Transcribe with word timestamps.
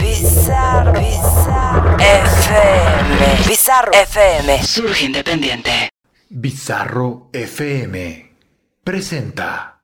Bizarro, 0.00 0.92
Bizarro 0.92 1.96
FM. 1.98 3.48
Bizarro 3.48 3.92
FM. 3.92 4.62
Surge 4.62 5.04
independiente. 5.04 5.90
Bizarro 6.28 7.28
FM 7.32 8.30
presenta 8.82 9.82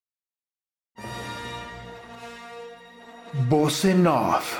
Voz 3.48 3.84
en 3.84 4.06
Off. 4.06 4.58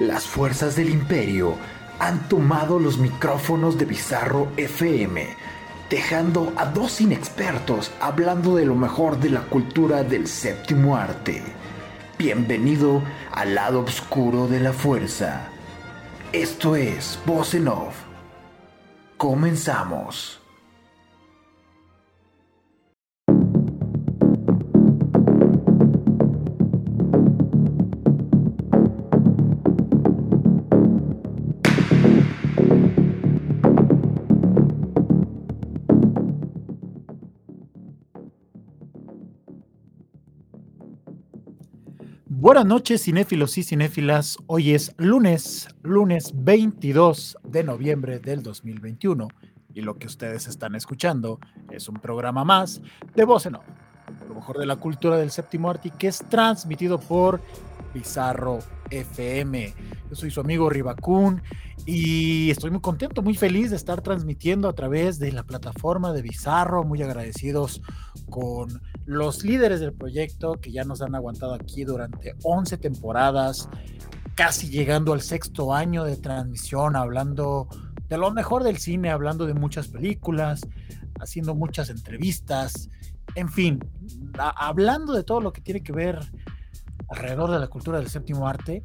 Las 0.00 0.24
fuerzas 0.26 0.74
del 0.74 0.90
imperio 0.90 1.56
han 2.00 2.28
tomado 2.28 2.80
los 2.80 2.98
micrófonos 2.98 3.78
de 3.78 3.84
Bizarro 3.84 4.48
FM, 4.56 5.36
dejando 5.92 6.54
a 6.56 6.64
dos 6.64 7.02
inexpertos 7.02 7.92
hablando 8.00 8.56
de 8.56 8.64
lo 8.64 8.74
mejor 8.74 9.20
de 9.20 9.28
la 9.28 9.42
cultura 9.42 10.02
del 10.02 10.26
séptimo 10.26 10.96
arte. 10.96 11.42
Bienvenido 12.18 13.02
al 13.30 13.54
lado 13.54 13.80
oscuro 13.80 14.48
de 14.48 14.60
la 14.60 14.72
fuerza. 14.72 15.50
Esto 16.32 16.76
es 16.76 17.18
Voz 17.26 17.54
Off. 17.54 17.94
Comenzamos. 19.18 20.41
Buenas 42.52 42.66
noches, 42.66 43.04
cinéfilos 43.04 43.56
y 43.56 43.62
cinéfilas. 43.62 44.36
Hoy 44.46 44.74
es 44.74 44.92
lunes, 44.98 45.68
lunes 45.82 46.32
22 46.34 47.38
de 47.44 47.64
noviembre 47.64 48.18
del 48.18 48.42
2021. 48.42 49.28
Y 49.72 49.80
lo 49.80 49.98
que 49.98 50.06
ustedes 50.06 50.46
están 50.46 50.74
escuchando 50.74 51.40
es 51.70 51.88
un 51.88 51.94
programa 51.94 52.44
más 52.44 52.82
de 53.14 53.24
Voz 53.24 53.46
en 53.46 53.54
Off, 53.54 53.64
lo 54.28 54.34
mejor 54.34 54.58
de 54.58 54.66
la 54.66 54.76
cultura 54.76 55.16
del 55.16 55.30
séptimo 55.30 55.70
arte, 55.70 55.94
que 55.98 56.08
es 56.08 56.18
transmitido 56.28 57.00
por 57.00 57.40
Bizarro 57.94 58.58
FM. 58.90 59.72
Yo 60.10 60.14
soy 60.14 60.30
su 60.30 60.40
amigo 60.40 60.68
Ribacún 60.68 61.40
y 61.86 62.50
estoy 62.50 62.70
muy 62.70 62.82
contento, 62.82 63.22
muy 63.22 63.34
feliz 63.34 63.70
de 63.70 63.76
estar 63.76 64.02
transmitiendo 64.02 64.68
a 64.68 64.74
través 64.74 65.18
de 65.18 65.32
la 65.32 65.44
plataforma 65.44 66.12
de 66.12 66.20
Bizarro. 66.20 66.84
Muy 66.84 67.02
agradecidos 67.02 67.80
con 68.28 68.82
los 69.04 69.44
líderes 69.44 69.80
del 69.80 69.92
proyecto 69.92 70.54
que 70.60 70.72
ya 70.72 70.84
nos 70.84 71.02
han 71.02 71.14
aguantado 71.14 71.54
aquí 71.54 71.84
durante 71.84 72.34
11 72.42 72.78
temporadas, 72.78 73.68
casi 74.34 74.68
llegando 74.68 75.12
al 75.12 75.20
sexto 75.20 75.74
año 75.74 76.04
de 76.04 76.16
transmisión, 76.16 76.96
hablando 76.96 77.68
de 78.08 78.18
lo 78.18 78.30
mejor 78.30 78.62
del 78.62 78.78
cine, 78.78 79.10
hablando 79.10 79.46
de 79.46 79.54
muchas 79.54 79.88
películas, 79.88 80.62
haciendo 81.20 81.54
muchas 81.54 81.90
entrevistas, 81.90 82.90
en 83.34 83.48
fin, 83.48 83.80
hablando 84.36 85.12
de 85.12 85.24
todo 85.24 85.40
lo 85.40 85.52
que 85.52 85.60
tiene 85.60 85.82
que 85.82 85.92
ver 85.92 86.18
alrededor 87.08 87.50
de 87.50 87.58
la 87.58 87.68
cultura 87.68 87.98
del 87.98 88.08
séptimo 88.08 88.48
arte. 88.48 88.82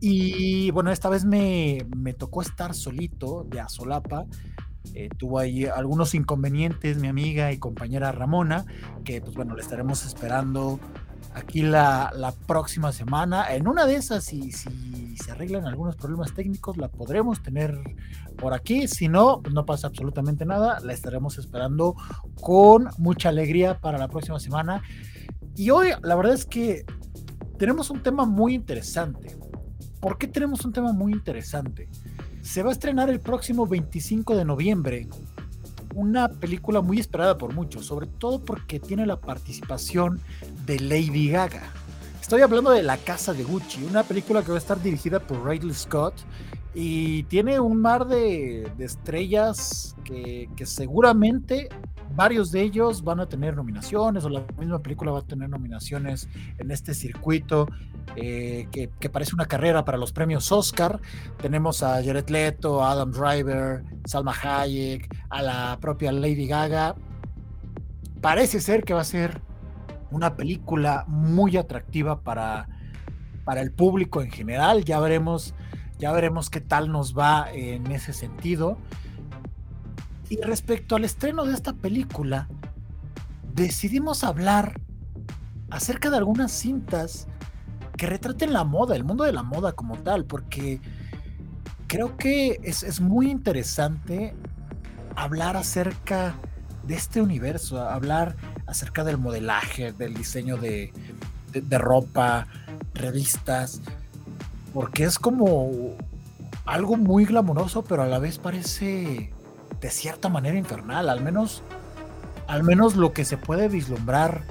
Y 0.00 0.70
bueno, 0.70 0.90
esta 0.90 1.08
vez 1.10 1.24
me, 1.24 1.86
me 1.96 2.14
tocó 2.14 2.40
estar 2.40 2.74
solito, 2.74 3.44
de 3.48 3.60
a 3.60 3.68
solapa. 3.68 4.26
Eh, 4.94 5.08
tuvo 5.16 5.38
ahí 5.38 5.66
algunos 5.66 6.14
inconvenientes 6.14 6.98
mi 6.98 7.08
amiga 7.08 7.52
y 7.52 7.58
compañera 7.58 8.12
Ramona, 8.12 8.64
que 9.04 9.20
pues 9.20 9.34
bueno, 9.34 9.54
le 9.54 9.62
estaremos 9.62 10.04
esperando 10.04 10.80
aquí 11.34 11.62
la, 11.62 12.10
la 12.14 12.32
próxima 12.32 12.92
semana. 12.92 13.54
En 13.54 13.68
una 13.68 13.86
de 13.86 13.96
esas, 13.96 14.24
si, 14.24 14.52
si 14.52 15.16
se 15.16 15.30
arreglan 15.30 15.66
algunos 15.66 15.96
problemas 15.96 16.34
técnicos, 16.34 16.76
la 16.76 16.88
podremos 16.88 17.42
tener 17.42 17.78
por 18.36 18.54
aquí. 18.54 18.88
Si 18.88 19.08
no, 19.08 19.42
no 19.52 19.64
pasa 19.64 19.86
absolutamente 19.86 20.44
nada. 20.44 20.80
La 20.80 20.92
estaremos 20.92 21.38
esperando 21.38 21.94
con 22.40 22.88
mucha 22.98 23.28
alegría 23.28 23.78
para 23.78 23.98
la 23.98 24.08
próxima 24.08 24.40
semana. 24.40 24.82
Y 25.56 25.70
hoy, 25.70 25.88
la 26.02 26.14
verdad 26.16 26.34
es 26.34 26.46
que 26.46 26.84
tenemos 27.58 27.90
un 27.90 28.02
tema 28.02 28.24
muy 28.24 28.54
interesante. 28.54 29.36
¿Por 30.00 30.16
qué 30.16 30.26
tenemos 30.26 30.64
un 30.64 30.72
tema 30.72 30.92
muy 30.92 31.12
interesante? 31.12 31.88
Se 32.42 32.62
va 32.62 32.70
a 32.70 32.72
estrenar 32.72 33.10
el 33.10 33.20
próximo 33.20 33.66
25 33.66 34.36
de 34.36 34.44
noviembre 34.44 35.08
una 35.94 36.28
película 36.28 36.80
muy 36.80 36.98
esperada 36.98 37.36
por 37.36 37.54
muchos, 37.54 37.86
sobre 37.86 38.06
todo 38.06 38.44
porque 38.44 38.80
tiene 38.80 39.06
la 39.06 39.20
participación 39.20 40.20
de 40.66 40.78
Lady 40.78 41.30
Gaga. 41.30 41.62
Estoy 42.20 42.42
hablando 42.42 42.70
de 42.70 42.82
La 42.82 42.96
Casa 42.96 43.32
de 43.32 43.42
Gucci, 43.42 43.82
una 43.84 44.04
película 44.04 44.42
que 44.42 44.50
va 44.50 44.54
a 44.54 44.58
estar 44.58 44.80
dirigida 44.80 45.20
por 45.20 45.44
Ridley 45.44 45.74
Scott 45.74 46.14
y 46.74 47.24
tiene 47.24 47.58
un 47.58 47.80
mar 47.80 48.06
de, 48.06 48.70
estrellas 48.78 49.96
que, 50.04 50.48
seguramente 50.64 51.68
varios 52.14 52.50
de 52.50 52.62
ellos 52.62 53.02
van 53.04 53.20
a 53.20 53.26
tener 53.26 53.56
nominaciones 53.56 54.24
o 54.24 54.28
la 54.28 54.44
misma 54.58 54.80
película 54.80 55.12
va 55.12 55.20
a 55.20 55.22
tener 55.22 55.48
nominaciones 55.48 56.28
en 56.58 56.70
este 56.70 56.92
circuito 56.92 57.68
eh, 58.16 58.66
que, 58.70 59.10
parece 59.10 59.34
una 59.34 59.46
carrera 59.46 59.84
para 59.84 59.98
los 59.98 60.12
premios 60.12 60.50
Oscar. 60.52 61.00
Tenemos 61.40 61.82
a 61.82 62.02
Jared 62.02 62.28
Leto, 62.28 62.84
Adam 62.84 63.12
Driver, 63.12 63.84
Salma 64.04 64.34
Hayek, 64.42 65.08
a 65.28 65.42
la 65.42 65.78
propia 65.80 66.12
Lady 66.12 66.46
Gaga. 66.46 66.96
Parece 68.20 68.60
ser 68.60 68.84
que 68.84 68.92
va 68.92 69.00
a 69.00 69.04
ser 69.04 69.40
una 70.10 70.36
película 70.36 71.04
muy 71.06 71.56
atractiva 71.56 72.20
para, 72.20 72.68
para 73.44 73.60
el 73.60 73.72
público 73.72 74.22
en 74.22 74.30
general. 74.30 74.84
Ya 74.84 75.00
veremos, 75.00 75.54
ya 76.00 76.12
veremos 76.12 76.48
qué 76.48 76.60
tal 76.60 76.90
nos 76.90 77.16
va 77.16 77.48
en 77.52 77.92
ese 77.92 78.12
sentido. 78.12 78.78
Y 80.30 80.40
respecto 80.40 80.96
al 80.96 81.04
estreno 81.04 81.44
de 81.44 81.52
esta 81.52 81.74
película, 81.74 82.48
decidimos 83.54 84.24
hablar 84.24 84.80
acerca 85.68 86.08
de 86.08 86.16
algunas 86.16 86.52
cintas 86.52 87.28
que 87.96 88.06
retraten 88.06 88.52
la 88.52 88.64
moda, 88.64 88.96
el 88.96 89.04
mundo 89.04 89.24
de 89.24 89.32
la 89.32 89.42
moda 89.42 89.72
como 89.72 89.98
tal, 89.98 90.24
porque 90.24 90.80
creo 91.86 92.16
que 92.16 92.60
es, 92.62 92.82
es 92.82 93.00
muy 93.00 93.30
interesante 93.30 94.34
hablar 95.16 95.56
acerca 95.56 96.34
de 96.86 96.94
este 96.94 97.20
universo, 97.20 97.78
hablar 97.86 98.36
acerca 98.66 99.04
del 99.04 99.18
modelaje, 99.18 99.92
del 99.92 100.14
diseño 100.14 100.56
de, 100.56 100.94
de, 101.52 101.60
de 101.60 101.78
ropa, 101.78 102.46
revistas, 102.94 103.82
porque 104.72 105.04
es 105.04 105.18
como 105.18 105.70
algo 106.64 106.96
muy 106.96 107.24
glamuroso, 107.24 107.82
pero 107.82 108.02
a 108.02 108.06
la 108.06 108.18
vez 108.18 108.38
parece 108.38 109.32
de 109.80 109.90
cierta 109.90 110.28
manera 110.28 110.58
infernal, 110.58 111.08
al 111.08 111.20
menos, 111.20 111.62
al 112.46 112.62
menos 112.62 112.96
lo 112.96 113.12
que 113.12 113.24
se 113.24 113.36
puede 113.36 113.68
vislumbrar 113.68 114.42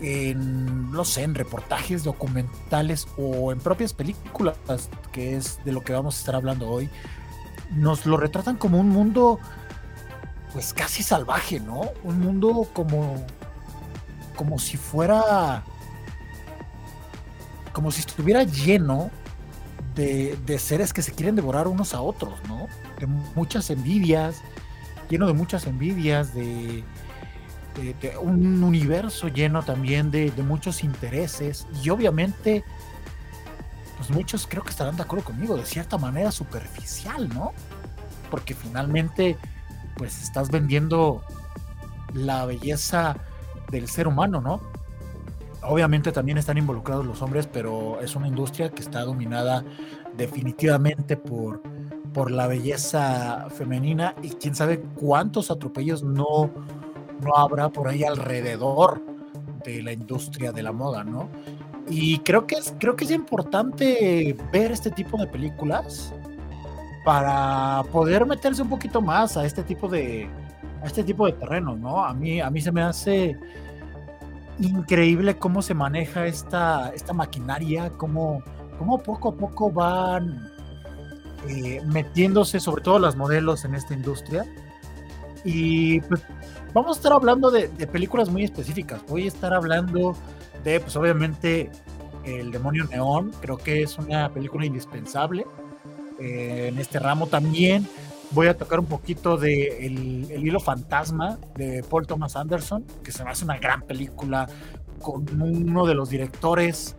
en, 0.00 0.90
no 0.90 1.04
sé, 1.04 1.22
en 1.22 1.34
reportajes 1.34 2.04
documentales 2.04 3.06
o 3.16 3.52
en 3.52 3.60
propias 3.60 3.92
películas, 3.92 4.56
que 5.12 5.36
es 5.36 5.64
de 5.64 5.72
lo 5.72 5.82
que 5.82 5.92
vamos 5.92 6.16
a 6.16 6.18
estar 6.18 6.34
hablando 6.34 6.68
hoy, 6.68 6.90
nos 7.74 8.06
lo 8.06 8.16
retratan 8.16 8.56
como 8.56 8.78
un 8.78 8.88
mundo, 8.88 9.38
pues 10.52 10.72
casi 10.72 11.02
salvaje, 11.02 11.60
¿no? 11.60 11.90
Un 12.04 12.20
mundo 12.20 12.68
como, 12.72 13.24
como 14.36 14.58
si 14.58 14.76
fuera, 14.76 15.64
como 17.76 17.90
si 17.90 18.00
estuviera 18.00 18.42
lleno 18.42 19.10
de, 19.94 20.34
de 20.46 20.58
seres 20.58 20.94
que 20.94 21.02
se 21.02 21.12
quieren 21.12 21.36
devorar 21.36 21.68
unos 21.68 21.92
a 21.92 22.00
otros, 22.00 22.40
¿no? 22.48 22.68
De 22.98 23.06
muchas 23.06 23.68
envidias, 23.68 24.40
lleno 25.10 25.26
de 25.26 25.34
muchas 25.34 25.66
envidias, 25.66 26.32
de, 26.32 26.82
de, 27.74 28.16
un 28.16 28.62
universo 28.62 29.28
lleno 29.28 29.62
también 29.62 30.10
de, 30.10 30.30
de, 30.30 30.42
muchos 30.42 30.82
intereses. 30.82 31.66
Y 31.84 31.90
obviamente 31.90 32.64
pues 33.98 34.08
muchos 34.08 34.46
creo 34.46 34.62
que 34.62 34.70
estarán 34.70 34.96
de 34.96 35.02
acuerdo 35.02 35.26
conmigo 35.26 35.54
de 35.54 35.66
cierta 35.66 35.98
manera 35.98 36.32
superficial 36.32 37.28
no 37.30 37.52
porque 38.30 38.54
finalmente 38.54 39.36
pues 39.96 40.22
estás 40.22 40.50
vendiendo 40.50 41.22
la 42.14 42.46
belleza 42.46 43.16
del 43.70 43.88
ser 43.88 44.06
humano 44.06 44.40
no 44.40 44.75
obviamente 45.66 46.12
también 46.12 46.38
están 46.38 46.58
involucrados 46.58 47.04
los 47.04 47.22
hombres 47.22 47.48
pero 47.52 48.00
es 48.00 48.16
una 48.16 48.28
industria 48.28 48.70
que 48.70 48.82
está 48.82 49.02
dominada 49.02 49.64
definitivamente 50.16 51.16
por 51.16 51.62
por 52.12 52.30
la 52.30 52.46
belleza 52.46 53.48
femenina 53.50 54.14
y 54.22 54.30
quién 54.30 54.54
sabe 54.54 54.80
cuántos 54.80 55.50
atropellos 55.50 56.02
no 56.02 56.50
no 57.22 57.36
habrá 57.36 57.68
por 57.68 57.88
ahí 57.88 58.04
alrededor 58.04 59.02
de 59.64 59.82
la 59.82 59.92
industria 59.92 60.52
de 60.52 60.62
la 60.62 60.72
moda, 60.72 61.04
¿no? 61.04 61.28
Y 61.88 62.18
creo 62.20 62.46
que 62.46 62.56
es, 62.56 62.74
creo 62.78 62.96
que 62.96 63.04
es 63.04 63.10
importante 63.10 64.36
ver 64.52 64.72
este 64.72 64.90
tipo 64.90 65.18
de 65.18 65.26
películas 65.26 66.12
para 67.04 67.84
poder 67.92 68.26
meterse 68.26 68.62
un 68.62 68.68
poquito 68.68 69.00
más 69.00 69.36
a 69.36 69.44
este 69.44 69.62
tipo 69.62 69.88
de 69.88 70.28
a 70.82 70.86
este 70.86 71.04
tipo 71.04 71.26
de 71.26 71.32
terreno, 71.32 71.76
¿no? 71.76 72.04
A 72.04 72.12
mí, 72.12 72.40
a 72.40 72.50
mí 72.50 72.60
se 72.60 72.72
me 72.72 72.82
hace 72.82 73.36
increíble 74.58 75.36
cómo 75.36 75.62
se 75.62 75.74
maneja 75.74 76.26
esta, 76.26 76.90
esta 76.94 77.12
maquinaria, 77.12 77.90
cómo, 77.90 78.42
cómo 78.78 78.98
poco 78.98 79.30
a 79.30 79.34
poco 79.34 79.70
van 79.70 80.50
eh, 81.48 81.80
metiéndose, 81.86 82.60
sobre 82.60 82.82
todo 82.82 82.98
las 82.98 83.16
modelos, 83.16 83.64
en 83.64 83.74
esta 83.74 83.94
industria. 83.94 84.44
Y 85.44 86.00
pues 86.02 86.22
vamos 86.72 86.96
a 86.96 87.00
estar 87.00 87.12
hablando 87.12 87.50
de, 87.50 87.68
películas 87.86 88.28
muy 88.28 88.44
específicas. 88.44 89.00
Voy 89.08 89.24
a 89.24 89.28
estar 89.28 89.54
hablando 89.54 90.16
de, 90.64 90.80
pues 90.80 90.96
obviamente, 90.96 91.70
El 92.24 92.50
Demonio 92.50 92.84
Neón. 92.84 93.32
Creo 93.40 93.56
que 93.56 93.82
es 93.82 93.98
una 93.98 94.30
película 94.30 94.66
indispensable 94.66 95.46
eh, 96.18 96.68
en 96.72 96.78
este 96.78 96.98
ramo 96.98 97.26
también. 97.26 97.86
Voy 98.32 98.48
a 98.48 98.56
tocar 98.56 98.80
un 98.80 98.86
poquito 98.86 99.36
de 99.36 99.86
el, 99.86 100.30
Hilo 100.30 100.60
Fantasma 100.60 101.38
de 101.54 101.84
Paul 101.88 102.06
Thomas 102.06 102.36
Anderson, 102.36 102.84
que 103.02 103.12
se 103.12 103.24
me 103.24 103.30
hace 103.30 103.44
una 103.44 103.58
gran 103.58 103.82
película 103.82 104.48
con 105.00 105.40
uno 105.40 105.86
de 105.86 105.94
los 105.94 106.10
directores 106.10 106.96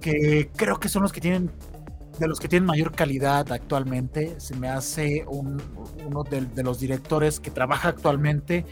que 0.00 0.50
creo 0.56 0.80
que 0.80 0.88
son 0.88 1.02
los 1.02 1.12
que 1.12 1.20
tienen 1.20 1.50
de 2.18 2.26
los 2.26 2.40
que 2.40 2.48
tienen 2.48 2.66
mayor 2.66 2.92
calidad 2.92 3.50
actualmente. 3.52 4.40
Se 4.40 4.56
me 4.56 4.68
hace 4.68 5.24
uno 5.28 6.24
de, 6.24 6.62
los 6.64 6.80
directores 6.80 7.38
que 7.38 7.50
trabaja 7.50 7.90
actualmente 7.90 8.66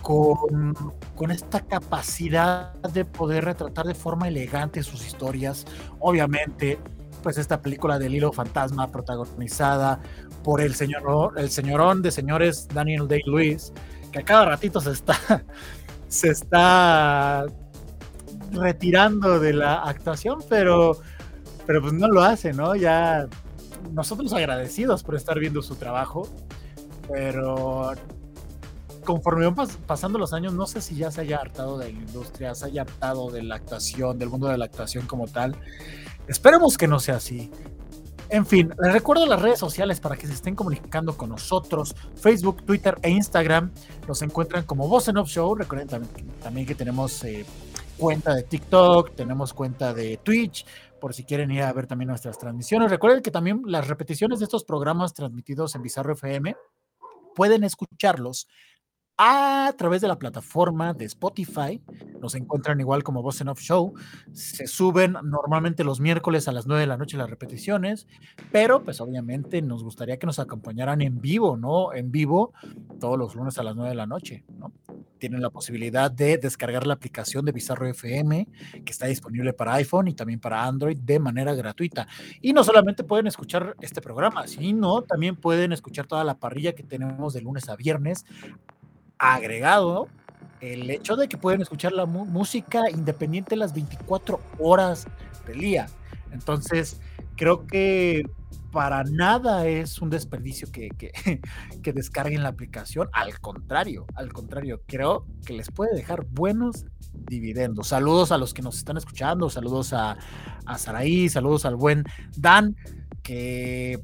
con, 0.00 0.74
con, 1.16 1.30
esta 1.30 1.60
capacidad 1.60 2.74
de 2.82 3.04
poder 3.04 3.44
retratar 3.46 3.86
de 3.86 3.94
forma 3.94 4.28
elegante 4.28 4.82
sus 4.82 5.04
historias. 5.06 5.66
Obviamente, 5.98 6.78
pues 7.22 7.38
esta 7.38 7.60
película 7.60 7.98
del 7.98 8.14
hilo 8.14 8.32
fantasma 8.32 8.90
protagonizada 8.90 10.00
por 10.42 10.60
el 10.60 10.74
señor 10.74 11.34
el 11.36 11.50
señorón 11.50 12.02
de 12.02 12.10
señores 12.10 12.68
Daniel 12.68 13.08
Day 13.08 13.22
Lewis, 13.26 13.72
que 14.12 14.20
a 14.20 14.24
cada 14.24 14.46
ratito 14.46 14.80
se 14.80 14.92
está 14.92 15.16
se 16.08 16.28
está 16.30 17.46
retirando 18.52 19.38
de 19.38 19.52
la 19.52 19.82
actuación, 19.82 20.40
pero 20.48 20.98
pero 21.66 21.82
pues 21.82 21.92
no 21.92 22.08
lo 22.08 22.22
hace, 22.22 22.52
¿no? 22.52 22.74
Ya 22.74 23.28
nosotros 23.92 24.32
agradecidos 24.32 25.02
por 25.02 25.14
estar 25.14 25.38
viendo 25.38 25.62
su 25.62 25.76
trabajo, 25.76 26.28
pero 27.08 27.92
conforme 29.04 29.48
van 29.48 29.68
pasando 29.86 30.18
los 30.18 30.32
años, 30.32 30.52
no 30.52 30.66
sé 30.66 30.80
si 30.80 30.96
ya 30.96 31.10
se 31.10 31.22
haya 31.22 31.38
hartado 31.38 31.78
de 31.78 31.92
la 31.92 31.98
industria, 31.98 32.54
se 32.54 32.66
haya 32.66 32.82
hartado 32.82 33.30
de 33.30 33.42
la 33.42 33.56
actuación, 33.56 34.18
del 34.18 34.28
mundo 34.28 34.48
de 34.48 34.58
la 34.58 34.66
actuación 34.66 35.06
como 35.06 35.26
tal. 35.26 35.56
Esperemos 36.30 36.78
que 36.78 36.86
no 36.86 37.00
sea 37.00 37.16
así. 37.16 37.50
En 38.28 38.46
fin, 38.46 38.72
les 38.80 38.92
recuerdo 38.92 39.26
las 39.26 39.42
redes 39.42 39.58
sociales 39.58 39.98
para 39.98 40.16
que 40.16 40.28
se 40.28 40.32
estén 40.32 40.54
comunicando 40.54 41.16
con 41.16 41.30
nosotros. 41.30 41.96
Facebook, 42.14 42.62
Twitter 42.64 42.96
e 43.02 43.10
Instagram 43.10 43.72
nos 44.06 44.22
encuentran 44.22 44.62
como 44.62 44.86
Voz 44.86 45.08
en 45.08 45.16
Off 45.16 45.28
Show. 45.28 45.56
Recuerden 45.56 45.88
también, 46.40 46.66
que 46.68 46.76
tenemos 46.76 47.24
eh, 47.24 47.44
cuenta 47.98 48.32
de 48.32 48.44
TikTok, 48.44 49.16
tenemos 49.16 49.52
cuenta 49.52 49.92
de 49.92 50.18
Twitch, 50.18 50.64
por 51.00 51.14
si 51.14 51.24
quieren 51.24 51.50
ir 51.50 51.64
a 51.64 51.72
ver 51.72 51.88
también 51.88 52.10
nuestras 52.10 52.38
transmisiones. 52.38 52.92
Recuerden 52.92 53.22
que 53.22 53.32
también 53.32 53.62
las 53.66 53.88
repeticiones 53.88 54.38
de 54.38 54.44
estos 54.44 54.62
programas 54.62 55.12
transmitidos 55.14 55.74
en 55.74 55.82
Bizarro 55.82 56.12
FM 56.12 56.54
pueden 57.34 57.64
escucharlos 57.64 58.46
a 59.22 59.74
través 59.76 60.00
de 60.00 60.08
la 60.08 60.18
plataforma 60.18 60.94
de 60.94 61.04
Spotify. 61.04 61.78
Nos 62.22 62.34
encuentran 62.34 62.80
igual 62.80 63.02
como 63.02 63.20
Voz 63.20 63.38
en 63.42 63.48
Off 63.48 63.60
Show. 63.60 63.92
Se 64.32 64.66
suben 64.66 65.14
normalmente 65.24 65.84
los 65.84 66.00
miércoles 66.00 66.48
a 66.48 66.52
las 66.52 66.66
9 66.66 66.80
de 66.80 66.86
la 66.86 66.96
noche 66.96 67.18
las 67.18 67.28
repeticiones, 67.28 68.06
pero 68.50 68.82
pues 68.82 68.98
obviamente 69.02 69.60
nos 69.60 69.84
gustaría 69.84 70.18
que 70.18 70.26
nos 70.26 70.38
acompañaran 70.38 71.02
en 71.02 71.20
vivo, 71.20 71.58
¿no? 71.58 71.92
En 71.92 72.10
vivo 72.10 72.54
todos 72.98 73.18
los 73.18 73.34
lunes 73.34 73.58
a 73.58 73.62
las 73.62 73.76
9 73.76 73.90
de 73.90 73.94
la 73.94 74.06
noche, 74.06 74.42
¿no? 74.58 74.72
Tienen 75.18 75.42
la 75.42 75.50
posibilidad 75.50 76.10
de 76.10 76.38
descargar 76.38 76.86
la 76.86 76.94
aplicación 76.94 77.44
de 77.44 77.52
Bizarro 77.52 77.86
FM, 77.88 78.48
que 78.86 78.90
está 78.90 79.04
disponible 79.04 79.52
para 79.52 79.74
iPhone 79.74 80.08
y 80.08 80.14
también 80.14 80.40
para 80.40 80.64
Android 80.64 80.98
de 80.98 81.18
manera 81.18 81.52
gratuita. 81.52 82.08
Y 82.40 82.54
no 82.54 82.64
solamente 82.64 83.04
pueden 83.04 83.26
escuchar 83.26 83.76
este 83.82 84.00
programa, 84.00 84.46
sino 84.46 85.02
también 85.02 85.36
pueden 85.36 85.74
escuchar 85.74 86.06
toda 86.06 86.24
la 86.24 86.38
parrilla 86.38 86.74
que 86.74 86.84
tenemos 86.84 87.34
de 87.34 87.42
lunes 87.42 87.68
a 87.68 87.76
viernes 87.76 88.24
agregado 89.20 90.08
el 90.60 90.90
hecho 90.90 91.14
de 91.16 91.28
que 91.28 91.36
pueden 91.36 91.60
escuchar 91.60 91.92
la 91.92 92.06
música 92.06 92.90
independiente 92.90 93.54
las 93.54 93.72
24 93.74 94.40
horas 94.58 95.06
del 95.46 95.60
día. 95.60 95.86
Entonces, 96.32 97.00
creo 97.36 97.66
que 97.66 98.24
para 98.72 99.04
nada 99.04 99.66
es 99.66 100.00
un 100.00 100.10
desperdicio 100.10 100.70
que, 100.72 100.88
que, 101.82 101.92
descarguen 101.92 102.42
la 102.42 102.50
aplicación. 102.50 103.08
Al 103.12 103.40
contrario, 103.40 104.06
al 104.14 104.32
contrario, 104.32 104.82
creo 104.86 105.26
que 105.44 105.52
les 105.52 105.70
puede 105.70 105.94
dejar 105.94 106.26
buenos 106.26 106.86
dividendos. 107.12 107.88
Saludos 107.88 108.32
a 108.32 108.38
los 108.38 108.54
que 108.54 108.62
nos 108.62 108.78
están 108.78 108.96
escuchando, 108.96 109.50
saludos 109.50 109.92
a, 109.92 110.16
a 110.64 110.78
Saraí, 110.78 111.28
saludos 111.28 111.64
al 111.64 111.76
buen 111.76 112.04
Dan, 112.36 112.76
que 113.22 114.00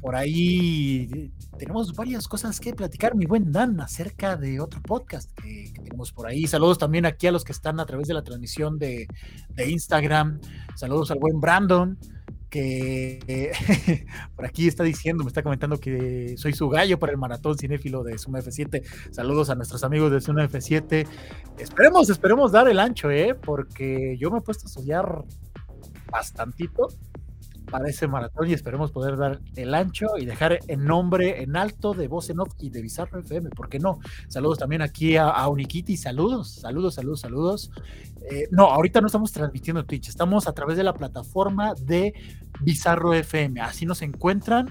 por 0.00 0.14
ahí 0.14 1.32
tenemos 1.58 1.94
varias 1.94 2.28
cosas 2.28 2.60
que 2.60 2.74
platicar, 2.74 3.14
mi 3.14 3.26
buen 3.26 3.50
Dan, 3.50 3.80
acerca 3.80 4.36
de 4.36 4.60
otro 4.60 4.80
podcast 4.82 5.30
que, 5.40 5.72
tenemos 5.74 6.12
por 6.12 6.26
ahí. 6.26 6.46
Saludos 6.46 6.78
también 6.78 7.06
aquí 7.06 7.26
a 7.26 7.32
los 7.32 7.44
que 7.44 7.52
están 7.52 7.80
a 7.80 7.86
través 7.86 8.08
de 8.08 8.14
la 8.14 8.22
transmisión 8.22 8.78
de, 8.78 9.08
Instagram. 9.56 10.40
Saludos 10.74 11.10
al 11.10 11.18
buen 11.18 11.40
Brandon, 11.40 11.98
que 12.50 13.52
por 14.36 14.44
aquí 14.46 14.68
está 14.68 14.84
diciendo, 14.84 15.24
me 15.24 15.28
está 15.28 15.42
comentando 15.42 15.78
que 15.78 16.34
soy 16.36 16.52
su 16.52 16.68
gallo 16.68 16.98
para 16.98 17.12
el 17.12 17.18
maratón 17.18 17.58
cinéfilo 17.58 18.04
de 18.04 18.18
Suma 18.18 18.40
F7. 18.40 18.82
Saludos 19.10 19.50
a 19.50 19.54
nuestros 19.54 19.82
amigos 19.82 20.12
de 20.12 20.20
Suma 20.20 20.44
F7. 20.44 21.06
Esperemos, 21.58 22.10
esperemos 22.10 22.52
dar 22.52 22.68
el 22.68 22.78
ancho, 22.78 23.10
¿eh? 23.10 23.34
Porque 23.34 24.16
yo 24.18 24.30
me 24.30 24.38
he 24.38 24.42
puesto 24.42 24.66
a 24.66 24.68
estudiar 24.68 25.24
bastantito 26.10 26.88
para 27.70 27.88
ese 27.88 28.06
maratón 28.06 28.48
y 28.48 28.52
esperemos 28.52 28.90
poder 28.90 29.16
dar 29.16 29.40
el 29.56 29.74
ancho 29.74 30.06
y 30.18 30.24
dejar 30.24 30.58
el 30.66 30.84
nombre 30.84 31.42
en 31.42 31.56
alto 31.56 31.94
de 31.94 32.08
Voz 32.08 32.30
en 32.30 32.40
Off 32.40 32.54
y 32.58 32.70
de 32.70 32.82
Bizarro 32.82 33.20
FM, 33.20 33.50
¿por 33.50 33.68
qué 33.68 33.78
no? 33.78 33.98
Saludos 34.28 34.58
también 34.58 34.82
aquí 34.82 35.16
a, 35.16 35.28
a 35.28 35.48
Unikiti, 35.48 35.96
saludos, 35.96 36.50
saludos, 36.50 36.94
saludos, 36.94 37.20
saludos. 37.20 37.70
Eh, 38.30 38.48
no, 38.50 38.64
ahorita 38.64 39.00
no 39.00 39.06
estamos 39.06 39.32
transmitiendo 39.32 39.84
Twitch, 39.84 40.08
estamos 40.08 40.48
a 40.48 40.52
través 40.52 40.76
de 40.76 40.84
la 40.84 40.94
plataforma 40.94 41.74
de 41.74 42.14
Bizarro 42.60 43.14
FM, 43.14 43.60
así 43.60 43.86
nos 43.86 44.02
encuentran. 44.02 44.70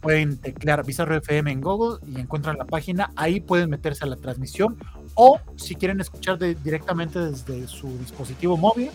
Pueden 0.00 0.38
teclear 0.38 0.84
Bizarro 0.84 1.16
FM 1.16 1.50
en 1.50 1.60
Google 1.60 1.98
y 2.06 2.20
encuentran 2.20 2.56
la 2.58 2.64
página. 2.64 3.10
Ahí 3.16 3.40
pueden 3.40 3.70
meterse 3.70 4.04
a 4.04 4.06
la 4.06 4.16
transmisión. 4.16 4.76
O 5.14 5.40
si 5.56 5.74
quieren 5.74 6.00
escuchar 6.00 6.38
directamente 6.38 7.18
desde 7.18 7.66
su 7.66 7.98
dispositivo 7.98 8.56
móvil, 8.56 8.90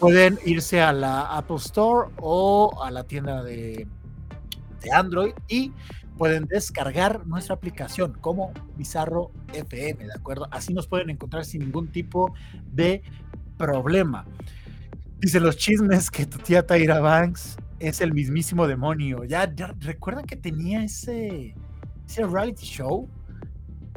pueden 0.00 0.38
irse 0.46 0.80
a 0.80 0.92
la 0.92 1.36
Apple 1.36 1.56
Store 1.56 2.10
o 2.16 2.82
a 2.82 2.90
la 2.90 3.04
tienda 3.04 3.44
de, 3.44 3.86
Android 4.92 5.34
y 5.46 5.72
pueden 6.16 6.46
descargar 6.46 7.26
nuestra 7.26 7.54
aplicación 7.54 8.16
como 8.22 8.50
Bizarro 8.78 9.30
FM, 9.52 10.06
¿de 10.06 10.12
acuerdo? 10.14 10.48
Así 10.50 10.72
nos 10.72 10.86
pueden 10.86 11.10
encontrar 11.10 11.44
sin 11.44 11.60
ningún 11.60 11.88
tipo 11.88 12.32
de 12.72 13.02
problema. 13.58 14.24
Dice 15.18 15.38
los 15.38 15.58
chismes 15.58 16.10
que 16.10 16.24
tu 16.24 16.38
tía 16.38 16.66
Tyra 16.66 17.00
Banks 17.00 17.58
es 17.78 18.00
el 18.00 18.14
mismísimo 18.14 18.66
demonio. 18.66 19.24
Ya, 19.24 19.52
recuerdan 19.80 20.24
que 20.24 20.36
tenía 20.36 20.82
ese, 20.82 21.54
ese 22.06 22.26
reality 22.26 22.64
show 22.64 23.06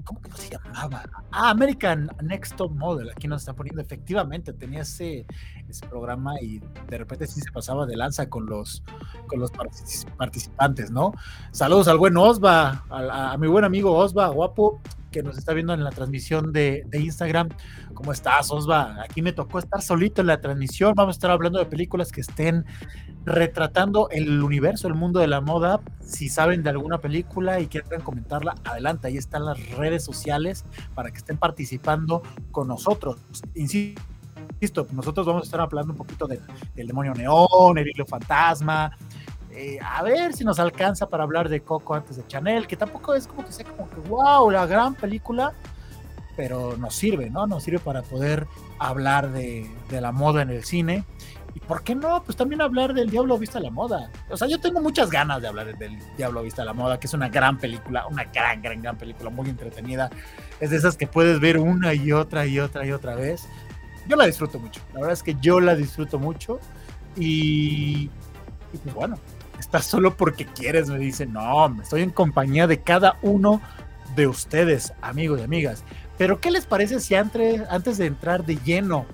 ¿Cómo 0.03 0.21
que 0.21 0.31
se 0.33 0.49
llamaba? 0.49 1.05
Ah, 1.31 1.49
American 1.51 2.09
Next 2.21 2.55
Top 2.55 2.71
Model. 2.75 3.09
Aquí 3.09 3.27
nos 3.27 3.41
están 3.41 3.55
poniendo. 3.55 3.81
Efectivamente, 3.81 4.51
tenía 4.53 4.81
ese, 4.81 5.25
ese 5.73 5.87
programa 5.87 6.39
y 6.41 6.59
de 6.87 6.97
repente 6.97 7.27
sí 7.27 7.41
se 7.41 7.51
pasaba 7.51 7.85
de 7.85 7.97
lanza 7.97 8.29
con 8.29 8.45
los, 8.45 8.83
con 9.27 9.39
los 9.39 9.51
participantes, 9.51 10.91
¿no? 10.91 11.13
Saludos 11.51 11.87
al 11.87 11.97
buen 11.97 12.15
Osva, 12.15 12.85
a, 12.89 13.35
mi 13.37 13.47
buen 13.47 13.65
amigo 13.65 13.95
Osva, 13.95 14.27
guapo, 14.27 14.81
que 15.11 15.23
nos 15.23 15.37
está 15.37 15.53
viendo 15.53 15.73
en 15.73 15.83
la 15.83 15.91
transmisión 15.91 16.53
de, 16.53 16.85
Instagram. 16.91 17.49
¿Cómo 17.93 18.11
estás, 18.11 18.51
Osva? 18.51 19.01
Aquí 19.03 19.21
me 19.21 19.33
tocó 19.33 19.59
estar 19.59 19.81
solito 19.81 20.21
en 20.21 20.27
la 20.27 20.41
transmisión. 20.41 20.93
Vamos 20.95 21.15
a 21.15 21.17
estar 21.17 21.31
hablando 21.31 21.59
de 21.59 21.65
películas 21.65 22.11
que 22.11 22.21
estén 22.21 22.65
retratando 23.25 24.09
el 24.09 24.41
universo, 24.41 24.87
el 24.87 24.95
mundo 24.95 25.19
de 25.19 25.27
la 25.27 25.41
moda. 25.41 25.81
Si 26.01 26.29
saben 26.29 26.63
de 26.63 26.71
alguna 26.71 26.99
película 26.99 27.59
y 27.59 27.67
quieren 27.67 28.01
comentarla, 28.01 28.55
adelante, 28.63 29.07
ahí 29.07 29.17
están 29.17 29.45
las 29.45 29.59
redes 29.71 30.03
sociales 30.03 30.65
para 30.95 31.11
que 31.11 31.17
estén 31.17 31.37
participando 31.37 32.23
con 32.51 32.67
nosotros. 32.67 33.17
Insisto, 33.53 34.01
nosotros 34.91 35.25
vamos 35.25 35.43
a 35.43 35.45
estar 35.45 35.61
hablando 35.61 35.93
un 35.93 35.97
poquito 35.97 36.27
del, 36.27 36.41
demonio 36.75 37.13
neón, 37.13 37.77
el 37.77 37.87
hilo 37.87 38.05
fantasma. 38.05 38.95
Eh, 39.51 39.79
a 39.83 40.01
ver 40.03 40.33
si 40.33 40.43
nos 40.43 40.59
alcanza 40.59 41.07
para 41.07 41.23
hablar 41.23 41.47
de 41.47 41.61
Coco 41.61 41.93
antes 41.93 42.17
de 42.17 42.25
Chanel, 42.27 42.65
que 42.65 42.75
tampoco 42.75 43.13
es 43.13 43.27
como 43.27 43.45
que 43.45 43.51
sea 43.51 43.65
como 43.65 43.89
que 43.89 43.97
wow, 44.09 44.49
la 44.49 44.65
gran 44.65 44.95
película, 44.95 45.53
pero 46.35 46.75
nos 46.77 46.95
sirve, 46.95 47.29
¿no? 47.29 47.45
Nos 47.45 47.63
sirve 47.63 47.79
para 47.79 48.01
poder 48.01 48.47
hablar 48.79 49.31
de, 49.31 49.69
de 49.89 50.01
la 50.01 50.11
moda 50.11 50.41
en 50.41 50.49
el 50.49 50.63
cine 50.63 51.05
¿Y 51.55 51.59
por 51.59 51.83
qué 51.83 51.93
no? 51.93 52.23
Pues 52.23 52.35
también 52.35 52.61
hablar 52.61 52.93
del 52.93 53.09
Diablo 53.09 53.37
Vista 53.37 53.59
a 53.59 53.61
la 53.61 53.69
Moda. 53.69 54.09
O 54.29 54.37
sea, 54.37 54.47
yo 54.47 54.59
tengo 54.59 54.81
muchas 54.81 55.11
ganas 55.11 55.41
de 55.41 55.47
hablar 55.47 55.77
del 55.77 55.99
Diablo 56.17 56.41
Vista 56.41 56.63
a 56.63 56.65
la 56.65 56.73
Moda, 56.73 56.99
que 56.99 57.07
es 57.07 57.13
una 57.13 57.29
gran 57.29 57.57
película, 57.57 58.07
una 58.07 58.23
gran, 58.25 58.61
gran, 58.61 58.81
gran 58.81 58.97
película, 58.97 59.29
muy 59.29 59.49
entretenida. 59.49 60.09
Es 60.59 60.71
de 60.71 60.77
esas 60.77 60.97
que 60.97 61.05
puedes 61.05 61.39
ver 61.39 61.59
una 61.59 61.93
y 61.93 62.11
otra 62.11 62.47
y 62.47 62.59
otra 62.59 62.85
y 62.85 62.91
otra 62.91 63.15
vez. 63.15 63.47
Yo 64.07 64.15
la 64.15 64.25
disfruto 64.25 64.59
mucho. 64.59 64.81
La 64.93 64.99
verdad 64.99 65.13
es 65.13 65.23
que 65.23 65.35
yo 65.41 65.59
la 65.59 65.75
disfruto 65.75 66.19
mucho. 66.19 66.59
Y, 67.15 68.09
pues 68.83 68.95
bueno, 68.95 69.17
estás 69.59 69.85
solo 69.85 70.15
porque 70.15 70.45
quieres, 70.45 70.89
me 70.89 70.97
dice. 70.97 71.25
No, 71.25 71.81
estoy 71.81 72.01
en 72.01 72.09
compañía 72.09 72.67
de 72.67 72.81
cada 72.81 73.17
uno 73.21 73.61
de 74.15 74.27
ustedes, 74.27 74.93
amigos 75.01 75.39
y 75.39 75.43
amigas. 75.43 75.83
Pero, 76.17 76.39
¿qué 76.39 76.51
les 76.51 76.65
parece 76.65 76.99
si 76.99 77.15
antes, 77.15 77.61
antes 77.69 77.97
de 77.97 78.05
entrar 78.05 78.45
de 78.45 78.57
lleno 78.57 79.05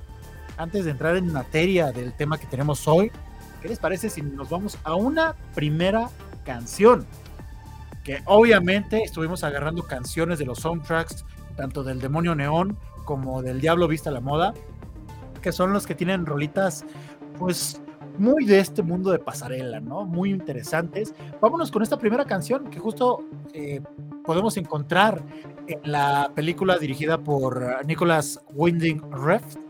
antes 0.59 0.83
de 0.83 0.91
entrar 0.91 1.15
en 1.15 1.31
materia 1.31 1.91
del 1.91 2.13
tema 2.13 2.37
que 2.37 2.45
tenemos 2.45 2.87
hoy, 2.87 3.11
¿qué 3.61 3.69
les 3.69 3.79
parece 3.79 4.09
si 4.09 4.21
nos 4.21 4.49
vamos 4.49 4.77
a 4.83 4.93
una 4.93 5.33
primera 5.55 6.09
canción? 6.43 7.07
Que 8.03 8.21
obviamente 8.25 9.01
estuvimos 9.03 9.45
agarrando 9.45 9.83
canciones 9.83 10.37
de 10.37 10.45
los 10.45 10.59
soundtracks, 10.59 11.25
tanto 11.55 11.81
del 11.83 12.01
Demonio 12.01 12.35
Neón 12.35 12.77
como 13.05 13.41
del 13.41 13.61
Diablo 13.61 13.87
Vista 13.87 14.09
a 14.09 14.13
la 14.13 14.19
Moda, 14.19 14.53
que 15.39 15.51
son 15.51 15.73
los 15.73 15.87
que 15.87 15.95
tienen 15.95 16.25
rolitas, 16.25 16.85
pues 17.37 17.81
muy 18.17 18.45
de 18.45 18.59
este 18.59 18.83
mundo 18.83 19.11
de 19.11 19.19
pasarela, 19.19 19.79
¿no? 19.79 20.05
Muy 20.05 20.31
interesantes. 20.31 21.13
Vámonos 21.41 21.71
con 21.71 21.81
esta 21.81 21.97
primera 21.97 22.25
canción 22.25 22.69
que 22.69 22.79
justo 22.79 23.23
eh, 23.53 23.81
podemos 24.25 24.57
encontrar 24.57 25.23
en 25.67 25.91
la 25.91 26.31
película 26.35 26.77
dirigida 26.77 27.17
por 27.17 27.85
Nicholas 27.85 28.39
Winding 28.53 29.01
Refn, 29.11 29.61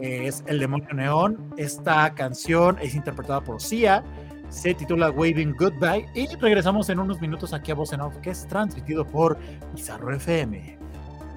es 0.00 0.42
El 0.46 0.58
Demonio 0.58 0.92
Neón. 0.94 1.54
Esta 1.56 2.14
canción 2.14 2.78
es 2.80 2.94
interpretada 2.94 3.42
por 3.42 3.60
Sia, 3.60 4.02
se 4.48 4.74
titula 4.74 5.10
Waving 5.10 5.54
Goodbye 5.58 6.06
y 6.14 6.26
regresamos 6.36 6.88
en 6.88 7.00
unos 7.00 7.20
minutos 7.20 7.52
aquí 7.52 7.72
a 7.72 7.74
Voz 7.74 7.92
en 7.92 8.00
Off, 8.00 8.16
que 8.18 8.30
es 8.30 8.46
transmitido 8.46 9.06
por 9.06 9.38
Bizarro 9.74 10.14
FM. 10.14 10.78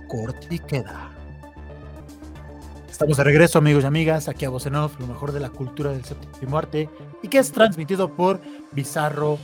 Corte 0.07 0.47
y 0.49 0.59
queda. 0.59 1.18
Estamos 2.89 3.17
de 3.17 3.23
regreso, 3.23 3.59
amigos 3.59 3.83
y 3.83 3.87
amigas, 3.87 4.27
aquí 4.27 4.45
a 4.45 4.49
Voz 4.49 4.65
en 4.65 4.75
Off, 4.75 4.99
lo 4.99 5.07
mejor 5.07 5.31
de 5.31 5.39
la 5.39 5.49
cultura 5.49 5.91
del 5.91 6.03
séptimo 6.03 6.57
arte, 6.57 6.89
y 7.23 7.27
que 7.27 7.37
es 7.37 7.51
transmitido 7.51 8.13
por 8.15 8.41
Bizarro 8.71 9.37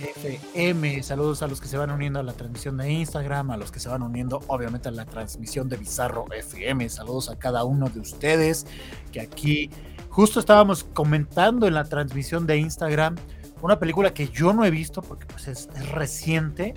FM. 0.00 1.02
Saludos 1.02 1.42
a 1.42 1.48
los 1.48 1.60
que 1.60 1.68
se 1.68 1.76
van 1.76 1.90
uniendo 1.90 2.20
a 2.20 2.22
la 2.22 2.32
transmisión 2.32 2.76
de 2.76 2.90
Instagram, 2.90 3.50
a 3.50 3.56
los 3.56 3.70
que 3.72 3.80
se 3.80 3.88
van 3.88 4.02
uniendo 4.02 4.40
obviamente 4.46 4.88
a 4.88 4.92
la 4.92 5.04
transmisión 5.04 5.68
de 5.68 5.76
Bizarro 5.76 6.26
FM. 6.32 6.88
Saludos 6.88 7.30
a 7.30 7.38
cada 7.38 7.64
uno 7.64 7.88
de 7.88 8.00
ustedes 8.00 8.66
que 9.12 9.20
aquí 9.20 9.70
justo 10.08 10.40
estábamos 10.40 10.84
comentando 10.84 11.66
en 11.66 11.74
la 11.74 11.84
transmisión 11.84 12.46
de 12.46 12.58
Instagram 12.58 13.16
una 13.62 13.78
película 13.78 14.14
que 14.14 14.28
yo 14.28 14.52
no 14.52 14.64
he 14.64 14.70
visto 14.70 15.02
porque 15.02 15.26
pues 15.26 15.48
es, 15.48 15.68
reciente. 15.92 16.74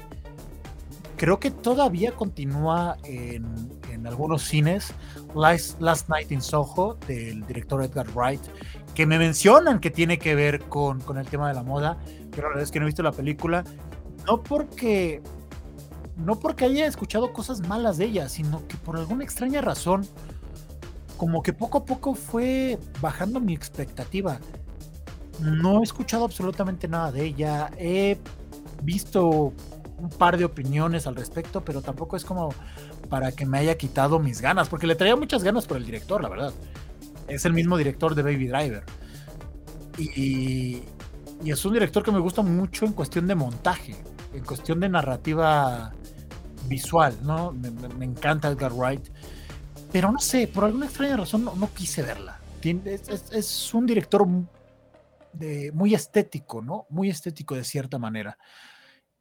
Creo 1.16 1.40
que 1.40 1.52
todavía 1.52 2.12
continúa 2.12 2.98
en, 3.04 3.70
en 3.94 4.08
algunos 4.08 4.44
cines. 4.44 4.94
Last, 5.36 5.82
Last, 5.82 6.10
Night 6.10 6.32
in 6.32 6.42
Soho 6.42 6.98
del 7.08 7.46
director 7.46 7.82
Edgar 7.84 8.08
Wright, 8.14 8.42
que 8.94 9.06
me 9.06 9.18
mencionan 9.18 9.80
que 9.80 9.90
tiene 9.90 10.20
que 10.20 10.36
ver 10.36 10.62
con, 10.62 11.02
con 11.02 11.18
el 11.18 11.28
tema 11.28 11.48
de 11.48 11.56
la 11.56 11.64
moda 11.64 11.98
pero 12.36 12.44
la 12.44 12.50
verdad 12.50 12.64
es 12.64 12.72
que 12.72 12.80
no 12.80 12.86
he 12.86 12.88
visto 12.88 13.04
la 13.04 13.12
película, 13.12 13.64
no 14.28 14.42
porque 14.42 15.22
no 16.18 16.40
porque 16.40 16.66
haya 16.66 16.86
escuchado 16.86 17.34
cosas 17.34 17.68
malas 17.68 17.98
de 17.98 18.06
ella, 18.06 18.30
sino 18.30 18.68
que 18.68 18.78
por 18.78 18.98
alguna 18.98 19.24
extraña 19.24 19.62
razón, 19.62 20.06
como 21.18 21.42
que 21.42 21.54
poco 21.54 21.80
a 21.80 21.86
poco 21.86 22.14
fue 22.14 22.78
bajando 23.02 23.40
mi 23.40 23.54
expectativa. 23.54 24.40
No 25.40 25.80
he 25.80 25.84
escuchado 25.84 26.26
absolutamente 26.26 26.88
nada 26.88 27.12
de 27.12 27.26
ella, 27.26 27.72
he 27.78 28.18
visto 28.84 29.54
un 29.98 30.10
par 30.18 30.38
de 30.38 30.46
opiniones 30.46 31.08
al 31.08 31.16
respecto, 31.16 31.64
pero 31.64 31.82
tampoco 31.82 32.16
es 32.16 32.26
como 32.26 32.54
para 33.10 33.32
que 33.32 33.46
me 33.46 33.60
haya 33.60 33.78
quitado 33.78 34.20
mis 34.20 34.42
ganas, 34.42 34.70
porque 34.70 34.88
le 34.88 34.96
traía 34.96 35.16
muchas 35.16 35.44
ganas 35.44 35.66
por 35.66 35.78
el 35.78 35.86
director, 35.86 36.22
la 36.22 36.30
verdad. 36.30 36.54
Es 37.28 37.46
el 37.46 37.54
mismo 37.54 37.78
director 37.78 38.16
de 38.16 38.24
Baby 38.24 38.48
Driver. 38.48 38.84
Y, 39.98 40.82
es 41.46 41.66
un 41.66 41.74
director 41.74 42.04
que 42.04 42.12
me 42.12 42.20
gusta 42.20 42.42
mucho 42.42 42.86
en 42.86 42.94
cuestión 42.94 43.28
de 43.28 43.36
montaje, 43.36 43.96
en 44.34 44.46
cuestión 44.46 44.80
de 44.80 44.90
narrativa 44.90 45.94
visual, 46.68 47.18
¿no? 47.24 47.52
Me, 47.52 48.06
encanta 48.06 48.48
Edgar 48.48 48.72
Wright, 48.72 49.10
pero 49.92 50.12
no 50.12 50.20
sé, 50.20 50.48
por 50.48 50.64
alguna 50.64 50.86
extraña 50.86 51.18
razón 51.18 51.44
no, 51.44 51.70
quise 51.74 52.02
verla. 52.02 52.40
es, 52.64 53.74
un 53.74 53.86
director 53.86 54.26
muy 55.74 55.94
estético, 55.94 56.62
¿no? 56.62 56.88
Muy 56.90 57.10
estético 57.10 57.56
de 57.56 57.64
cierta 57.66 58.00
manera. 58.00 58.38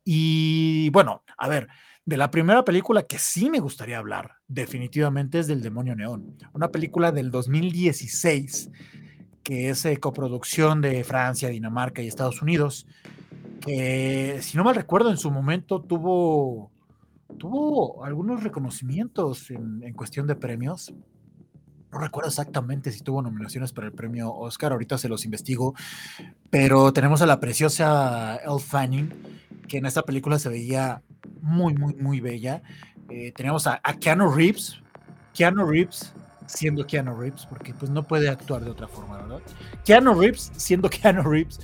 Y 0.05 0.91
bueno, 0.91 1.23
a 1.37 1.49
ver, 1.49 1.69
de 2.05 2.17
la 2.17 2.31
primera 2.31 2.65
película 2.65 3.05
que 3.05 3.19
sí 3.19 3.49
me 3.51 3.61
gustaría 3.61 3.99
hablar, 3.99 4.33
definitivamente 4.49 5.39
es 5.39 5.47
del 5.47 5.63
Demonio 5.63 5.95
Neón, 5.95 6.37
una 6.53 6.69
película 6.69 7.13
del 7.13 7.31
2016 7.31 8.71
que 9.43 9.71
es 9.71 9.85
eh, 9.85 9.97
coproducción 9.99 10.81
de 10.81 11.03
Francia, 11.05 11.49
Dinamarca 11.49 12.03
y 12.03 12.09
Estados 12.09 12.43
Unidos, 12.43 12.87
que 13.61 14.39
si 14.41 14.57
no 14.57 14.65
mal 14.65 14.75
recuerdo 14.75 15.11
en 15.11 15.17
su 15.17 15.31
momento 15.31 15.81
tuvo, 15.81 16.71
tuvo 17.39 18.05
algunos 18.05 18.43
reconocimientos 18.43 19.51
en, 19.51 19.93
cuestión 19.95 20.27
de 20.27 20.37
premios. 20.37 20.93
No 21.91 21.99
recuerdo 21.99 22.29
exactamente 22.31 22.91
si 22.91 23.03
tuvo 23.03 23.21
nominaciones 23.21 23.73
para 23.73 23.87
el 23.87 23.93
premio 23.93 24.33
Oscar, 24.33 24.73
ahorita 24.73 24.97
se 24.97 25.09
los 25.09 25.25
investigo, 25.25 25.75
pero 26.49 26.93
tenemos 26.93 27.21
a 27.21 27.27
la 27.27 27.39
preciosa 27.39 28.37
Elle 28.37 28.59
Fanning, 28.61 29.13
que 29.69 29.79
en 29.79 29.87
esta 29.87 30.03
película 30.03 30.39
se 30.39 30.49
veía 30.49 31.03
muy, 31.41 31.75
muy, 31.75 31.95
muy 31.95 32.21
bella. 32.21 32.63
Eh, 33.09 33.33
tenemos 33.37 33.67
a, 33.67 33.81
Keanu 34.01 34.31
Reeves, 34.31 34.81
Keanu 35.35 35.67
Reeves, 35.67 36.13
siendo 36.47 36.87
Keanu 36.87 37.15
Reeves, 37.15 37.47
porque 37.47 37.75
pues 37.75 37.91
no 37.91 38.03
puede 38.03 38.29
actuar 38.29 38.65
de 38.65 38.71
otra 38.71 38.89
forma, 38.89 39.19
¿verdad? 39.19 39.41
Keanu 39.85 40.15
Reeves 40.15 40.53
siendo 40.57 40.89
Keanu 40.91 41.23
Reeves, 41.23 41.61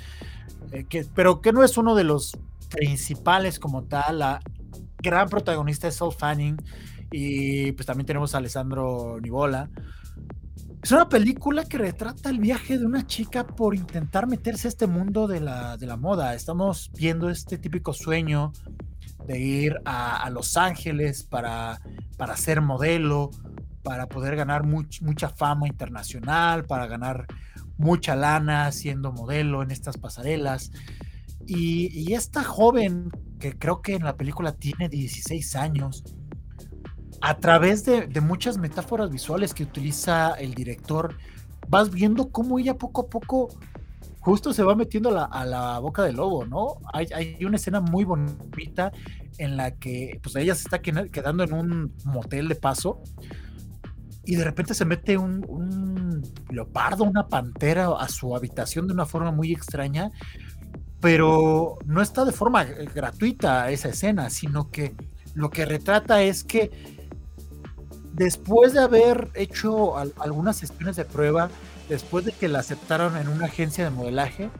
eh, 0.72 0.84
que, 0.88 1.06
pero 1.14 1.40
que 1.40 1.52
no 1.52 1.64
es 1.64 1.78
uno 1.78 1.94
de 1.94 2.04
los 2.04 2.36
principales 2.70 3.58
como 3.58 3.84
tal, 3.84 4.18
la 4.20 4.40
gran 4.98 5.28
protagonista 5.28 5.88
es 5.88 5.96
Saul 5.96 6.12
Fanning 6.12 6.56
y 7.10 7.72
pues 7.72 7.86
también 7.86 8.06
tenemos 8.06 8.34
a 8.34 8.38
Alessandro 8.38 9.18
Nivola. 9.20 9.70
Es 10.82 10.92
una 10.92 11.08
película 11.08 11.64
que 11.64 11.78
retrata 11.78 12.30
el 12.30 12.38
viaje 12.38 12.78
de 12.78 12.86
una 12.86 13.06
chica 13.06 13.46
por 13.46 13.74
intentar 13.74 14.26
meterse 14.26 14.68
a 14.68 14.70
este 14.70 14.86
mundo 14.86 15.26
de 15.26 15.40
la, 15.40 15.76
de 15.76 15.86
la 15.86 15.96
moda. 15.96 16.34
Estamos 16.34 16.90
viendo 16.94 17.30
este 17.30 17.58
típico 17.58 17.92
sueño 17.92 18.52
de 19.26 19.38
ir 19.38 19.76
a, 19.84 20.22
a 20.22 20.30
Los 20.30 20.56
Ángeles 20.56 21.22
para, 21.24 21.80
para 22.16 22.36
ser 22.36 22.60
modelo, 22.60 23.30
para 23.82 24.06
poder 24.06 24.36
ganar 24.36 24.64
mucha 24.64 25.30
fama 25.30 25.66
internacional, 25.66 26.64
para 26.64 26.86
ganar 26.86 27.26
mucha 27.78 28.16
lana 28.16 28.70
siendo 28.72 29.12
modelo 29.12 29.62
en 29.62 29.70
estas 29.70 29.96
pasarelas. 29.96 30.72
Y, 31.46 32.12
esta 32.12 32.44
joven, 32.44 33.10
que 33.40 33.56
creo 33.56 33.80
que 33.80 33.94
en 33.94 34.04
la 34.04 34.16
película 34.16 34.52
tiene 34.52 34.90
16 34.90 35.56
años, 35.56 36.04
a 37.22 37.38
través 37.38 37.86
de, 37.86 38.20
muchas 38.20 38.58
metáforas 38.58 39.10
visuales 39.10 39.54
que 39.54 39.62
utiliza 39.62 40.34
el 40.34 40.52
director, 40.52 41.16
vas 41.68 41.90
viendo 41.90 42.30
cómo 42.30 42.58
ella 42.58 42.76
poco 42.76 43.02
a 43.02 43.06
poco 43.06 43.48
justo 44.20 44.52
se 44.52 44.62
va 44.62 44.74
metiendo 44.74 45.10
a 45.18 45.44
la, 45.44 45.78
boca 45.78 46.02
del 46.02 46.16
lobo, 46.16 46.44
¿no? 46.44 46.76
Hay, 46.92 47.44
una 47.44 47.56
escena 47.56 47.80
muy 47.80 48.04
bonita 48.04 48.92
en 49.38 49.56
la 49.56 49.72
que 49.72 50.18
pues 50.22 50.36
ella 50.36 50.54
se 50.54 50.62
está 50.62 50.80
quedando 50.80 51.44
en 51.44 51.52
un 51.52 51.94
motel 52.04 52.48
de 52.48 52.56
paso 52.56 53.00
y 54.24 54.36
de 54.36 54.44
repente 54.44 54.74
se 54.74 54.84
mete 54.84 55.16
un, 55.16 56.22
leopardo, 56.50 57.04
una 57.04 57.28
pantera 57.28 57.88
a 57.98 58.08
su 58.08 58.36
habitación 58.36 58.86
de 58.86 58.92
una 58.92 59.06
forma 59.06 59.32
muy 59.32 59.52
extraña, 59.52 60.10
pero 61.00 61.78
no 61.86 62.02
está 62.02 62.26
de 62.26 62.32
forma 62.32 62.64
gratuita 62.64 63.70
esa 63.70 63.88
escena, 63.88 64.28
sino 64.28 64.70
que 64.70 64.94
lo 65.34 65.48
que 65.48 65.64
retrata 65.64 66.22
es 66.22 66.44
que 66.44 66.70
después 68.12 68.74
de 68.74 68.80
haber 68.80 69.30
hecho 69.34 69.96
algunas 69.96 70.56
sesiones 70.56 70.96
de 70.96 71.06
prueba, 71.06 71.48
después 71.88 72.24
de 72.24 72.32
que 72.32 72.48
la 72.48 72.60
aceptaron 72.60 73.16
en 73.16 73.28
una 73.28 73.46
agencia 73.46 73.84
de 73.84 73.90
modelaje, 73.90 74.50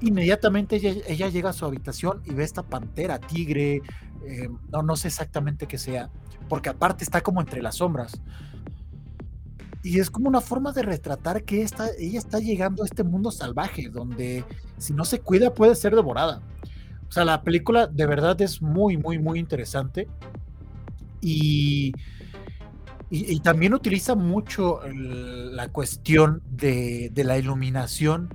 inmediatamente 0.00 0.76
ella, 0.76 1.28
llega 1.28 1.50
a 1.50 1.52
su 1.52 1.64
habitación 1.64 2.22
y 2.24 2.34
ve 2.34 2.44
esta 2.44 2.62
pantera, 2.62 3.18
tigre, 3.18 3.82
eh, 4.26 4.48
no, 4.70 4.82
no 4.82 4.96
sé 4.96 5.08
exactamente 5.08 5.66
qué 5.66 5.78
sea, 5.78 6.10
porque 6.48 6.68
aparte 6.68 7.04
está 7.04 7.22
como 7.22 7.40
entre 7.40 7.62
las 7.62 7.76
sombras. 7.76 8.20
Y 9.82 10.00
es 10.00 10.10
como 10.10 10.28
una 10.28 10.40
forma 10.40 10.72
de 10.72 10.82
retratar 10.82 11.44
que 11.44 11.62
esta, 11.62 11.88
ella 11.98 12.18
está 12.18 12.38
llegando 12.38 12.82
a 12.82 12.86
este 12.86 13.04
mundo 13.04 13.30
salvaje, 13.30 13.90
donde 13.90 14.44
si 14.78 14.94
no 14.94 15.04
se 15.04 15.20
cuida 15.20 15.52
puede 15.52 15.74
ser 15.74 15.94
devorada. 15.94 16.40
O 17.08 17.12
sea, 17.12 17.24
la 17.24 17.42
película 17.42 17.86
de 17.86 18.06
verdad 18.06 18.40
es 18.40 18.62
muy, 18.62 18.96
muy, 18.96 19.18
muy 19.18 19.38
interesante. 19.38 20.08
Y, 21.20 21.92
Y, 23.10 23.38
también 23.40 23.74
utiliza 23.74 24.16
mucho 24.16 24.80
la 24.88 25.68
cuestión 25.68 26.42
de, 26.50 27.10
de, 27.12 27.22
la 27.24 27.38
iluminación 27.38 28.34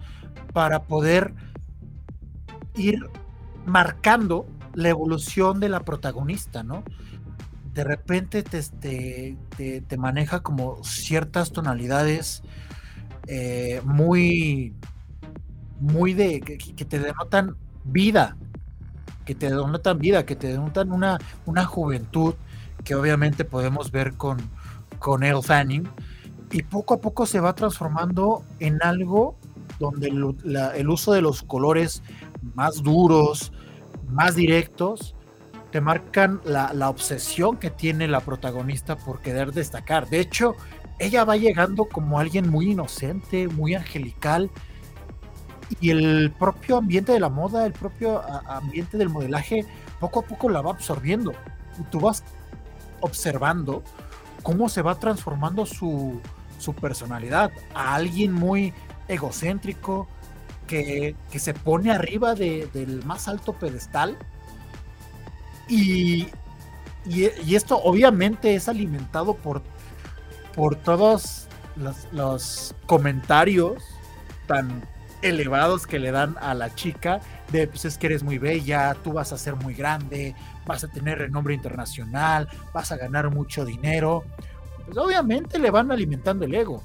para 0.53 0.83
poder 0.83 1.33
ir 2.75 2.99
marcando 3.65 4.45
la 4.73 4.89
evolución 4.89 5.59
de 5.59 5.69
la 5.69 5.81
protagonista, 5.81 6.63
¿no? 6.63 6.83
De 7.73 7.83
repente 7.83 8.43
te, 8.43 9.37
te, 9.81 9.97
maneja 9.97 10.41
como 10.41 10.83
ciertas 10.83 11.51
tonalidades 11.51 12.41
eh, 13.27 13.81
muy, 13.85 14.73
muy 15.79 16.13
de, 16.13 16.41
que, 16.41 16.85
te 16.85 16.99
denotan 16.99 17.55
vida, 17.83 18.35
que 19.25 19.35
te 19.35 19.49
denotan 19.49 19.99
vida, 19.99 20.25
que 20.25 20.35
te 20.35 20.47
denotan 20.47 20.91
una, 20.91 21.19
una 21.45 21.65
juventud 21.65 22.35
que 22.83 22.95
obviamente 22.95 23.45
podemos 23.45 23.91
ver 23.91 24.13
con, 24.15 24.39
con 24.99 25.23
Elle 25.23 25.41
Fanning, 25.41 25.89
y 26.51 26.63
poco 26.63 26.95
a 26.95 27.01
poco 27.01 27.25
se 27.25 27.39
va 27.39 27.53
transformando 27.53 28.43
en 28.59 28.81
algo 28.81 29.37
donde 29.79 30.07
el 30.07 30.89
uso 30.89 31.13
de 31.13 31.21
los 31.21 31.43
colores 31.43 32.03
más 32.55 32.83
duros, 32.83 33.53
más 34.09 34.35
directos, 34.35 35.15
te 35.71 35.81
marcan 35.81 36.41
la, 36.43 36.89
obsesión 36.89 37.57
que 37.57 37.69
tiene 37.69 38.07
la 38.07 38.21
protagonista 38.21 38.97
por 38.97 39.21
querer 39.21 39.53
destacar. 39.53 40.09
De 40.09 40.19
hecho, 40.19 40.55
ella 40.97 41.23
va 41.23 41.37
llegando 41.37 41.85
como 41.85 42.19
alguien 42.19 42.49
muy 42.49 42.71
inocente, 42.71 43.47
muy 43.47 43.75
angelical, 43.75 44.49
y 45.79 45.91
el 45.91 46.33
propio 46.37 46.77
ambiente 46.77 47.11
de 47.11 47.19
la 47.19 47.29
moda, 47.29 47.65
el 47.65 47.73
propio 47.73 48.21
ambiente 48.47 48.97
del 48.97 49.09
modelaje, 49.09 49.65
poco 49.99 50.21
a 50.21 50.23
poco 50.23 50.49
la 50.49 50.61
va 50.61 50.71
absorbiendo. 50.71 51.31
Y 51.79 51.83
tú 51.91 51.99
vas 51.99 52.23
observando 53.01 53.83
cómo 54.43 54.69
se 54.69 54.81
va 54.81 54.95
transformando 54.95 55.65
su, 55.65 56.21
su 56.59 56.73
personalidad 56.73 57.51
a 57.73 57.95
alguien 57.95 58.33
muy 58.33 58.73
egocéntrico, 59.07 60.07
que, 60.67 61.15
se 61.35 61.53
pone 61.53 61.91
arriba 61.91 62.35
del 62.35 63.03
más 63.05 63.27
alto 63.27 63.53
pedestal. 63.53 64.17
Y, 65.67 66.27
y, 67.05 67.55
esto 67.55 67.81
obviamente 67.81 68.53
es 68.55 68.69
alimentado 68.69 69.35
por, 69.35 69.63
por 70.55 70.75
todos 70.75 71.47
los, 72.11 72.75
comentarios 72.85 73.83
tan 74.47 74.83
elevados 75.21 75.85
que 75.85 75.99
le 75.99 76.11
dan 76.11 76.35
a 76.39 76.53
la 76.53 76.73
chica 76.73 77.19
de 77.51 77.67
pues 77.67 77.85
es 77.85 77.97
que 77.97 78.07
eres 78.07 78.23
muy 78.23 78.37
bella, 78.37 78.95
tú 79.03 79.13
vas 79.13 79.33
a 79.33 79.37
ser 79.37 79.55
muy 79.55 79.73
grande, 79.73 80.35
vas 80.69 80.85
a 80.85 80.87
tener 80.87 81.17
renombre 81.17 81.53
internacional, 81.53 82.47
vas 82.73 82.91
a 82.93 82.97
ganar 82.97 83.29
mucho 83.29 83.65
dinero. 83.65 84.23
Pues 84.85 84.97
obviamente 84.97 85.59
le 85.59 85.69
van 85.69 85.91
alimentando 85.91 86.45
el 86.45 86.55
ego 86.55 86.81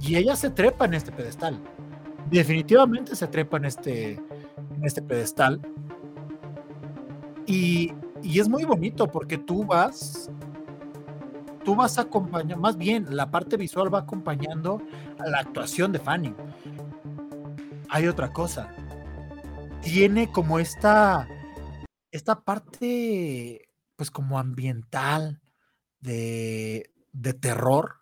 y 0.00 0.16
ella 0.16 0.34
se 0.36 0.50
trepa 0.50 0.86
en 0.86 0.94
este 0.94 1.12
pedestal 1.12 1.60
definitivamente 2.30 3.16
se 3.16 3.26
trepa 3.26 3.56
en 3.56 3.64
este, 3.66 4.12
en 4.12 4.84
este 4.84 5.02
pedestal. 5.02 5.60
Y, 7.46 7.92
y, 8.22 8.40
es 8.40 8.48
muy 8.48 8.64
bonito 8.64 9.08
porque 9.08 9.38
tú 9.38 9.64
vas, 9.64 10.30
tú 11.64 11.74
vas 11.74 11.98
acompañando, 11.98 12.58
más 12.58 12.76
bien 12.76 13.06
la 13.16 13.30
parte 13.30 13.56
visual 13.56 13.92
va 13.92 14.00
acompañando 14.00 14.82
a 15.18 15.28
la 15.28 15.38
actuación 15.38 15.92
de 15.92 15.98
Fanny. 15.98 16.34
Hay 17.88 18.06
otra 18.06 18.32
cosa. 18.32 18.68
Tiene 19.80 20.30
como 20.30 20.58
esta, 20.58 21.26
esta 22.10 22.44
parte, 22.44 23.68
pues 23.96 24.10
como 24.10 24.38
ambiental 24.38 25.40
de, 26.00 26.92
de 27.12 27.34
terror 27.34 27.98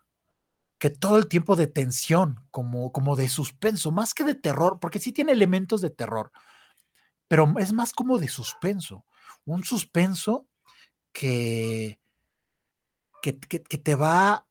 que 0.77 0.89
todo 0.89 1.17
el 1.17 1.27
tiempo 1.27 1.55
de 1.55 1.67
tensión, 1.67 2.45
como, 2.51 2.91
como 2.91 3.15
de 3.15 3.29
suspenso, 3.29 3.91
más 3.91 4.13
que 4.13 4.23
de 4.23 4.35
terror, 4.35 4.79
porque 4.79 4.99
sí 4.99 5.11
tiene 5.11 5.31
elementos 5.31 5.81
de 5.81 5.89
terror, 5.89 6.31
pero 7.27 7.55
es 7.57 7.73
más 7.73 7.93
como 7.93 8.19
de 8.19 8.27
suspenso, 8.27 9.05
un 9.45 9.63
suspenso 9.63 10.47
que, 11.11 11.99
que, 13.21 13.33
te 13.33 13.95
va 13.95 14.47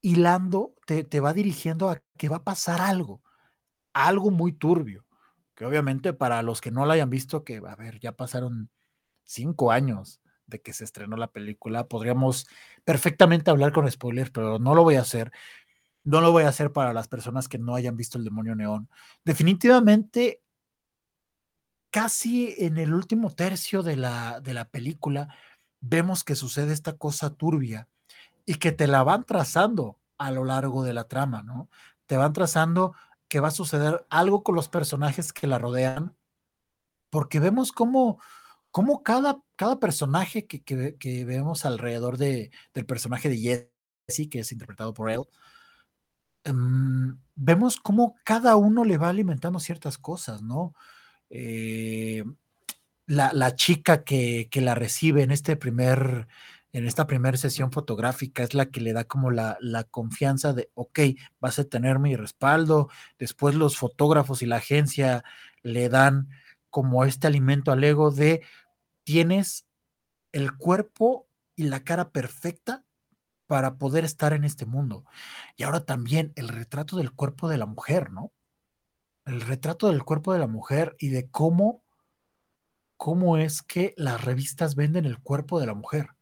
hilando, 0.00 0.74
te, 0.86 1.02
te, 1.02 1.20
va 1.20 1.32
dirigiendo 1.32 1.90
a 1.90 2.00
que 2.16 2.28
va 2.28 2.36
a 2.36 2.44
pasar 2.44 2.80
algo, 2.80 3.22
algo 3.92 4.30
muy 4.30 4.52
turbio, 4.52 5.03
que 5.54 5.64
obviamente 5.64 6.12
para 6.12 6.42
los 6.42 6.60
que 6.60 6.70
no 6.70 6.86
lo 6.86 6.92
hayan 6.92 7.10
visto, 7.10 7.44
que 7.44 7.56
a 7.66 7.76
ver, 7.76 8.00
ya 8.00 8.12
pasaron 8.12 8.70
cinco 9.24 9.70
años 9.70 10.20
de 10.46 10.60
que 10.60 10.72
se 10.72 10.84
estrenó 10.84 11.16
la 11.16 11.30
película. 11.30 11.86
Podríamos 11.88 12.46
perfectamente 12.84 13.50
hablar 13.50 13.72
con 13.72 13.90
spoilers, 13.90 14.30
pero 14.30 14.58
no 14.58 14.74
lo 14.74 14.82
voy 14.82 14.96
a 14.96 15.00
hacer. 15.00 15.32
No 16.02 16.20
lo 16.20 16.32
voy 16.32 16.44
a 16.44 16.48
hacer 16.48 16.72
para 16.72 16.92
las 16.92 17.08
personas 17.08 17.48
que 17.48 17.58
no 17.58 17.74
hayan 17.74 17.96
visto 17.96 18.18
El 18.18 18.24
Demonio 18.24 18.54
Neón. 18.54 18.90
Definitivamente, 19.24 20.42
casi 21.90 22.54
en 22.58 22.76
el 22.76 22.92
último 22.92 23.30
tercio 23.30 23.82
de 23.82 23.96
la, 23.96 24.40
de 24.40 24.52
la 24.52 24.66
película, 24.66 25.34
vemos 25.80 26.24
que 26.24 26.34
sucede 26.34 26.72
esta 26.72 26.96
cosa 26.96 27.30
turbia 27.30 27.88
y 28.44 28.56
que 28.56 28.72
te 28.72 28.86
la 28.86 29.02
van 29.02 29.24
trazando 29.24 29.98
a 30.18 30.30
lo 30.30 30.44
largo 30.44 30.84
de 30.84 30.92
la 30.92 31.04
trama, 31.04 31.42
¿no? 31.42 31.70
Te 32.06 32.16
van 32.16 32.32
trazando 32.34 32.94
que 33.34 33.40
va 33.40 33.48
a 33.48 33.50
suceder 33.50 34.06
algo 34.10 34.44
con 34.44 34.54
los 34.54 34.68
personajes 34.68 35.32
que 35.32 35.48
la 35.48 35.58
rodean, 35.58 36.16
porque 37.10 37.40
vemos 37.40 37.72
cómo 37.72 38.20
cómo 38.70 39.02
cada, 39.02 39.42
cada 39.56 39.80
personaje 39.80 40.46
que, 40.46 40.62
que, 40.62 41.24
vemos 41.24 41.64
alrededor 41.64 42.16
de, 42.16 42.52
del 42.74 42.86
personaje 42.86 43.28
de 43.28 43.38
Jesse, 44.06 44.28
que 44.30 44.38
es 44.38 44.52
interpretado 44.52 44.94
por 44.94 45.10
él, 45.10 45.22
em, 46.44 47.18
vemos 47.34 47.80
cómo 47.80 48.14
cada 48.24 48.54
uno 48.54 48.84
le 48.84 48.98
va 48.98 49.08
alimentando 49.08 49.58
ciertas 49.58 49.98
cosas, 49.98 50.42
¿no? 50.42 50.72
Eh, 51.28 52.22
la, 53.06 53.32
la, 53.32 53.56
chica 53.56 54.04
que, 54.04 54.48
que, 54.48 54.60
la 54.60 54.76
recibe 54.76 55.24
en 55.24 55.32
este 55.32 55.56
primer 55.56 56.28
en 56.74 56.88
esta 56.88 57.06
primera 57.06 57.36
sesión 57.36 57.70
fotográfica 57.70 58.42
es 58.42 58.52
la 58.52 58.66
que 58.66 58.80
le 58.80 58.92
da 58.92 59.04
como 59.04 59.30
la, 59.30 59.56
la, 59.60 59.84
confianza 59.84 60.52
de, 60.52 60.70
ok, 60.74 61.00
vas 61.38 61.60
a 61.60 61.64
tener 61.64 62.00
mi 62.00 62.16
respaldo. 62.16 62.90
Después 63.16 63.54
los 63.54 63.78
fotógrafos 63.78 64.42
y 64.42 64.46
la 64.46 64.56
agencia 64.56 65.22
le 65.62 65.88
dan 65.88 66.28
como 66.70 67.04
este 67.04 67.28
alimento 67.28 67.70
al 67.70 67.84
ego 67.84 68.10
de, 68.10 68.42
tienes 69.04 69.66
el 70.32 70.56
cuerpo 70.56 71.28
y 71.54 71.62
la 71.62 71.84
cara 71.84 72.10
perfecta 72.10 72.84
para 73.46 73.76
poder 73.76 74.04
estar 74.04 74.32
en 74.32 74.42
este 74.42 74.66
mundo. 74.66 75.04
Y 75.56 75.62
ahora 75.62 75.84
también 75.84 76.32
el 76.34 76.48
retrato 76.48 76.96
del 76.96 77.12
cuerpo 77.12 77.48
de 77.48 77.58
la 77.58 77.66
mujer, 77.66 78.10
¿no? 78.10 78.32
El 79.26 79.42
retrato 79.42 79.90
del 79.90 80.02
cuerpo 80.02 80.32
de 80.32 80.40
la 80.40 80.48
mujer 80.48 80.96
y 80.98 81.10
de 81.10 81.30
cómo, 81.30 81.84
cómo 82.96 83.36
es 83.38 83.62
que 83.62 83.94
las 83.96 84.24
revistas 84.24 84.74
venden 84.74 85.04
el 85.04 85.20
cuerpo 85.20 85.60
de 85.60 85.66
la 85.66 85.74
mujer. 85.74 86.13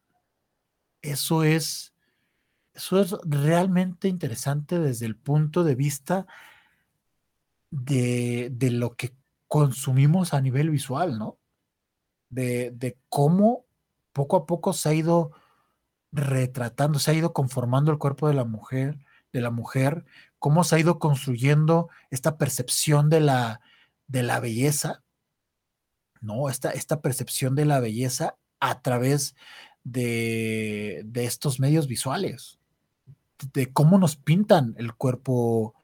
Eso 1.03 1.43
es, 1.43 1.93
eso 2.73 2.99
es 2.99 3.15
realmente 3.23 4.07
interesante 4.07 4.79
desde 4.79 5.05
el 5.05 5.15
punto 5.15 5.63
de 5.63 5.75
vista 5.75 6.25
de, 7.69 8.49
de 8.51 8.71
lo 8.71 8.95
que 8.95 9.13
consumimos 9.47 10.33
a 10.33 10.41
nivel 10.41 10.71
visual, 10.71 11.19
¿no? 11.19 11.37
de, 12.33 12.97
cómo 13.09 13.65
poco 14.11 14.37
a 14.37 14.45
poco 14.45 14.73
se 14.73 14.89
ha 14.89 14.93
ido 14.93 15.31
retratando, 16.11 16.99
se 16.99 17.11
ha 17.11 17.13
ido 17.13 17.33
conformando 17.33 17.91
el 17.91 17.97
cuerpo 17.97 18.27
de 18.27 18.33
la 18.33 18.45
mujer, 18.45 18.99
de 19.31 19.41
la 19.41 19.49
mujer, 19.49 20.05
cómo 20.39 20.63
se 20.63 20.75
ha 20.75 20.79
ido 20.79 20.99
construyendo 20.99 21.89
esta 22.11 22.37
percepción 22.37 23.09
de 23.09 23.19
la, 23.19 23.61
de 24.07 24.23
la 24.23 24.39
belleza, 24.39 25.03
¿no? 26.21 26.49
Esta, 26.49 26.71
esta 26.71 27.01
percepción 27.01 27.55
de 27.55 27.65
la 27.65 27.79
belleza 27.79 28.37
a 28.59 28.81
través 28.81 29.35
de, 29.83 31.01
de 31.05 31.25
estos 31.25 31.59
medios 31.59 31.87
visuales, 31.87 32.59
de 33.53 33.71
cómo 33.71 33.97
nos 33.97 34.15
pintan 34.15 34.75
el 34.77 34.93
cuerpo 34.93 35.75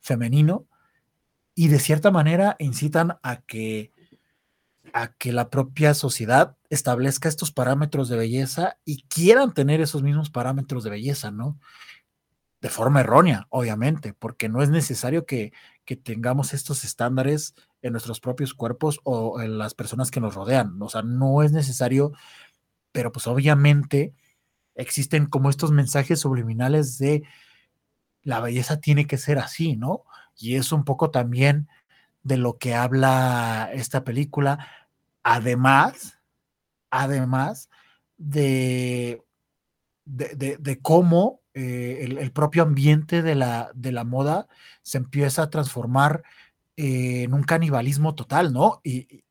femenino 0.00 0.66
y 1.54 1.68
de 1.68 1.78
cierta 1.78 2.10
manera 2.10 2.56
incitan 2.58 3.18
a 3.22 3.40
que 3.42 3.92
a 4.92 5.12
que 5.12 5.32
la 5.32 5.50
propia 5.50 5.94
sociedad 5.94 6.56
establezca 6.68 7.28
estos 7.28 7.52
parámetros 7.52 8.08
de 8.08 8.16
belleza 8.16 8.78
y 8.84 9.02
quieran 9.04 9.52
tener 9.54 9.80
esos 9.80 10.02
mismos 10.02 10.30
parámetros 10.30 10.84
de 10.84 10.90
belleza, 10.90 11.30
¿no? 11.30 11.58
De 12.60 12.68
forma 12.68 13.00
errónea, 13.00 13.46
obviamente, 13.50 14.12
porque 14.12 14.48
no 14.48 14.62
es 14.62 14.68
necesario 14.68 15.24
que, 15.24 15.52
que 15.84 15.96
tengamos 15.96 16.52
estos 16.52 16.84
estándares 16.84 17.54
en 17.82 17.92
nuestros 17.92 18.20
propios 18.20 18.52
cuerpos 18.52 19.00
o 19.04 19.40
en 19.40 19.58
las 19.58 19.74
personas 19.74 20.10
que 20.10 20.20
nos 20.20 20.34
rodean. 20.34 20.80
O 20.82 20.88
sea, 20.88 21.02
no 21.02 21.42
es 21.42 21.52
necesario, 21.52 22.12
pero 22.92 23.12
pues 23.12 23.26
obviamente 23.26 24.14
existen 24.74 25.26
como 25.26 25.50
estos 25.50 25.72
mensajes 25.72 26.20
subliminales 26.20 26.98
de 26.98 27.22
la 28.22 28.40
belleza 28.40 28.80
tiene 28.80 29.06
que 29.06 29.18
ser 29.18 29.38
así, 29.38 29.76
¿no? 29.76 30.04
Y 30.36 30.56
es 30.56 30.72
un 30.72 30.84
poco 30.84 31.10
también 31.10 31.68
de 32.22 32.36
lo 32.36 32.58
que 32.58 32.74
habla 32.74 33.70
esta 33.72 34.04
película, 34.04 34.66
Además, 35.22 36.18
además 36.90 37.68
de, 38.16 39.22
de, 40.04 40.78
cómo 40.80 41.40
eh, 41.52 42.16
el, 42.18 42.32
propio 42.32 42.62
ambiente 42.62 43.22
de 43.22 43.34
la, 43.34 43.70
de 43.74 43.92
la 43.92 44.04
moda 44.04 44.48
se 44.82 44.98
empieza 44.98 45.42
a 45.42 45.50
transformar 45.50 46.22
en 46.76 47.34
un 47.34 47.42
canibalismo 47.42 48.14
total, 48.14 48.52
¿no? 48.52 48.80
Y, 48.82 49.24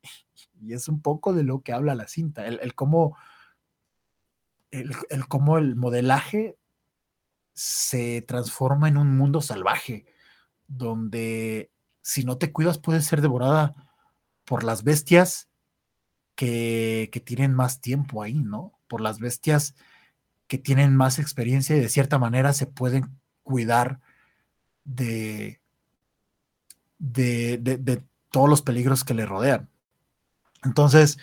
es 0.67 0.89
un 0.89 1.01
poco 1.01 1.33
de 1.33 1.43
lo 1.43 1.61
que 1.61 1.71
habla 1.71 1.95
la 1.95 2.07
cinta, 2.07 2.45
el, 2.45 2.75
cómo, 2.75 3.17
el, 4.71 4.95
cómo 5.27 5.57
el 5.57 5.75
modelaje 5.75 6.57
se 7.53 8.21
transforma 8.21 8.87
en 8.87 8.97
un 8.97 9.17
mundo 9.17 9.41
salvaje, 9.41 10.05
donde 10.67 11.71
si 12.01 12.23
no 12.23 12.37
te 12.37 12.51
cuidas 12.51 12.77
puedes 12.77 13.05
ser 13.05 13.21
devorada 13.21 13.75
por 14.45 14.63
las 14.63 14.83
bestias 14.83 15.49
que, 16.35 17.09
que 17.11 17.19
tienen 17.19 17.53
más 17.53 17.81
tiempo 17.81 18.23
ahí, 18.23 18.39
¿no? 18.39 18.79
Por 18.87 19.01
las 19.01 19.19
bestias 19.19 19.75
que 20.47 20.57
tienen 20.57 20.95
más 20.95 21.19
experiencia 21.19 21.75
y 21.75 21.79
de 21.79 21.89
cierta 21.89 22.17
manera 22.17 22.53
se 22.53 22.65
pueden 22.65 23.19
cuidar 23.43 23.99
de, 24.83 25.61
de, 26.97 28.03
todos 28.31 28.49
los 28.49 28.61
peligros 28.61 29.03
que 29.03 29.13
le 29.13 29.25
rodean. 29.25 29.69
Entonces, 30.63 31.17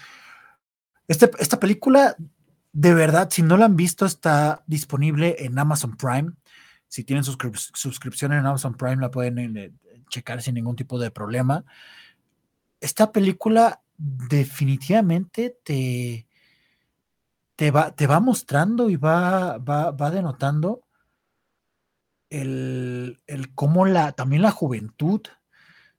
este, 1.08 1.30
esta 1.38 1.60
película, 1.60 2.16
de 2.78 2.92
verdad, 2.92 3.30
si 3.30 3.40
no 3.40 3.56
la 3.56 3.64
han 3.64 3.74
visto, 3.74 4.04
está 4.04 4.62
disponible 4.66 5.36
en 5.38 5.58
Amazon 5.58 5.96
Prime. 5.96 6.32
Si 6.88 7.04
tienen 7.04 7.24
suscripción 7.24 8.34
en 8.34 8.44
Amazon 8.44 8.74
Prime, 8.74 8.96
la 8.96 9.10
pueden 9.10 9.56
eh, 9.56 9.72
checar 10.10 10.42
sin 10.42 10.56
ningún 10.56 10.76
tipo 10.76 10.98
de 10.98 11.10
problema. 11.10 11.64
Esta 12.78 13.12
película 13.12 13.80
definitivamente 13.96 15.56
te, 15.64 16.26
te 17.56 17.70
va, 17.70 17.92
te 17.92 18.06
va 18.06 18.20
mostrando 18.20 18.90
y 18.90 18.96
va, 18.96 19.56
va, 19.56 20.10
denotando 20.10 20.82
el, 22.28 23.18
cómo 23.54 23.86
la, 23.86 24.12
también 24.12 24.42
la 24.42 24.50
juventud 24.50 25.22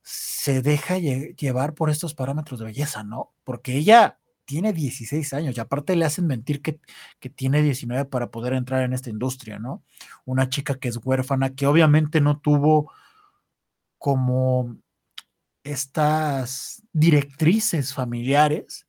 se 0.03 0.61
deja 0.61 0.99
llevar 0.99 1.73
por 1.73 1.89
estos 1.89 2.13
parámetros 2.13 2.59
de 2.59 2.65
belleza, 2.65 3.03
¿no? 3.03 3.33
Porque 3.43 3.77
ella 3.77 4.19
tiene 4.47 4.71
16 4.73 5.33
años 5.33 5.57
y 5.57 5.59
aparte 5.59 5.95
le 5.95 6.05
hacen 6.05 6.25
mentir 6.25 6.61
que, 6.61 6.79
que, 7.19 7.29
tiene 7.29 7.61
19 7.61 8.05
para 8.05 8.31
poder 8.31 8.53
entrar 8.53 8.81
en 8.83 8.93
esta 8.93 9.09
industria, 9.09 9.59
¿no? 9.59 9.83
Una 10.25 10.49
chica 10.49 10.75
que 10.75 10.87
es 10.87 10.97
huérfana, 11.03 11.53
que 11.53 11.67
obviamente 11.67 12.21
no 12.21 12.39
tuvo 12.39 12.91
como 13.97 14.77
estas 15.63 16.81
directrices 16.93 17.93
familiares 17.93 18.87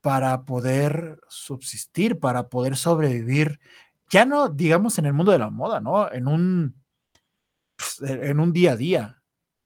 para 0.00 0.44
poder 0.44 1.20
subsistir, 1.28 2.18
para 2.18 2.48
poder 2.48 2.76
sobrevivir, 2.76 3.60
ya 4.10 4.24
no 4.24 4.48
digamos 4.48 4.98
en 4.98 5.06
el 5.06 5.12
mundo 5.12 5.32
de 5.32 5.38
la 5.38 5.50
moda, 5.50 5.80
¿no? 5.80 6.10
En 6.10 6.26
un, 6.26 6.82
pues, 7.76 8.00
e, 8.02 8.30
en 8.30 8.40
un 8.40 8.52
día 8.52 8.72
a 8.72 8.76
día 8.76 9.22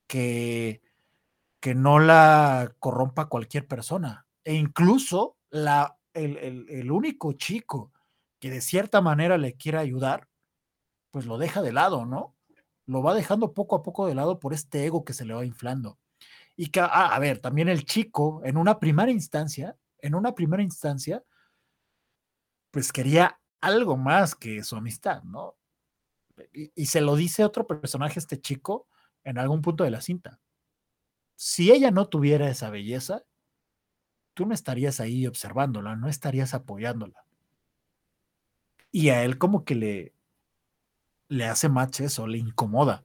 que, 0.09 0.83
que 1.61 1.75
no 1.77 2.01
la 2.01 2.75
corrompa 2.81 3.27
cualquier 3.27 3.69
persona. 3.69 4.28
E 4.45 4.55
incluso 4.55 5.37
la, 5.51 5.99
el, 6.15 6.67
el 6.69 6.91
único 6.91 7.33
chico 7.33 7.93
que 8.41 8.51
de 8.51 8.61
cierta 8.61 9.01
manera 9.01 9.39
le 9.39 9.57
quiera 9.57 9.81
ayudar, 9.81 10.29
pues 11.11 11.27
lo 11.27 11.39
deja 11.39 11.63
de 11.63 11.73
lado, 11.73 12.07
¿no? 12.07 12.37
Lo 12.87 13.03
va 13.03 13.15
dejando 13.15 13.53
poco 13.53 13.77
a 13.77 13.83
poco 13.83 14.07
de 14.07 14.15
lado 14.15 14.39
por 14.39 14.55
este 14.55 14.85
ego 14.87 15.05
que 15.05 15.13
se 15.13 15.25
le 15.25 15.35
va 15.35 15.45
inflando. 15.45 15.99
Y 16.57 16.71
que, 16.71 16.81
ah, 16.81 17.15
a 17.15 17.19
ver, 17.19 17.41
también 17.41 17.69
el 17.69 17.85
chico, 17.85 18.41
en 18.45 18.57
una 18.57 18.79
primera 18.79 19.11
instancia, 19.11 19.77
en 19.99 20.15
una 20.15 20.35
primera 20.35 20.63
instancia, 20.63 21.23
pues 22.71 22.93
quería 22.93 23.41
algo 23.61 23.97
más 23.97 24.35
que 24.35 24.63
su 24.63 24.77
amistad, 24.77 25.23
¿no? 25.23 25.57
Y, 26.53 26.87
se 26.87 27.01
lo 27.01 27.17
dice 27.17 27.45
otro 27.45 27.67
personaje, 27.67 28.21
este 28.21 28.41
chico, 28.41 28.87
en 29.25 29.39
algún 29.39 29.61
punto 29.61 29.85
de 29.85 29.91
la 29.91 30.01
cinta. 30.01 30.41
Si 31.37 31.73
ella 31.73 31.91
no 31.91 32.09
tuviera 32.09 32.49
esa 32.49 32.71
belleza, 32.71 33.25
tú 34.39 34.47
no 34.47 34.55
estarías 34.55 35.01
ahí 35.01 35.27
observándola, 35.27 35.97
no 35.97 36.09
estarías 36.09 36.55
apoyándola. 36.55 37.25
Y 38.93 39.09
a 39.09 39.25
él 39.25 39.37
como 39.37 39.65
que 39.65 39.75
le, 39.75 40.15
le 41.27 41.47
hace 41.47 41.69
match 41.69 42.03
eso, 42.03 42.29
le 42.29 42.39
incomoda. 42.39 43.05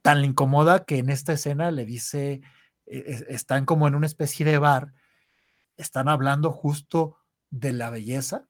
Tan 0.00 0.22
le 0.22 0.26
incomoda 0.26 0.86
que 0.86 0.96
en 0.96 1.10
esta 1.10 1.34
escena 1.34 1.70
le 1.70 1.84
dice, 1.84 2.40
e, 2.86 3.26
están 3.28 3.66
como 3.66 3.86
en 3.88 3.94
una 3.94 4.06
especie 4.06 4.46
de 4.46 4.56
bar 4.56 4.94
están 5.76 6.08
hablando 6.08 6.50
justo 6.50 7.18
de 7.50 7.74
la 7.74 7.90
belleza, 7.90 8.48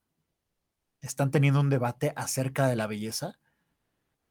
están 1.01 1.31
teniendo 1.31 1.59
un 1.59 1.69
debate 1.69 2.13
acerca 2.15 2.67
de 2.67 2.77
la 2.77 2.87
belleza 2.87 3.37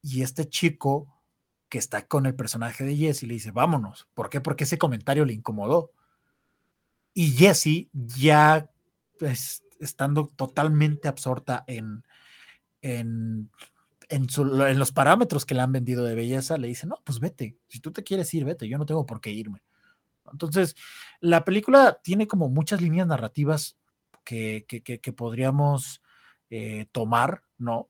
y 0.01 0.23
este 0.23 0.49
chico 0.49 1.23
que 1.69 1.77
está 1.77 2.07
con 2.07 2.25
el 2.25 2.35
personaje 2.35 2.83
de 2.83 2.97
Jesse 2.97 3.25
le 3.25 3.35
dice, 3.35 3.51
vámonos. 3.51 4.09
¿Por 4.15 4.31
qué? 4.31 4.41
Porque 4.41 4.65
ese 4.65 4.79
comentario 4.79 5.27
le 5.27 5.35
incomodó. 5.35 5.93
Y 7.15 7.31
Jesse 7.31 7.89
ya 7.93 8.69
pues, 9.19 9.63
estando 9.81 10.27
totalmente 10.37 11.09
absorta 11.09 11.65
en, 11.67 12.05
en, 12.83 13.51
en, 14.09 14.79
los 14.79 14.93
parámetros 14.93 15.47
que 15.47 15.55
le 15.55 15.61
han 15.61 15.73
vendido 15.73 16.05
de 16.05 16.15
belleza, 16.15 16.59
le 16.59 16.69
dice, 16.69 16.87
no, 16.87 16.99
pues 17.05 17.21
vete, 17.21 17.57
si 17.69 17.81
tú 17.81 17.93
te 17.93 18.03
quieres 18.03 18.33
ir, 18.35 18.45
vete, 18.45 18.69
yo 18.69 18.79
no 18.79 18.87
tengo 18.87 19.07
por 19.07 19.21
qué 19.21 19.31
irme. 19.31 19.63
Entonces, 20.31 20.75
la 21.21 21.45
película 21.45 22.01
tiene 22.03 22.27
como 22.27 22.49
muchas 22.49 22.81
líneas 22.81 23.07
narrativas 23.07 23.77
que, 24.25 24.67
podríamos 25.17 26.03
eh, 26.51 26.87
tomar, 26.93 27.43
¿no? 27.59 27.89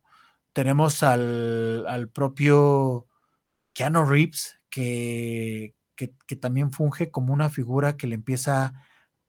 Tenemos 0.53 1.03
al, 1.03 2.11
propio 2.13 3.07
Keanu 3.73 4.05
Reeves, 4.05 4.61
que, 4.69 5.75
que, 5.97 6.37
también 6.37 6.73
funge 6.73 7.11
como 7.11 7.33
una 7.33 7.51
figura 7.51 7.97
que 7.97 8.07
le 8.07 8.17
empieza 8.17 8.75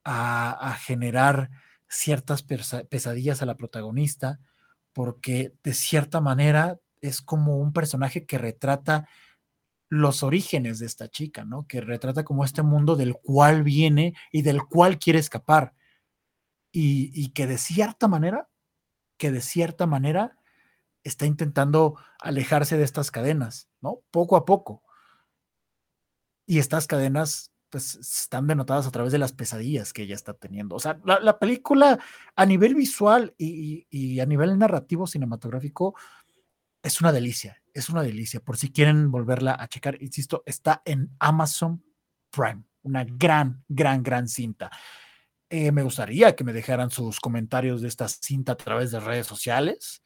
a, 0.06 0.78
generar 0.80 1.50
ciertas 1.88 2.44
pesadillas 2.44 3.42
a 3.42 3.46
la 3.46 3.58
protagonista, 3.58 4.40
porque 4.94 5.54
de 5.64 5.74
cierta 5.74 6.22
manera 6.22 6.80
es 7.02 7.22
como 7.22 7.58
un 7.58 7.74
personaje 7.74 8.26
que 8.26 8.38
retrata 8.38 9.10
los 9.90 10.24
orígenes 10.24 10.80
de 10.80 10.86
esta 10.86 11.10
chica, 11.10 11.44
¿no? 11.46 11.68
Que 11.68 11.82
retrata 11.82 12.24
como 12.24 12.44
este 12.44 12.64
mundo 12.64 12.96
del 12.96 13.16
cual 13.16 13.64
viene 13.64 14.16
y 14.32 14.42
del 14.42 14.64
cual 14.64 15.00
quiere 15.00 15.20
escapar. 15.20 15.74
Y, 16.72 17.30
que 17.30 17.48
de 17.48 17.58
cierta 17.58 18.08
manera, 18.08 18.50
que 19.18 19.32
de 19.32 19.42
cierta 19.42 19.88
manera 19.88 20.38
está 21.04 21.26
intentando 21.26 21.98
alejarse 22.20 22.78
de 22.78 22.84
estas 22.84 23.12
cadenas, 23.12 23.70
¿no? 23.80 24.02
Poco 24.12 24.36
a 24.36 24.46
poco. 24.46 24.84
Y 26.46 26.60
estas 26.60 26.86
cadenas, 26.86 27.52
pues, 27.76 27.96
están 27.96 28.48
denotadas 28.48 28.88
a 28.88 28.92
través 28.92 29.12
de 29.12 29.20
las 29.20 29.34
pesadillas 29.34 29.94
que 29.94 30.04
ella 30.04 30.16
está 30.16 30.34
teniendo. 30.34 30.76
O 30.76 30.80
sea, 30.80 31.00
la, 31.04 31.40
película 31.40 32.00
a 32.36 32.46
nivel 32.46 32.76
visual 32.76 33.34
y 33.38 34.20
a 34.20 34.26
nivel 34.26 34.58
narrativo 34.58 35.08
cinematográfico 35.08 35.96
es 36.84 37.02
una 37.02 37.12
delicia 37.12 37.62
es 37.76 37.90
una 37.90 38.02
delicia. 38.02 38.40
Por 38.40 38.58
si 38.58 38.72
quieren 38.72 39.12
volverla 39.12 39.56
a 39.60 39.68
checar, 39.68 40.02
insisto, 40.02 40.42
está 40.46 40.82
en 40.86 41.12
Amazon 41.20 41.84
Prime. 42.32 42.64
Una 42.82 43.04
gran, 43.04 43.64
gran, 43.68 44.02
gran 44.02 44.28
cinta. 44.30 44.72
Eh, 45.50 45.72
me 45.72 45.84
gustaría 45.84 46.36
que 46.36 46.46
me 46.46 46.54
dejaran 46.54 46.90
sus 46.90 47.20
comentarios 47.20 47.82
de 47.82 47.90
esta 47.90 48.08
cinta 48.08 48.54
a 48.54 48.58
través 48.58 48.92
de 48.92 49.02
redes 49.02 49.28
sociales. 49.28 50.02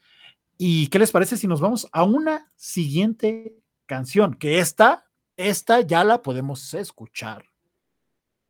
¿Y 0.58 0.88
qué 0.88 0.98
les 0.98 1.12
parece 1.12 1.36
si 1.36 1.46
nos 1.46 1.60
vamos 1.60 1.88
a 1.92 2.02
una 2.02 2.50
siguiente 2.56 3.54
canción? 3.86 4.34
Que 4.34 4.58
esta, 4.58 5.06
esta 5.36 5.80
ya 5.80 6.02
la 6.02 6.22
podemos 6.22 6.74
escuchar 6.74 7.49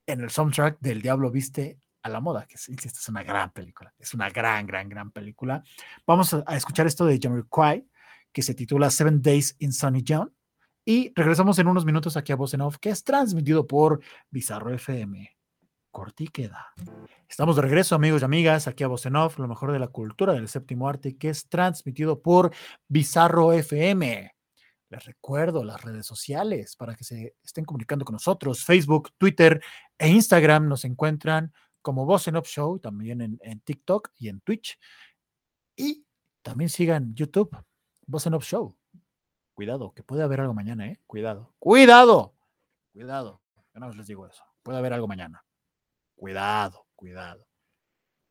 en 0.06 0.20
el 0.20 0.30
soundtrack 0.30 0.78
del 0.80 1.02
Diablo 1.02 1.30
Viste 1.30 1.78
a 2.02 2.08
la 2.08 2.20
Moda, 2.20 2.46
que 2.46 2.54
esta 2.54 2.74
es 2.74 3.08
una 3.08 3.22
gran 3.22 3.50
película. 3.52 3.92
Es 3.98 4.14
una 4.14 4.30
gran, 4.30 4.66
gran, 4.66 4.88
gran 4.88 5.10
película. 5.10 5.62
Vamos 6.06 6.34
a, 6.34 6.56
escuchar 6.56 6.86
esto 6.86 7.04
de 7.04 7.18
Jamiroquai 7.20 7.86
que 8.32 8.42
se 8.42 8.54
titula 8.54 8.90
Seven 8.90 9.20
Days 9.22 9.56
in 9.58 9.72
Sunny 9.72 10.04
John. 10.06 10.32
Y 10.84 11.12
regresamos 11.14 11.58
en 11.58 11.66
unos 11.66 11.84
minutos 11.84 12.16
aquí 12.16 12.32
a 12.32 12.36
Voz 12.36 12.54
en 12.54 12.62
Off, 12.62 12.78
que 12.78 12.90
es 12.90 13.04
transmitido 13.04 13.66
por 13.66 14.00
Bizarro 14.30 14.72
FM. 14.72 15.30
Corti 15.90 16.28
queda. 16.28 16.72
Estamos 17.28 17.56
de 17.56 17.62
regreso, 17.62 17.94
amigos 17.94 18.22
y 18.22 18.24
amigas, 18.24 18.66
aquí 18.66 18.84
a 18.84 18.88
Voz 18.88 19.04
en 19.06 19.16
Off, 19.16 19.38
lo 19.38 19.46
mejor 19.46 19.72
de 19.72 19.78
la 19.78 19.88
cultura 19.88 20.32
del 20.32 20.48
séptimo 20.48 20.88
arte, 20.88 21.16
que 21.16 21.28
es 21.28 21.48
transmitido 21.48 22.22
por 22.22 22.52
Bizarro 22.88 23.52
FM. 23.52 24.32
Les 24.90 25.04
recuerdo 25.04 25.62
las 25.62 25.82
redes 25.82 26.04
sociales 26.04 26.74
para 26.74 26.96
que 26.96 27.04
se 27.04 27.36
estén 27.44 27.64
comunicando 27.64 28.04
con 28.04 28.14
nosotros. 28.14 28.64
Facebook, 28.64 29.12
Twitter 29.16 29.62
e 29.96 30.08
Instagram 30.08 30.68
nos 30.68 30.84
encuentran 30.84 31.52
como 31.80 32.04
Voz 32.04 32.26
en 32.26 32.34
Off 32.34 32.48
Show, 32.48 32.80
también 32.80 33.38
en, 33.40 33.60
TikTok 33.60 34.10
y 34.18 34.28
en 34.28 34.40
Twitch. 34.40 34.78
Y 35.76 36.04
también 36.42 36.68
sigan 36.68 37.14
YouTube 37.14 37.56
Voz 38.04 38.26
en 38.26 38.34
Off 38.34 38.44
Show. 38.44 38.76
Cuidado, 39.54 39.92
que 39.92 40.02
puede 40.02 40.24
haber 40.24 40.40
algo 40.40 40.54
mañana, 40.54 40.88
¿eh? 40.88 41.00
Cuidado. 41.06 41.54
Cuidado. 41.60 42.34
Cuidado. 42.92 43.40
Yo 43.72 43.80
no 43.80 43.90
les 43.92 44.08
digo 44.08 44.26
eso. 44.26 44.42
Puede 44.64 44.78
haber 44.78 44.92
algo 44.92 45.06
mañana. 45.06 45.44
Cuidado, 46.16 46.88
cuidado. 46.96 47.46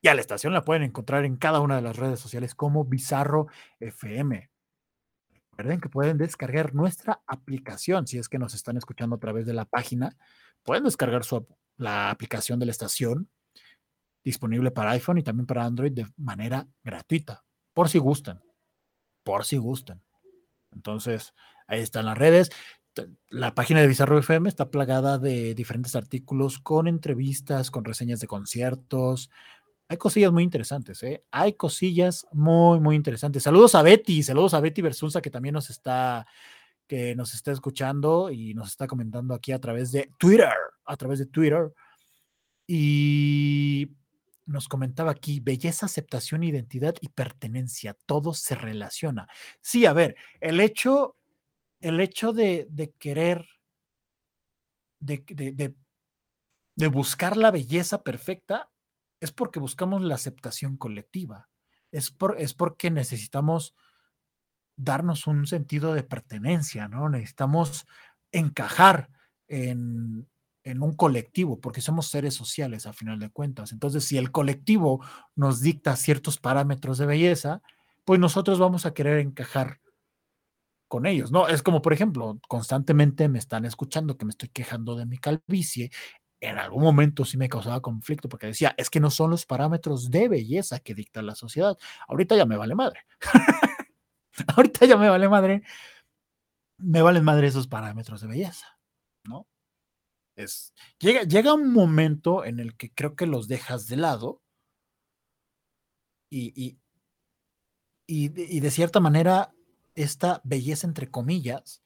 Y 0.02 0.10
a 0.10 0.14
la 0.14 0.22
estación 0.22 0.54
la 0.54 0.66
pueden 0.66 0.84
encontrar 0.84 1.24
en 1.24 1.38
cada 1.38 1.62
una 1.62 1.78
de 1.78 1.82
las 1.82 1.96
redes 1.96 2.20
sociales 2.20 2.54
como 2.54 2.84
Bizarro 2.84 3.48
FM. 3.80 4.49
Recuerden 5.60 5.82
que 5.82 5.90
pueden 5.90 6.18
descargar 6.18 6.74
nuestra 6.74 7.22
aplicación 7.28 8.08
si 8.08 8.18
es 8.18 8.30
que 8.30 8.40
nos 8.40 8.54
están 8.54 8.78
escuchando 8.78 9.18
a 9.18 9.20
través 9.20 9.46
de 9.46 9.54
la 9.54 9.66
página. 9.66 10.16
Pueden 10.64 10.86
descargar 10.86 11.24
la 11.76 12.10
aplicación 12.10 12.60
de 12.60 12.66
la 12.66 12.72
estación 12.72 13.28
disponible 14.24 14.72
para 14.72 14.92
iPhone 14.92 15.18
y 15.18 15.24
también 15.24 15.46
para 15.46 15.66
Android 15.66 15.92
de 15.92 16.08
manera 16.16 16.66
gratuita, 16.82 17.44
por 17.74 17.90
si 17.90 17.98
gustan, 17.98 18.42
por 19.26 19.44
si 19.44 19.58
gustan. 19.58 20.02
Entonces, 20.72 21.34
ahí 21.68 21.82
están 21.82 22.06
las 22.06 22.18
redes. 22.18 22.52
La 23.28 23.54
página 23.54 23.82
de 23.82 23.88
Bizarro 23.88 24.18
FM 24.18 24.48
está 24.48 24.72
plagada 24.72 25.18
de 25.18 25.56
diferentes 25.56 25.94
artículos 25.94 26.60
con 26.60 26.88
entrevistas, 26.88 27.70
con 27.70 27.84
reseñas 27.84 28.22
de 28.22 28.28
conciertos, 28.28 29.30
hay 29.90 29.98
cosillas 29.98 30.32
muy 30.32 30.44
interesantes, 30.44 31.02
¿eh? 31.02 31.24
Hay 31.32 31.54
cosillas 31.54 32.28
muy, 32.32 32.80
muy 32.80 32.96
interesantes. 32.96 33.42
Saludos 33.42 33.74
a 33.74 33.82
Betty, 33.82 34.22
saludos 34.22 34.54
a 34.54 34.60
Betty 34.60 34.84
Versunza, 34.84 35.20
que 35.20 35.32
también 35.32 35.54
nos 35.54 35.72
está, 35.72 36.28
que 36.86 37.16
nos 37.16 37.34
está 37.34 37.52
escuchando 37.52 38.30
y 38.30 38.54
nos 38.54 38.68
está 38.70 38.86
comentando 38.86 39.34
aquí 39.34 39.52
a 39.52 39.60
través 39.60 39.92
de 39.92 40.12
Twitter, 40.20 40.54
a 40.86 40.96
través 40.96 41.18
de 41.18 41.26
Twitter. 41.26 41.74
Y 42.68 43.90
nos 44.46 44.68
comentaba 44.68 45.10
aquí, 45.10 45.40
belleza, 45.40 45.88
aceptación, 45.88 46.44
identidad 46.44 46.94
y 47.02 47.10
pertenencia, 47.10 47.98
todo 48.06 48.36
se 48.36 48.54
relaciona. 48.54 49.28
Sí, 49.60 49.88
a 49.88 49.94
ver, 49.94 50.16
el 50.40 50.60
hecho, 50.60 51.16
el 51.82 52.00
hecho 52.00 52.32
de, 52.32 52.94
querer, 53.00 53.44
de, 55.00 55.74
de 56.76 56.88
buscar 56.90 57.38
la 57.38 57.50
belleza 57.50 58.04
perfecta, 58.04 58.70
es 59.20 59.32
porque 59.32 59.60
buscamos 59.60 60.02
la 60.02 60.16
aceptación 60.16 60.78
colectiva, 60.78 61.50
es, 61.92 62.12
por, 62.12 62.40
es 62.40 62.54
porque 62.54 62.92
necesitamos 62.92 63.76
darnos 64.76 65.28
un 65.28 65.46
sentido 65.48 65.94
de 65.94 66.04
pertenencia, 66.04 66.88
¿no? 66.88 67.10
Necesitamos 67.10 67.86
encajar 68.32 69.10
en, 69.48 70.28
en 70.64 70.82
un 70.82 70.96
colectivo, 70.96 71.60
porque 71.60 71.82
somos 71.82 72.08
seres 72.08 72.34
sociales 72.34 72.86
a 72.86 72.94
final 72.94 73.20
de 73.20 73.30
cuentas. 73.30 73.72
Entonces, 73.72 74.04
si 74.06 74.18
el 74.18 74.32
colectivo 74.32 75.04
nos 75.36 75.62
dicta 75.62 75.96
ciertos 75.96 76.38
parámetros 76.38 76.98
de 76.98 77.06
belleza, 77.06 77.62
pues 78.06 78.20
nosotros 78.20 78.60
vamos 78.60 78.86
a 78.86 78.94
querer 78.94 79.20
encajar 79.20 79.80
con 80.88 81.06
ellos, 81.06 81.32
¿no? 81.32 81.48
Es 81.48 81.62
como, 81.62 81.82
por 81.82 81.94
ejemplo, 81.94 82.40
constantemente 82.48 83.30
me 83.30 83.38
están 83.38 83.64
escuchando 83.66 84.18
que 84.18 84.26
me 84.26 84.32
estoy 84.32 84.50
quejando 84.50 84.96
de 84.96 85.06
mi 85.06 85.20
calvicie 85.20 85.92
en 86.42 86.58
algún 86.58 86.84
momento 86.84 87.26
sí 87.26 87.38
me 87.38 87.50
causaba 87.50 87.82
conflicto 87.82 88.30
porque 88.30 88.48
decía, 88.48 88.74
es 88.78 88.90
que 88.90 89.00
no 89.00 89.12
son 89.12 89.32
los 89.32 89.46
parámetros 89.46 90.10
de 90.10 90.30
belleza 90.30 90.80
que 90.80 90.96
dicta 90.96 91.22
la 91.22 91.36
sociedad. 91.36 91.78
Ahorita 92.08 92.36
ya 92.36 92.46
me 92.46 92.58
vale 92.58 92.76
madre. 92.76 93.06
Ahorita 94.56 94.86
ya 94.86 94.96
me 94.96 95.10
vale 95.10 95.28
madre. 95.28 95.64
Me 96.78 97.02
valen 97.02 97.26
madre 97.26 97.48
esos 97.48 97.68
parámetros 97.68 98.22
de 98.22 98.28
belleza, 98.28 98.80
¿no? 99.26 99.48
Es, 100.38 100.74
llega, 101.00 101.24
llega 101.24 101.54
un 101.54 101.74
momento 101.74 102.46
en 102.46 102.60
el 102.62 102.78
que 102.78 102.94
creo 102.94 103.18
que 103.18 103.26
los 103.26 103.50
dejas 103.50 103.88
de 103.88 103.98
lado 103.98 104.42
y, 106.30 106.54
y, 106.56 106.80
y 108.08 108.60
de 108.62 108.72
cierta 108.72 109.02
manera 109.02 109.54
esta 109.96 110.40
belleza 110.46 110.88
entre 110.88 111.12
comillas, 111.12 111.84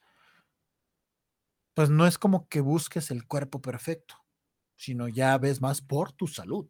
pues 1.73 1.89
no 1.89 2.05
es 2.05 2.19
como 2.19 2.47
que 2.47 2.61
busques 2.61 3.09
el 3.09 3.25
cuerpo 3.25 3.59
perfecto 3.59 4.22
sino 4.75 5.07
ya 5.07 5.37
ves 5.37 5.61
más 5.61 5.81
por 5.81 6.11
tu 6.11 6.27
salud. 6.27 6.67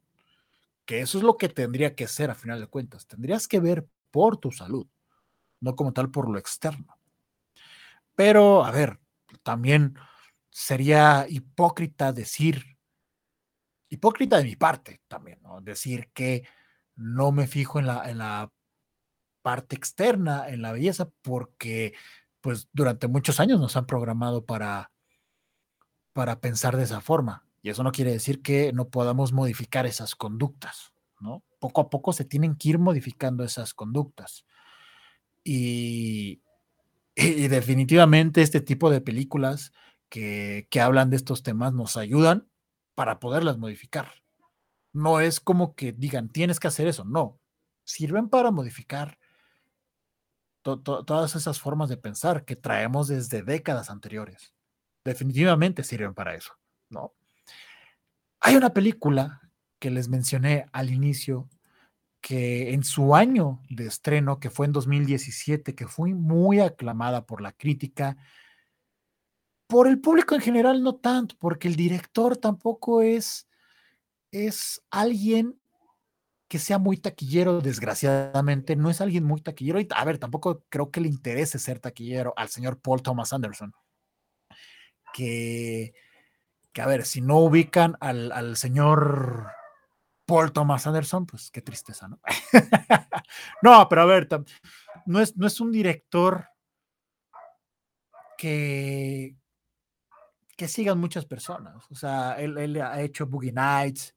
Que 0.86 1.00
eso 1.02 1.18
es 1.18 1.24
lo 1.24 1.38
que 1.38 1.50
tendría 1.50 1.96
que 1.96 2.08
ser 2.08 2.30
a 2.30 2.36
final 2.36 2.60
de 2.60 2.68
cuentas. 2.68 3.08
Tendrías 3.08 3.48
que 3.48 3.60
ver 3.60 3.88
por 4.12 4.38
tu 4.38 4.52
salud, 4.52 4.88
no 5.60 5.76
como 5.76 5.94
tal 5.94 6.12
por 6.12 6.30
lo 6.30 6.38
externo. 6.38 6.98
Pero, 8.16 8.63
a 8.63 8.72
ver, 8.72 9.00
también 9.44 9.96
sería 10.50 11.26
hipócrita 11.28 12.13
decir, 12.13 12.78
hipócrita 13.89 14.38
de 14.38 14.44
mi 14.44 14.56
parte 14.56 15.02
también. 15.08 15.39
Decir 15.62 16.12
que 16.13 16.48
no 16.96 17.32
me 17.32 17.48
fijo 17.48 17.80
en 17.80 17.88
la, 17.88 18.10
en 18.10 18.20
la 18.20 18.52
parte 19.42 19.76
externa, 19.76 20.50
en 20.50 20.62
la 20.62 20.72
belleza, 20.72 21.10
porque 21.22 21.94
pues 22.42 22.68
durante 22.74 23.08
muchos 23.08 23.39
años 23.39 23.60
nos 23.60 23.78
han 23.78 23.86
programado 23.86 24.46
para, 24.46 24.92
para 26.13 26.39
pensar 26.39 26.78
de 26.78 26.84
esa 26.84 27.02
forma. 27.02 27.46
Y 27.63 27.69
eso 27.69 27.82
no 27.82 27.93
quiere 27.93 28.12
decir 28.12 28.41
que 28.41 28.73
no 28.73 28.89
podamos 28.89 29.32
modificar 29.32 29.86
esas 29.86 30.15
conductas, 30.15 30.93
¿no? 31.21 31.43
Poco 31.60 31.82
a 31.82 31.89
poco 31.89 32.12
se 32.12 32.26
tienen 32.26 32.58
que 32.58 32.69
ir 32.69 32.78
modificando 32.78 33.43
esas 33.43 33.73
conductas. 33.73 34.45
Y, 35.45 36.41
definitivamente 37.15 38.41
este 38.41 38.60
tipo 38.60 38.89
de 38.89 38.99
películas 38.99 39.71
que, 40.10 40.67
que 40.69 40.82
hablan 40.82 41.10
de 41.10 41.15
estos 41.15 41.41
temas 41.41 41.73
nos 41.73 41.95
ayudan 41.95 42.49
para 42.95 43.19
poderlas 43.19 43.58
modificar. 43.58 44.12
No 44.91 45.21
es 45.21 45.39
como 45.39 45.73
que 45.73 45.93
digan, 45.93 46.30
tienes 46.30 46.60
que 46.60 46.67
hacer 46.67 46.88
eso, 46.88 47.06
no. 47.06 47.39
Sirven 47.86 48.30
para 48.30 48.52
modificar 48.52 49.17
todas 50.63 51.36
esas 51.36 51.60
formas 51.60 51.89
de 51.89 51.97
pensar 51.97 52.45
que 52.45 52.56
traemos 52.56 53.08
desde 53.08 53.41
décadas 53.41 53.89
anteriores. 53.89 54.54
Definitivamente 55.06 55.84
sirven 55.84 56.13
para 56.13 56.36
eso, 56.36 56.54
¿no? 56.89 57.13
Hay 58.45 58.58
una 58.58 58.73
película 58.73 59.41
que 59.79 59.89
les 59.89 60.10
mencioné 60.10 60.65
al 60.73 60.91
inicio, 60.91 61.49
que 62.19 62.73
en 62.73 62.84
su 62.84 63.15
año 63.15 63.62
de 63.69 63.88
estreno, 63.88 64.41
que 64.41 64.49
fue 64.49 64.65
en 64.65 64.73
2017, 64.73 65.73
que 65.75 65.88
fue 65.88 66.13
muy 66.13 66.60
aclamada 66.60 67.25
por 67.25 67.39
la 67.39 67.53
crítica, 67.53 68.17
por 69.65 69.88
el 69.88 70.01
público 70.01 70.36
en 70.36 70.41
general 70.41 70.84
no 70.84 70.95
tanto, 70.95 71.36
porque 71.39 71.69
el 71.69 71.77
director 71.77 72.36
tampoco 72.36 73.01
es, 73.01 73.47
es 74.29 74.84
alguien 74.91 75.58
que 76.49 76.60
sea 76.60 76.79
muy 76.79 76.97
taquillero, 76.97 77.62
desgraciadamente, 77.62 78.75
no 78.75 78.89
es 78.89 78.99
alguien 78.99 79.23
muy 79.23 79.39
taquillero. 79.39 79.79
Y, 79.79 79.88
a 79.95 80.03
ver, 80.03 80.17
tampoco 80.17 80.65
creo 80.67 80.91
que 80.91 80.99
le 80.99 81.08
interese 81.08 81.60
ser 81.60 81.79
taquillero 81.79 82.34
al 82.36 82.49
señor 82.49 82.82
Paul 82.82 83.01
Thomas 83.01 83.32
Anderson, 83.32 83.73
que 85.13 85.93
que 86.74 86.82
a 86.82 86.88
ver, 86.88 87.06
si 87.06 87.22
no 87.22 87.38
ubican 87.38 87.96
al, 88.00 88.58
señor 88.58 89.52
Paul 90.26 90.52
Thomas 90.52 90.88
Anderson, 90.88 91.26
pues 91.26 91.52
qué 91.52 91.62
tristeza, 91.62 92.08
¿no? 92.08 92.20
no, 93.62 93.88
pero 93.88 94.02
a 94.02 94.06
ver, 94.06 94.28
no 95.06 95.20
es, 95.20 95.38
no 95.38 95.46
es 95.46 95.62
un 95.62 95.72
director 95.72 96.48
que, 98.38 99.36
que 100.58 100.68
sigan 100.68 101.00
muchas 101.00 101.26
personas. 101.26 101.86
O 101.92 101.96
sea, 101.96 102.34
él, 102.40 102.82
ha 102.82 103.02
hecho 103.02 103.28
Boogie 103.28 103.52
Nights, 103.52 104.16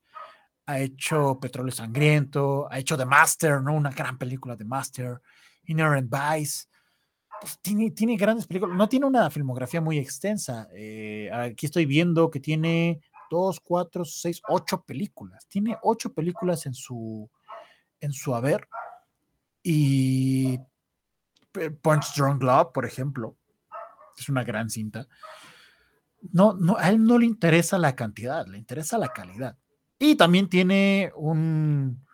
ha 0.66 0.79
hecho 0.79 1.38
Petróleo 1.38 1.73
Sangriento, 1.73 2.66
ha 2.71 2.79
hecho 2.79 2.97
The 2.97 3.05
Master, 3.05 3.61
¿no? 3.61 3.75
Una 3.75 3.90
gran 3.90 4.16
película 4.16 4.57
de 4.57 4.64
Master, 4.64 5.21
Inherent 5.64 6.11
Vice. 6.11 6.66
Pues, 7.40 7.59
tiene, 7.61 7.90
tiene 7.90 8.16
grandes 8.16 8.46
películas, 8.46 8.77
no 8.77 8.88
tiene 8.88 9.07
una 9.07 9.31
filmografía 9.31 9.81
muy 9.81 9.99
extensa. 9.99 10.68
Eh, 10.72 11.31
aquí 11.33 11.66
estoy 11.66 11.87
viendo 11.87 12.31
que 12.31 12.40
tiene 12.40 13.01
dos, 13.31 13.61
cuatro, 13.61 14.05
seis, 14.05 14.40
ocho 14.49 14.83
películas. 14.83 15.46
Tiene 15.46 15.77
ocho 15.83 16.12
películas 16.12 16.66
en 16.66 16.75
su, 16.75 17.29
en 18.01 18.12
su 18.12 18.35
haber. 18.35 18.68
Y 19.62 20.59
Punch 21.83 22.14
Drunk 22.14 22.42
Love, 22.42 22.72
por 22.72 22.87
ejemplo, 22.87 23.37
es 24.16 24.29
una 24.29 24.44
gran 24.44 24.70
cinta. 24.70 25.07
No, 26.33 26.55
no, 26.55 26.77
a 26.79 26.90
él 26.90 27.05
no 27.05 27.18
le 27.18 27.27
interesa 27.27 27.79
la 27.79 27.94
cantidad, 27.94 28.46
le 28.46 28.59
interesa 28.59 28.99
la 28.99 29.09
calidad. 29.09 29.57
Y 29.99 30.16
también 30.16 30.49
tiene 30.49 31.12
un, 31.16 32.06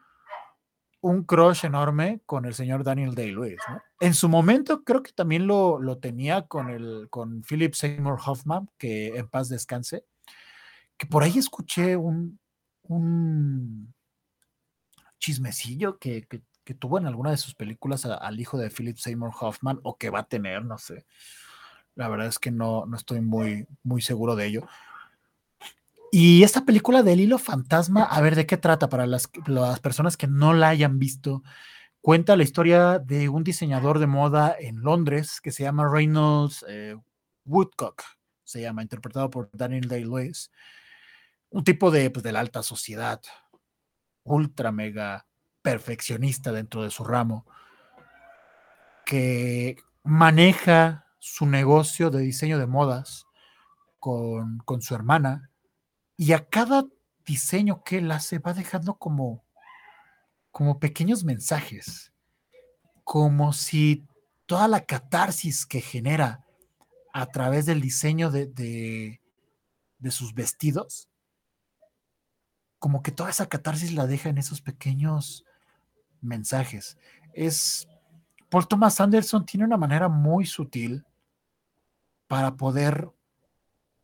un 1.03 1.25
crush 1.25 1.67
enorme 1.67 2.23
con 2.27 2.47
el 2.47 2.55
señor 2.55 2.85
Daniel 2.85 3.15
Day-Lewis. 3.15 3.59
¿no? 3.69 3.83
En 4.01 4.15
su 4.15 4.29
momento 4.29 4.85
creo 4.85 5.03
que 5.03 5.13
también 5.13 5.47
lo, 5.47 5.81
lo, 5.81 5.99
tenía 5.99 6.43
con, 6.43 6.71
el, 6.71 7.09
con 7.11 7.43
Philip 7.43 7.75
Seymour 7.75 8.19
Hoffman, 8.25 8.71
que 8.79 9.09
en 9.09 9.29
paz 9.29 9.49
descanse, 9.49 10.05
que 10.97 11.07
por 11.07 11.25
ahí 11.25 11.37
escuché 11.39 11.97
un, 11.97 12.39
un 12.83 13.93
chismecillo 15.19 15.99
que, 15.99 16.27
que, 16.27 16.43
tuvo 16.75 16.97
en 16.97 17.07
alguna 17.07 17.33
de 17.33 17.37
sus 17.37 17.55
películas 17.55 18.07
al 18.07 18.41
hijo 18.41 18.57
de 18.57 18.71
Philip 18.71 18.97
Seymour 18.97 19.33
Hoffman, 19.39 19.81
o 19.83 19.99
que 19.99 20.09
va 20.09 20.21
a 20.21 20.29
tener, 20.29 20.65
no 20.65 20.79
sé. 20.79 21.05
La 21.97 22.09
verdad 22.09 22.29
es 22.29 22.39
que 22.39 22.51
no, 22.51 22.87
no 22.87 22.97
estoy 22.97 23.21
muy, 23.21 23.67
muy 23.83 24.01
seguro 24.01 24.37
de 24.37 24.47
ello. 24.47 24.67
Y 26.15 26.43
esta 26.43 26.67
película 26.67 27.03
del 27.03 27.21
hilo 27.21 27.39
fantasma, 27.39 28.03
a 28.05 28.21
ver 28.21 28.37
de 28.37 28.45
qué 28.45 28.59
trata 28.59 28.91
para 28.91 29.07
las, 29.07 29.31
las, 29.47 29.81
personas 29.81 30.19
que 30.19 30.27
no 30.27 30.53
la 30.53 30.69
hayan 30.69 30.99
visto. 30.99 31.43
Cuenta 32.03 32.37
la 32.37 32.43
historia 32.43 32.99
de 32.99 33.31
un 33.31 33.45
diseñador 33.45 33.99
de 33.99 34.07
moda 34.07 34.55
en 34.61 34.83
Londres 34.83 35.41
que 35.41 35.53
se 35.53 35.63
llama 35.63 35.89
Reynolds 35.91 36.67
eh, 36.69 36.99
Woodcock, 37.47 38.03
se 38.45 38.61
llama, 38.61 38.83
interpretado 38.83 39.31
por 39.31 39.49
Daniel 39.55 39.89
Day-Lewis, 39.89 40.51
un 41.49 41.65
tipo 41.65 41.91
de, 41.91 42.11
pues, 42.11 42.23
de 42.23 42.33
la 42.33 42.41
alta 42.41 42.63
sociedad, 42.63 43.23
ultra 44.23 44.71
mega 44.71 45.27
perfeccionista 45.63 46.53
dentro 46.53 46.83
de 46.83 46.91
su 46.91 47.05
ramo, 47.05 47.47
que 49.07 49.79
maneja 50.03 51.07
su 51.19 51.47
negocio 51.47 52.11
de 52.11 52.21
diseño 52.21 52.59
de 52.59 52.67
modas 52.67 53.25
con, 53.99 54.59
con 54.67 54.83
su 54.83 54.95
hermana 54.95 55.49
y 56.17 56.33
a 56.33 56.49
cada 56.49 56.85
diseño 57.25 57.83
que 57.85 57.99
él 57.99 58.11
hace 58.11 58.39
va 58.39 58.53
dejando 58.53 58.97
como, 58.99 59.45
como 60.51 60.79
pequeños 60.79 61.25
mensajes, 61.25 62.13
como 63.05 63.53
si 63.53 64.07
toda 64.47 64.69
la 64.69 64.85
catarsis 64.85 65.67
que 65.67 65.81
genera 65.81 66.45
a 67.13 67.27
través 67.27 67.67
del 67.67 67.81
diseño 67.81 68.31
de, 68.31 68.47
de, 68.47 70.11
sus 70.11 70.35
vestidos, 70.35 71.09
como 72.79 73.03
que 73.03 73.13
toda 73.13 73.31
esa 73.31 73.49
catarsis 73.49 73.93
la 73.93 74.07
deja 74.07 74.29
en 74.29 74.39
esos 74.39 74.61
pequeños 74.61 75.45
mensajes. 76.21 76.97
Es 77.33 77.87
Paul 78.51 78.67
Thomas 78.67 79.01
Anderson 79.01 79.47
tiene 79.47 79.65
una 79.65 79.77
manera 79.77 80.09
muy 80.09 80.47
sutil 80.47 81.05
para 82.27 82.57
poder 82.57 83.11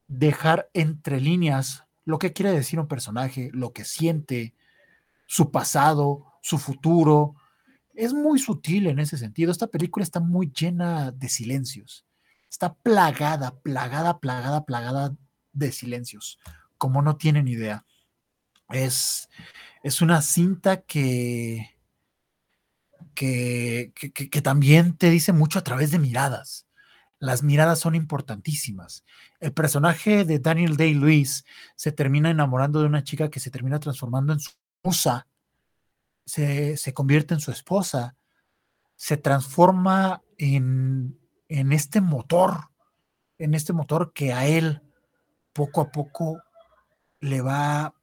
dejar 0.07 0.71
entre 0.73 1.21
líneas 1.21 1.88
lo 2.09 2.19
que 2.19 2.33
quiere 2.33 2.53
decir 2.53 2.81
un 2.81 2.89
personaje, 2.89 3.51
lo 3.53 3.75
que 3.75 3.85
siente, 3.85 4.55
su 5.27 5.51
pasado, 5.51 6.25
su 6.41 6.57
futuro. 6.57 7.35
Es 7.95 8.15
muy 8.15 8.39
sutil 8.39 8.87
en 8.87 8.99
ese 8.99 9.19
sentido. 9.19 9.53
Esta 9.53 9.67
película 9.67 10.05
está 10.05 10.19
muy 10.19 10.51
llena 10.51 11.11
de 11.11 11.29
silencios. 11.29 12.07
Está 12.51 12.73
plagada, 12.73 13.61
plagada, 13.61 14.21
plagada, 14.21 14.65
plagada 14.65 15.17
de 15.53 15.71
silencios, 15.71 16.39
como 16.79 17.03
no 17.03 17.19
tienen 17.19 17.47
idea. 17.47 17.85
Es, 18.71 19.29
es 19.83 20.01
una 20.01 20.23
cinta 20.23 20.81
que, 20.81 21.77
que, 23.15 23.93
que, 23.93 24.41
también 24.41 24.97
te 24.97 25.11
dice 25.11 25.35
mucho 25.35 25.59
a 25.59 25.65
través 25.65 25.91
de 25.91 25.99
miradas. 25.99 26.67
Las 27.19 27.43
miradas 27.43 27.81
son 27.81 27.95
importantísimas. 27.95 29.05
El 29.41 29.53
personaje 29.53 30.25
de 30.25 30.39
Daniel 30.39 30.77
Day-Lewis 30.77 31.45
se 31.75 31.93
termina 31.93 32.31
enamorando 32.31 32.81
de 32.81 32.87
una 32.87 33.03
chica 33.03 33.29
que 33.29 33.41
se 33.41 33.51
termina 33.51 33.81
transformando 33.81 34.33
en 34.33 34.41
su 34.41 34.53
musa, 34.83 35.27
se, 36.25 36.77
se 36.77 36.95
convierte 36.95 37.35
en 37.35 37.41
su 37.41 37.51
esposa, 37.51 38.17
se 38.95 39.17
transforma 39.17 40.23
en, 40.37 41.19
en 41.49 41.73
este 41.73 42.01
motor, 42.01 42.69
en 43.39 43.55
este 43.55 43.73
motor 43.73 44.13
que 44.13 44.33
a 44.33 44.47
él 44.47 44.83
poco 45.53 45.81
a 45.81 45.91
poco 45.91 46.43
le 47.21 47.41
va 47.41 47.95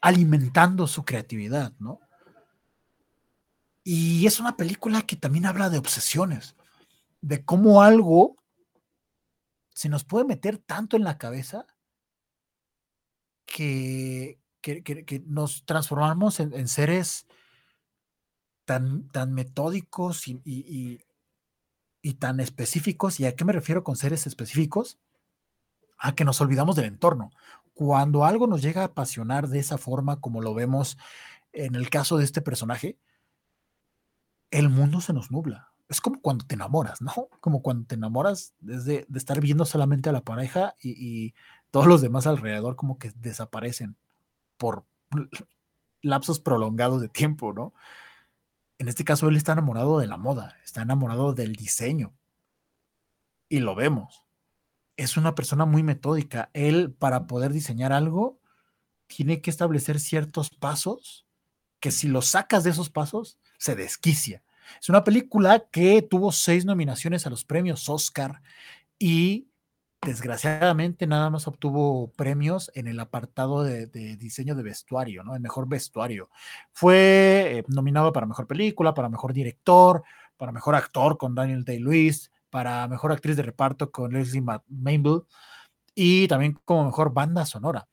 alimentando 0.00 0.86
su 0.86 1.04
creatividad, 1.04 1.72
¿no? 1.78 2.00
Y 3.84 4.26
es 4.26 4.40
una 4.40 4.56
película 4.56 5.02
que 5.02 5.16
también 5.16 5.46
habla 5.46 5.70
de 5.70 5.78
obsesiones, 5.78 6.56
de 7.20 7.44
cómo 7.44 7.82
algo 7.82 8.36
se 9.74 9.88
nos 9.88 10.04
puede 10.04 10.24
meter 10.24 10.58
tanto 10.58 10.96
en 10.96 11.04
la 11.04 11.18
cabeza 11.18 11.66
que, 13.46 14.38
que, 14.60 15.22
nos 15.26 15.64
transformamos 15.64 16.40
en, 16.40 16.68
seres 16.68 17.26
tan, 18.64 19.08
tan 19.08 19.32
metódicos 19.32 20.28
y, 20.28 20.40
y 22.02 22.14
tan 22.14 22.40
específicos. 22.40 23.20
¿Y 23.20 23.26
a 23.26 23.34
qué 23.34 23.44
me 23.44 23.52
refiero 23.52 23.84
con 23.84 23.96
seres 23.96 24.26
específicos? 24.26 24.98
A 25.98 26.14
que 26.14 26.24
nos 26.24 26.40
olvidamos 26.40 26.76
del 26.76 26.86
entorno. 26.86 27.30
Cuando 27.74 28.24
algo 28.24 28.46
nos 28.46 28.62
llega 28.62 28.82
a 28.82 28.86
apasionar 28.86 29.48
de 29.48 29.58
esa 29.58 29.78
forma, 29.78 30.20
como 30.20 30.40
lo 30.40 30.54
vemos 30.54 30.98
en 31.52 31.74
el 31.74 31.90
caso 31.90 32.16
de 32.16 32.24
este 32.24 32.42
personaje, 32.42 32.98
el 34.50 34.68
mundo 34.68 35.00
se 35.00 35.12
nos 35.12 35.30
nubla. 35.30 35.69
Es 35.90 36.00
como 36.00 36.22
cuando 36.22 36.46
te 36.46 36.54
enamoras, 36.54 37.02
¿no? 37.02 37.28
Como 37.40 37.60
cuando 37.60 37.86
te 37.86 37.96
enamoras 37.96 38.54
desde 38.60 39.04
de 39.08 39.18
estar 39.18 39.40
viendo 39.40 39.66
solamente 39.66 40.08
a 40.08 40.12
la 40.12 40.22
pareja 40.22 40.74
y, 40.80 40.92
y 40.92 41.34
todos 41.70 41.86
los 41.86 42.00
demás 42.00 42.26
alrededor 42.26 42.76
como 42.76 42.98
que 42.98 43.12
desaparecen 43.16 43.96
por 44.56 44.86
lapsos 46.02 46.40
prolongados 46.40 47.00
de 47.02 47.08
tiempo, 47.08 47.52
¿no? 47.52 47.74
En 48.78 48.88
este 48.88 49.04
caso, 49.04 49.28
él 49.28 49.36
está 49.36 49.52
enamorado 49.52 49.98
de 49.98 50.06
la 50.06 50.16
moda, 50.16 50.56
está 50.64 50.80
enamorado 50.80 51.34
del 51.34 51.54
diseño. 51.54 52.14
Y 53.48 53.60
lo 53.60 53.74
vemos. 53.74 54.24
Es 54.96 55.18
una 55.18 55.34
persona 55.34 55.66
muy 55.66 55.82
metódica. 55.82 56.50
Él, 56.54 56.90
para 56.92 57.26
poder 57.26 57.52
diseñar 57.52 57.92
algo, 57.92 58.40
tiene 59.06 59.42
que 59.42 59.50
establecer 59.50 60.00
ciertos 60.00 60.48
pasos 60.48 61.26
que 61.78 61.90
si 61.90 62.08
lo 62.08 62.22
sacas 62.22 62.64
de 62.64 62.70
esos 62.70 62.88
pasos, 62.88 63.38
se 63.58 63.74
desquicia. 63.74 64.42
Es 64.80 64.88
una 64.88 65.04
película 65.04 65.66
que 65.70 66.02
tuvo 66.02 66.32
seis 66.32 66.64
nominaciones 66.64 67.26
a 67.26 67.30
los 67.30 67.44
premios 67.44 67.88
Oscar 67.88 68.42
y 68.98 69.48
desgraciadamente 70.02 71.06
nada 71.06 71.28
más 71.30 71.46
obtuvo 71.46 72.10
premios 72.12 72.70
en 72.74 72.88
el 72.88 73.00
apartado 73.00 73.62
de, 73.62 73.86
diseño 74.16 74.54
de 74.54 74.62
vestuario, 74.62 75.22
¿no? 75.24 75.34
El 75.34 75.40
mejor 75.40 75.68
vestuario. 75.68 76.30
Fue 76.72 77.58
eh, 77.58 77.64
nominado 77.68 78.12
para 78.12 78.26
mejor 78.26 78.46
película, 78.46 78.94
para 78.94 79.08
mejor 79.08 79.32
director, 79.32 80.02
para 80.36 80.52
mejor 80.52 80.74
actor 80.74 81.18
con 81.18 81.34
Daniel 81.34 81.64
Day-Lewis, 81.64 82.30
para 82.48 82.88
mejor 82.88 83.12
actriz 83.12 83.36
de 83.36 83.42
reparto 83.42 83.90
con 83.90 84.12
Leslie 84.12 84.42
Manville 84.68 85.22
y 85.94 86.26
también 86.28 86.58
como 86.64 86.86
mejor 86.86 87.12
banda 87.12 87.44
sonora. 87.44 87.86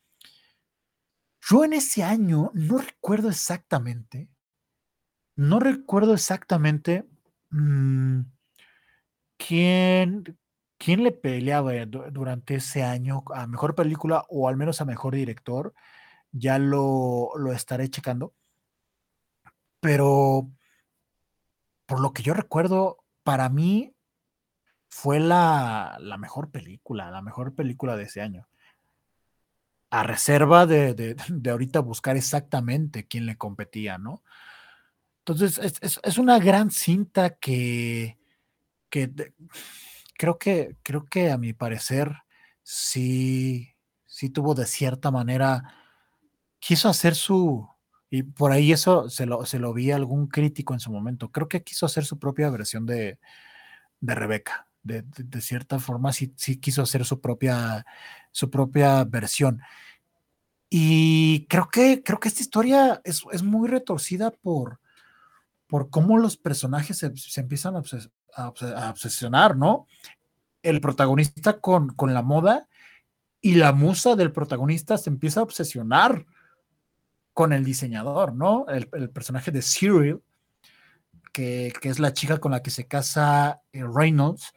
Yo 1.41 1.63
en 1.63 1.73
ese 1.73 2.03
año 2.03 2.51
no 2.53 2.77
recuerdo 2.79 3.29
exactamente, 3.29 4.29
no 5.37 5.59
recuerdo 5.59 6.13
exactamente 6.13 7.05
mm, 7.51 8.21
quién, 9.37 10.37
quién 10.77 11.03
le 11.03 11.11
peleaba 11.11 11.73
durante 11.85 12.55
ese 12.55 12.83
año 12.83 13.23
a 13.33 13.47
mejor 13.47 13.75
película 13.75 14.25
o 14.29 14.49
al 14.49 14.57
menos 14.57 14.81
a 14.81 14.85
mejor 14.85 15.15
director. 15.15 15.73
Ya 16.31 16.59
lo, 16.59 17.31
estaré 17.53 17.89
checando. 17.89 18.33
Pero 19.79 20.49
por 21.85 22.01
lo 22.01 22.13
que 22.13 22.23
yo 22.23 22.33
recuerdo, 22.33 23.03
para 23.23 23.47
mí 23.49 23.95
fue 24.89 25.19
la, 25.19 25.99
mejor 26.19 26.49
película, 26.49 27.11
la 27.11 27.21
mejor 27.21 27.53
película 27.53 27.95
de 27.95 28.03
ese 28.03 28.21
año. 28.21 28.47
A 29.91 30.01
reserva 30.03 30.65
de, 30.65 31.15
ahorita 31.49 31.79
buscar 31.79 32.17
exactamente 32.17 33.07
quién 33.07 33.27
le 33.27 33.37
competía, 33.37 33.99
¿no? 33.99 34.23
Entonces, 35.27 35.81
es, 35.81 36.17
una 36.17 36.39
gran 36.39 36.71
cinta 36.71 37.31
que, 37.31 38.17
que 38.89 39.11
creo 40.17 40.37
que, 40.37 40.77
creo 40.83 41.03
que 41.03 41.31
a 41.31 41.37
mi 41.37 41.51
parecer 41.51 42.13
sí, 42.63 43.75
sí 44.05 44.29
tuvo 44.29 44.55
de 44.55 44.65
cierta 44.65 45.11
manera, 45.11 45.75
quiso 46.59 46.87
hacer 46.87 47.13
su, 47.15 47.67
y 48.09 48.23
por 48.23 48.53
ahí 48.53 48.71
eso 48.71 49.09
se 49.09 49.25
lo, 49.25 49.45
se 49.45 49.59
lo 49.59 49.73
vi 49.73 49.91
a 49.91 49.97
algún 49.97 50.27
crítico 50.27 50.73
en 50.73 50.79
su 50.79 50.93
momento, 50.93 51.29
creo 51.29 51.49
que 51.49 51.61
quiso 51.61 51.85
hacer 51.85 52.05
su 52.05 52.17
propia 52.19 52.49
versión 52.49 52.85
de, 52.85 53.19
de 53.99 54.15
Rebeca. 54.15 54.67
De, 54.81 55.03
cierta 55.41 55.79
forma, 55.79 56.13
sí, 56.13 56.33
sí, 56.37 56.57
quiso 56.61 56.83
hacer 56.83 57.03
su 57.03 57.19
propia, 57.19 57.85
su 58.31 58.49
propia 58.49 59.03
versión. 59.03 59.59
Y 60.69 61.45
creo 61.47 61.67
que, 61.69 62.01
creo 62.01 62.21
que 62.21 62.29
esta 62.29 62.41
historia 62.41 63.01
es, 63.03 63.23
es 63.33 63.43
muy 63.43 63.67
retorcida 63.67 64.31
por, 64.31 64.79
por 65.67 65.89
cómo 65.89 66.17
los 66.17 66.37
personajes 66.37 66.97
se, 66.97 67.15
se 67.15 67.41
empiezan 67.41 67.75
a, 67.75 68.49
obsesionar, 68.89 69.57
¿no? 69.57 69.85
El 70.63 70.81
protagonista 70.81 71.59
con, 71.59 71.89
con 71.89 72.13
la 72.13 72.21
moda 72.21 72.67
y 73.41 73.55
la 73.55 73.73
musa 73.73 74.15
del 74.15 74.31
protagonista 74.31 74.97
se 74.97 75.09
empieza 75.09 75.41
a 75.41 75.43
obsesionar 75.43 76.25
con 77.33 77.53
el 77.53 77.63
diseñador, 77.63 78.33
¿no? 78.33 78.65
El, 78.67 78.87
personaje 79.09 79.51
de 79.51 79.61
Cyril, 79.61 80.21
que, 81.31 81.71
que, 81.81 81.89
es 81.89 81.99
la 81.99 82.13
chica 82.13 82.39
con 82.39 82.51
la 82.51 82.63
que 82.63 82.71
se 82.71 82.87
casa 82.87 83.61
eh, 83.73 83.83
Reynolds, 83.83 84.53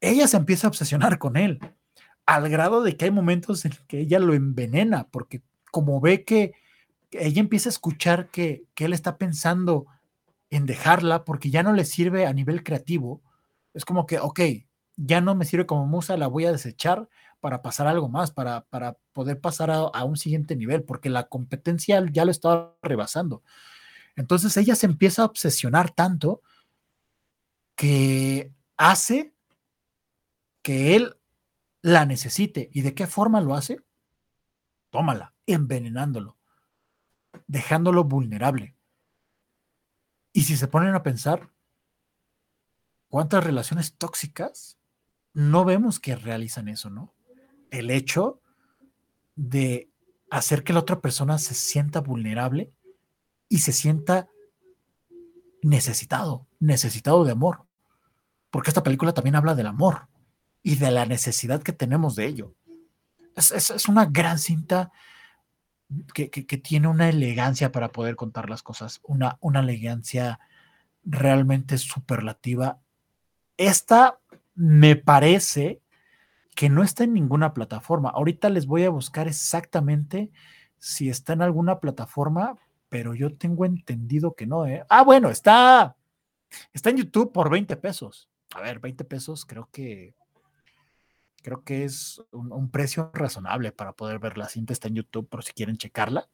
ella 0.00 0.28
se 0.28 0.36
empieza 0.36 0.66
a 0.66 0.70
obsesionar 0.70 1.18
con 1.18 1.36
él, 1.36 1.58
al 2.26 2.48
grado 2.50 2.82
de 2.82 2.96
que 2.96 3.06
hay 3.06 3.10
momentos 3.10 3.64
en 3.64 3.72
que 3.86 4.00
ella 4.00 4.18
lo 4.18 4.34
envenena, 4.34 5.08
porque 5.08 5.42
como 5.70 6.00
ve 6.00 6.24
que 6.24 6.52
ella 7.12 7.40
empieza 7.40 7.68
a 7.68 7.72
escuchar 7.72 8.28
que, 8.28 8.64
que 8.74 8.84
él 8.84 8.92
está 8.92 9.16
pensando 9.16 9.86
en 10.50 10.66
dejarla 10.66 11.24
porque 11.24 11.50
ya 11.50 11.62
no 11.62 11.72
le 11.72 11.84
sirve 11.84 12.26
a 12.26 12.32
nivel 12.32 12.62
creativo. 12.62 13.22
Es 13.74 13.84
como 13.84 14.06
que, 14.06 14.18
ok, 14.18 14.40
ya 14.96 15.20
no 15.20 15.34
me 15.34 15.44
sirve 15.44 15.66
como 15.66 15.86
musa, 15.86 16.16
la 16.16 16.26
voy 16.26 16.46
a 16.46 16.52
desechar 16.52 17.08
para 17.40 17.62
pasar 17.62 17.86
algo 17.86 18.08
más, 18.08 18.30
para, 18.30 18.62
para 18.62 18.96
poder 19.12 19.40
pasar 19.40 19.70
a, 19.70 20.04
un 20.04 20.16
siguiente 20.16 20.56
nivel, 20.56 20.84
porque 20.84 21.10
la 21.10 21.28
competencia 21.28 22.02
ya 22.10 22.24
lo 22.24 22.30
estaba 22.30 22.76
rebasando. 22.82 23.42
Entonces 24.16 24.56
ella 24.56 24.74
se 24.74 24.86
empieza 24.86 25.22
a 25.22 25.26
obsesionar 25.26 25.90
tanto 25.90 26.42
que 27.74 28.52
hace 28.76 29.34
que 30.62 30.96
él 30.96 31.16
la 31.82 32.06
necesite. 32.06 32.70
¿Y 32.72 32.80
de 32.80 32.94
qué 32.94 33.06
forma 33.06 33.40
lo 33.40 33.54
hace? 33.54 33.80
Tómala, 34.90 35.34
envenenándolo. 35.46 36.36
dejándolo 37.46 38.04
vulnerable. 38.04 38.75
Y 40.36 40.42
si 40.42 40.58
se 40.58 40.68
ponen 40.68 40.94
a 40.94 41.02
pensar, 41.02 41.48
¿cuántas 43.08 43.42
relaciones 43.42 43.94
tóxicas 43.94 44.76
no 45.32 45.64
vemos 45.64 45.98
que 45.98 46.14
realizan 46.14 46.68
eso, 46.68 46.90
no? 46.90 47.14
El 47.70 47.90
hecho 47.90 48.42
de 49.34 49.90
hacer 50.30 50.62
que 50.62 50.74
la 50.74 50.80
otra 50.80 51.00
persona 51.00 51.38
se 51.38 51.54
sienta 51.54 52.02
vulnerable 52.02 52.70
y 53.48 53.60
se 53.60 53.72
sienta 53.72 54.28
necesitado, 55.62 56.46
necesitado 56.60 57.24
de 57.24 57.32
amor. 57.32 57.64
Porque 58.50 58.68
esta 58.68 58.82
película 58.82 59.14
también 59.14 59.36
habla 59.36 59.54
del 59.54 59.68
amor 59.68 60.08
y 60.62 60.74
de 60.74 60.90
la 60.90 61.06
necesidad 61.06 61.62
que 61.62 61.72
tenemos 61.72 62.14
de 62.14 62.26
ello. 62.26 62.54
Es, 63.36 63.88
una 63.88 64.04
gran 64.04 64.38
cinta 64.38 64.92
que, 66.14 66.28
tiene 66.58 66.88
una 66.88 67.08
elegancia 67.08 67.72
para 67.72 67.92
poder 67.92 68.16
contar 68.16 68.50
las 68.50 68.62
cosas, 68.62 69.00
una, 69.04 69.38
una 69.40 69.60
elegancia 69.60 70.40
realmente 71.04 71.78
superlativa. 71.78 72.80
Esta 73.56 74.18
me 74.54 74.96
parece 74.96 75.80
que 76.54 76.68
no 76.68 76.82
está 76.82 77.04
en 77.04 77.12
ninguna 77.12 77.54
plataforma. 77.54 78.10
Ahorita 78.10 78.48
les 78.48 78.66
voy 78.66 78.84
a 78.84 78.90
buscar 78.90 79.28
exactamente 79.28 80.30
si 80.78 81.08
está 81.08 81.34
en 81.34 81.42
alguna 81.42 81.80
plataforma, 81.80 82.58
pero 82.88 83.14
yo 83.14 83.34
tengo 83.36 83.64
entendido 83.64 84.34
que 84.34 84.46
no. 84.46 84.66
¿eh? 84.66 84.84
Ah, 84.88 85.02
bueno, 85.02 85.30
está, 85.30 85.96
está 86.72 86.90
en 86.90 86.96
YouTube 86.96 87.32
por 87.32 87.50
20 87.50 87.76
pesos. 87.76 88.28
A 88.54 88.60
ver, 88.60 88.80
20 88.80 89.04
pesos 89.04 89.44
creo 89.44 89.68
que 89.70 90.14
creo 91.46 91.62
que 91.62 91.84
es 91.84 92.20
un, 92.32 92.72
precio 92.72 93.12
razonable 93.14 93.70
para 93.70 93.92
poder 93.92 94.18
ver 94.18 94.36
la 94.36 94.48
cinta. 94.48 94.72
Está 94.72 94.88
en 94.88 94.96
YouTube 94.96 95.28
por 95.28 95.44
si 95.44 95.52
quieren 95.52 95.76
checarla. 95.76 96.28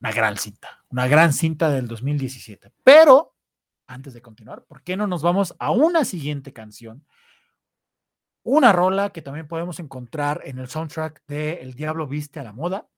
Una 0.00 0.10
gran 0.10 0.36
cinta, 0.36 0.84
una 0.88 1.06
gran 1.06 1.32
cinta 1.32 1.70
del 1.70 1.86
2017. 1.86 2.72
Pero 2.82 3.36
antes 3.86 4.14
de 4.14 4.20
continuar, 4.20 4.64
¿por 4.64 4.82
qué 4.82 4.96
no 4.96 5.06
nos 5.06 5.22
vamos 5.22 5.54
a 5.60 5.70
una 5.70 6.04
siguiente 6.04 6.52
canción? 6.52 7.06
Una 8.42 8.72
rola 8.72 9.10
que 9.10 9.22
también 9.22 9.46
podemos 9.46 9.78
encontrar 9.78 10.40
en 10.44 10.58
el 10.58 10.68
soundtrack 10.68 11.24
de 11.28 11.62
El 11.62 11.74
Diablo 11.74 12.08
Viste 12.08 12.40
a 12.40 12.42
la 12.42 12.52
Moda. 12.52 12.88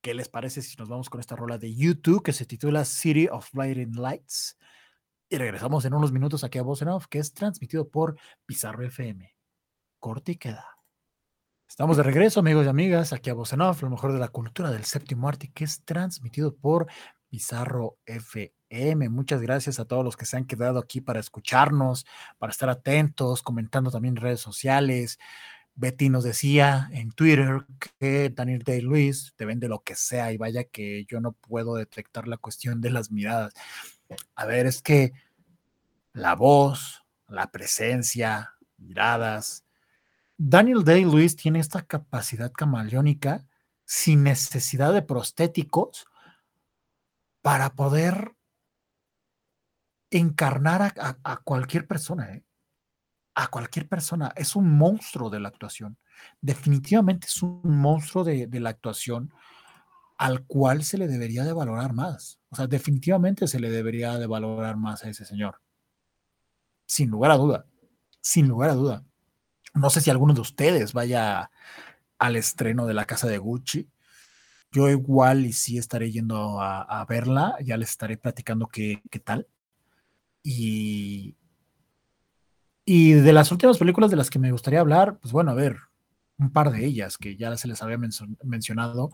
¿Qué 0.00 0.14
les 0.14 0.28
parece 0.28 0.62
si 0.62 0.74
nos 0.78 0.88
vamos 0.88 1.08
con 1.08 1.20
esta 1.20 1.36
rola 1.36 1.58
de 1.58 1.72
YouTube 1.72 2.24
que 2.24 2.32
se 2.32 2.44
titula 2.44 2.84
City 2.84 3.28
of 3.28 3.54
Lighting 3.54 3.94
Lights? 3.94 4.58
Y 5.28 5.38
regresamos 5.38 5.84
en 5.84 5.94
unos 5.94 6.12
minutos 6.12 6.44
aquí 6.44 6.58
a 6.58 6.62
Voz 6.62 6.82
Off, 6.82 7.06
que 7.08 7.18
es 7.18 7.32
transmitido 7.32 7.88
por 7.88 8.16
Pizarro 8.44 8.84
FM. 8.84 9.34
Corte 9.98 10.32
y 10.32 10.36
queda. 10.36 10.68
Estamos 11.66 11.96
de 11.96 12.02
regreso, 12.02 12.40
amigos 12.40 12.66
y 12.66 12.68
amigas, 12.68 13.12
aquí 13.12 13.30
a 13.30 13.34
Voz 13.34 13.52
Off, 13.54 13.82
lo 13.82 13.90
mejor 13.90 14.12
de 14.12 14.18
la 14.18 14.28
cultura 14.28 14.70
del 14.70 14.84
séptimo 14.84 15.28
arte, 15.28 15.50
que 15.52 15.64
es 15.64 15.82
transmitido 15.84 16.54
por 16.54 16.86
Pizarro 17.30 17.96
FM. 18.04 19.08
Muchas 19.08 19.40
gracias 19.40 19.80
a 19.80 19.86
todos 19.86 20.04
los 20.04 20.16
que 20.16 20.26
se 20.26 20.36
han 20.36 20.44
quedado 20.44 20.78
aquí 20.78 21.00
para 21.00 21.20
escucharnos, 21.20 22.06
para 22.38 22.52
estar 22.52 22.68
atentos, 22.68 23.42
comentando 23.42 23.90
también 23.90 24.16
en 24.16 24.22
redes 24.22 24.40
sociales. 24.40 25.18
Betty 25.74 26.10
nos 26.10 26.22
decía 26.22 26.88
en 26.92 27.10
Twitter 27.10 27.66
que 27.98 28.30
Daniel 28.30 28.62
Day 28.62 28.80
Luis 28.80 29.32
te 29.36 29.44
vende 29.44 29.66
lo 29.66 29.82
que 29.82 29.96
sea 29.96 30.32
y 30.32 30.36
vaya 30.36 30.64
que 30.64 31.04
yo 31.06 31.20
no 31.20 31.32
puedo 31.32 31.74
detectar 31.74 32.28
la 32.28 32.36
cuestión 32.36 32.80
de 32.80 32.90
las 32.90 33.10
miradas. 33.10 33.54
A 34.34 34.46
ver, 34.46 34.66
es 34.66 34.82
que 34.82 35.12
la 36.12 36.34
voz, 36.34 37.04
la 37.28 37.50
presencia, 37.50 38.54
miradas. 38.78 39.64
Daniel 40.36 40.84
Day 40.84 41.04
Luis 41.04 41.36
tiene 41.36 41.60
esta 41.60 41.82
capacidad 41.82 42.52
camaleónica 42.52 43.46
sin 43.84 44.22
necesidad 44.22 44.92
de 44.92 45.02
prostéticos 45.02 46.06
para 47.42 47.74
poder 47.74 48.34
encarnar 50.10 50.94
a, 50.96 51.36
cualquier 51.44 51.86
persona, 51.86 52.32
¿eh? 52.32 52.44
a 53.34 53.48
cualquier 53.48 53.88
persona. 53.88 54.32
Es 54.36 54.56
un 54.56 54.70
monstruo 54.70 55.28
de 55.28 55.40
la 55.40 55.48
actuación. 55.48 55.98
Definitivamente 56.40 57.26
es 57.26 57.42
un 57.42 57.60
monstruo 57.64 58.24
de, 58.24 58.48
la 58.60 58.70
actuación 58.70 59.32
al 60.16 60.44
cual 60.46 60.84
se 60.84 60.98
le 60.98 61.08
debería 61.08 61.44
de 61.44 61.52
valorar 61.52 61.92
más. 61.92 62.38
O 62.50 62.56
sea, 62.56 62.66
definitivamente 62.66 63.48
se 63.48 63.60
le 63.60 63.70
debería 63.70 64.16
de 64.18 64.26
valorar 64.26 64.76
más 64.76 65.04
a 65.04 65.10
ese 65.10 65.24
señor. 65.24 65.60
Sin 66.86 67.10
lugar 67.10 67.32
a 67.32 67.36
duda. 67.36 67.66
Sin 68.20 68.48
lugar 68.48 68.70
a 68.70 68.74
duda. 68.74 69.04
No 69.74 69.90
sé 69.90 70.00
si 70.00 70.10
alguno 70.10 70.34
de 70.34 70.40
ustedes 70.40 70.92
vaya 70.92 71.50
al 72.18 72.36
estreno 72.36 72.86
de 72.86 72.94
la 72.94 73.06
casa 73.06 73.26
de 73.26 73.38
Gucci. 73.38 73.88
Yo 74.70 74.88
igual 74.88 75.46
y 75.46 75.52
sí 75.52 75.78
estaré 75.78 76.10
yendo 76.10 76.60
a, 76.60 77.04
verla, 77.08 77.56
ya 77.62 77.76
les 77.76 77.90
estaré 77.90 78.16
platicando 78.16 78.66
qué, 78.66 79.00
tal. 79.24 79.46
Y, 80.42 81.36
y 82.84 83.12
de 83.12 83.32
las 83.32 83.52
últimas 83.52 83.78
películas 83.78 84.10
de 84.10 84.16
las 84.16 84.30
que 84.30 84.40
me 84.40 84.50
gustaría 84.50 84.80
hablar, 84.80 85.18
pues 85.18 85.32
bueno, 85.32 85.52
a 85.52 85.54
ver, 85.54 85.78
un 86.38 86.52
par 86.52 86.70
de 86.72 86.84
ellas 86.84 87.18
que 87.18 87.36
ya 87.36 87.56
se 87.56 87.68
les 87.68 87.82
había 87.82 87.98
mencionado. 88.42 89.10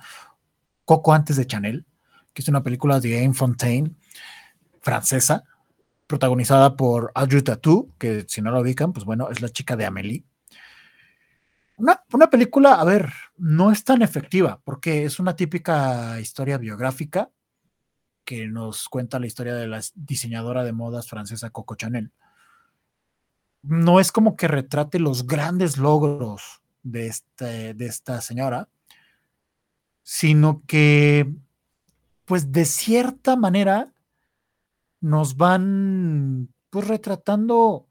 Coco 0.91 1.13
antes 1.13 1.37
de 1.37 1.47
Chanel, 1.47 1.87
que 2.35 2.43
es 2.43 2.49
una 2.49 2.65
película 2.65 2.99
de 2.99 3.25
Anne 3.25 3.33
Fontaine, 3.33 3.95
francesa, 4.81 5.45
protagonizada 6.09 6.75
por 6.75 7.13
Audrey 7.15 7.43
Tatou, 7.43 7.93
que 7.97 8.25
si 8.27 8.43
no 8.43 8.51
la 8.51 8.59
ubican, 8.59 8.93
pues 8.93 9.05
bueno, 9.05 9.31
es 9.31 9.41
la 9.41 9.51
chica 9.51 9.77
de 9.77 9.87
Amélie. 9.87 10.25
Una, 11.77 12.29
película, 12.29 12.75
a 12.75 12.85
ver, 12.85 13.13
no 13.37 13.71
es 13.71 13.85
tan 13.85 14.03
efectiva 14.03 14.61
porque 14.65 15.05
es 15.05 15.21
una 15.21 15.37
típica 15.37 16.19
historia 16.19 16.59
biográfica 16.59 17.31
que 18.25 18.49
nos 18.49 18.89
cuenta 18.89 19.21
la 19.21 19.29
historia 19.29 19.55
de 19.55 19.69
la 19.69 19.81
diseñadora 19.95 20.65
de 20.65 20.73
modas 20.73 21.07
francesa 21.07 21.51
Coco 21.51 21.77
Chanel. 21.77 22.11
No 23.63 24.01
es 24.01 24.11
como 24.11 24.35
que 24.35 24.49
retrate 24.49 24.99
los 24.99 25.29
grandes 25.29 25.79
logros 25.79 26.63
de, 26.83 27.07
este, 27.07 27.75
de 27.75 27.87
esta 27.87 28.21
señora, 28.21 28.69
sino 30.03 30.63
que, 30.67 31.33
pues 32.25 32.53
de 32.53 32.65
cierta 32.65 33.37
manera, 33.37 33.93
nos 35.01 35.37
van 35.37 36.53
pues 36.71 36.87
retratando 36.87 37.87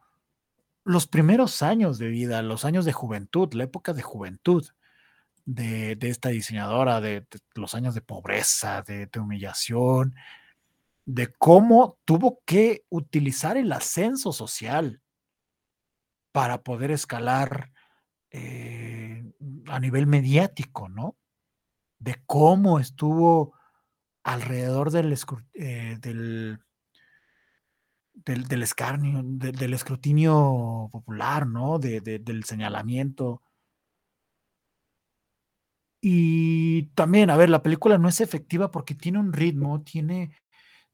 los 0.83 1.07
primeros 1.07 1.61
años 1.61 1.97
de 1.97 2.07
vida, 2.07 2.41
los 2.41 2.65
años 2.65 2.85
de 2.85 2.93
juventud, 2.93 3.53
la 3.53 3.65
época 3.65 3.93
de 3.93 4.01
juventud 4.01 4.65
de, 5.45 5.97
esta 6.01 6.29
diseñadora, 6.29 7.01
de, 7.01 7.25
los 7.55 7.73
años 7.73 7.95
de 7.95 8.01
pobreza, 8.01 8.83
de, 8.83 9.09
humillación, 9.19 10.15
de 11.05 11.27
cómo 11.33 11.97
tuvo 12.05 12.41
que 12.45 12.85
utilizar 12.89 13.57
el 13.57 13.71
ascenso 13.71 14.31
social 14.31 15.01
para 16.31 16.61
poder 16.61 16.91
escalar 16.91 17.71
eh, 18.29 19.23
a 19.67 19.79
nivel 19.79 20.05
mediático, 20.05 20.87
¿no? 20.87 21.15
De 21.99 22.21
cómo 22.25 22.79
estuvo 22.79 23.53
alrededor 24.23 24.91
del, 24.91 25.17
eh, 25.53 25.97
del 26.01 26.59
del, 28.25 28.63
escarnio, 28.63 29.21
del 29.23 29.73
escrutinio 29.73 30.89
popular, 30.91 31.47
¿no? 31.47 31.79
del 31.79 32.43
señalamiento. 32.43 33.41
Y 36.01 36.83
también, 36.95 37.29
a 37.29 37.37
ver, 37.37 37.49
la 37.49 37.61
película 37.61 37.97
no 37.97 38.07
es 38.07 38.21
efectiva 38.21 38.71
porque 38.71 38.95
tiene 38.95 39.19
un 39.19 39.33
ritmo, 39.33 39.83
tiene, 39.83 40.37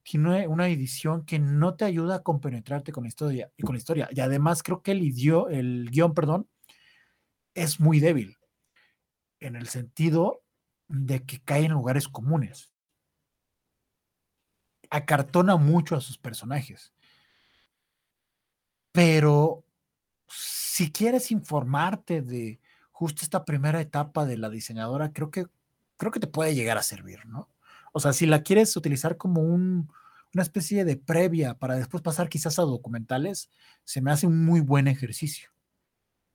tiene 0.04 0.48
una 0.48 0.68
edición 0.68 1.26
que 1.26 1.38
no 1.40 1.76
te 1.76 1.86
ayuda 1.86 2.16
a 2.16 2.24
compenetrarte 2.24 2.92
con 2.92 3.04
la 3.04 3.10
historia 3.10 3.52
y 3.56 3.64
con 3.64 3.76
la 3.76 3.80
historia. 3.80 4.10
Y 4.12 4.20
además 4.20 4.64
creo 4.64 4.82
que 4.82 4.92
el, 4.92 5.14
el 5.52 5.90
guion, 5.92 6.14
perdón, 6.14 6.48
es 7.54 7.80
muy 7.80 8.00
débil 8.00 8.38
en 9.40 9.56
el 9.56 9.68
sentido 9.68 10.45
de 10.88 11.24
que 11.26 11.42
cae 11.42 11.66
en 11.66 11.72
lugares 11.72 12.08
comunes. 12.08 12.72
Acartona 14.90 15.58
mucho 15.58 15.96
a 15.96 16.02
sus 16.02 16.18
personajes. 16.18 16.94
Pero 18.92 19.66
si 20.28 20.92
quieres 20.92 21.32
informarte 21.32 22.22
de 22.22 22.60
justo 22.92 23.24
esta 23.24 23.46
primera 23.46 23.82
etapa 23.82 24.26
de 24.26 24.38
la 24.38 24.50
diseñadora, 24.50 25.12
creo 25.12 25.32
que, 25.32 25.48
creo 25.98 26.12
que 26.12 26.20
te 26.20 26.28
puede 26.28 26.56
llegar 26.56 26.78
a 26.78 26.84
servir, 26.84 27.26
¿no? 27.26 27.50
O 27.92 28.00
sea, 28.00 28.14
si 28.14 28.26
la 28.26 28.44
quieres 28.44 28.76
utilizar 28.78 29.18
como 29.18 29.42
un, 29.42 29.90
una 30.34 30.44
especie 30.44 30.84
de 30.84 30.98
previa 30.98 31.56
para 31.58 31.76
después 31.76 32.04
pasar 32.04 32.28
quizás 32.30 32.60
a 32.60 32.64
documentales, 32.64 33.50
se 33.86 34.02
me 34.02 34.12
hace 34.12 34.28
un 34.28 34.44
muy 34.44 34.60
buen 34.60 34.88
ejercicio. 34.88 35.50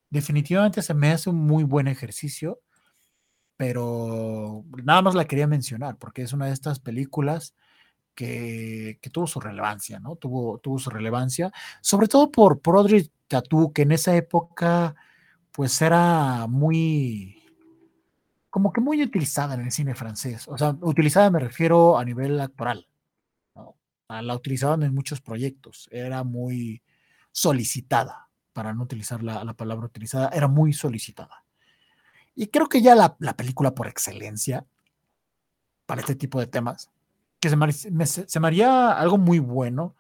Definitivamente 0.09 0.83
se 0.83 0.95
me 0.95 1.13
hace 1.13 1.31
un 1.31 1.37
muy 1.37 1.65
buen 1.65 1.87
ejercicio, 1.87 2.63
pero 3.61 4.65
nada 4.85 5.03
más 5.03 5.15
la 5.15 5.27
quería 5.27 5.47
mencionar 5.47 5.99
porque 5.99 6.23
es 6.23 6.33
una 6.33 6.47
de 6.47 6.53
estas 6.55 6.81
películas 6.81 7.55
que, 8.15 8.99
tuvo 9.13 9.27
su 9.27 9.39
relevancia, 9.39 10.01
¿no? 10.01 10.17
Tuvo, 10.17 10.59
su 10.79 10.89
relevancia, 10.89 11.53
sobre 11.83 12.09
todo 12.09 12.31
por, 12.31 12.63
por 12.63 12.79
Audrey 12.79 13.13
Tattoo, 13.29 13.71
que 13.75 13.83
en 13.83 13.93
esa 13.93 14.17
época, 14.17 14.95
pues 15.53 15.83
era 15.83 16.47
muy, 16.49 17.45
como 18.49 18.73
que 18.73 18.81
muy 18.81 19.03
utilizada 19.03 19.57
en 19.57 19.61
el 19.61 19.73
cine 19.73 19.95
francés. 19.95 20.49
O 20.49 20.57
sea, 20.57 20.75
utilizada 20.81 21.31
me 21.31 21.41
refiero 21.41 21.99
a 21.99 22.05
nivel 22.07 22.41
actoral. 22.41 22.89
La 24.09 24.35
utilizaban 24.35 24.85
en 24.85 24.95
muchos 24.95 25.21
proyectos. 25.21 25.87
Era 25.93 26.25
muy 26.25 26.83
solicitada, 27.31 28.31
para 28.55 28.73
no 28.73 28.85
utilizar 28.85 29.23
la 29.23 29.53
palabra 29.53 29.85
utilizada, 29.85 30.31
era 30.31 30.49
muy 30.49 30.73
solicitada. 30.73 31.40
Y 32.35 32.49
creo 32.49 32.69
que 32.69 32.83
ya 32.83 32.95
la, 32.95 33.17
la, 33.19 33.37
película 33.37 33.75
por 33.75 33.89
excelencia 33.89 34.67
para 35.87 36.01
este 36.01 36.15
tipo 36.15 36.39
de 36.41 36.47
temas, 36.47 36.91
que 37.41 37.51
se 37.51 37.57
me, 37.57 37.73
se 37.73 38.41
me 38.41 38.47
haría 38.47 38.93
algo 38.93 39.19
muy 39.19 39.39
bueno, 39.39 39.97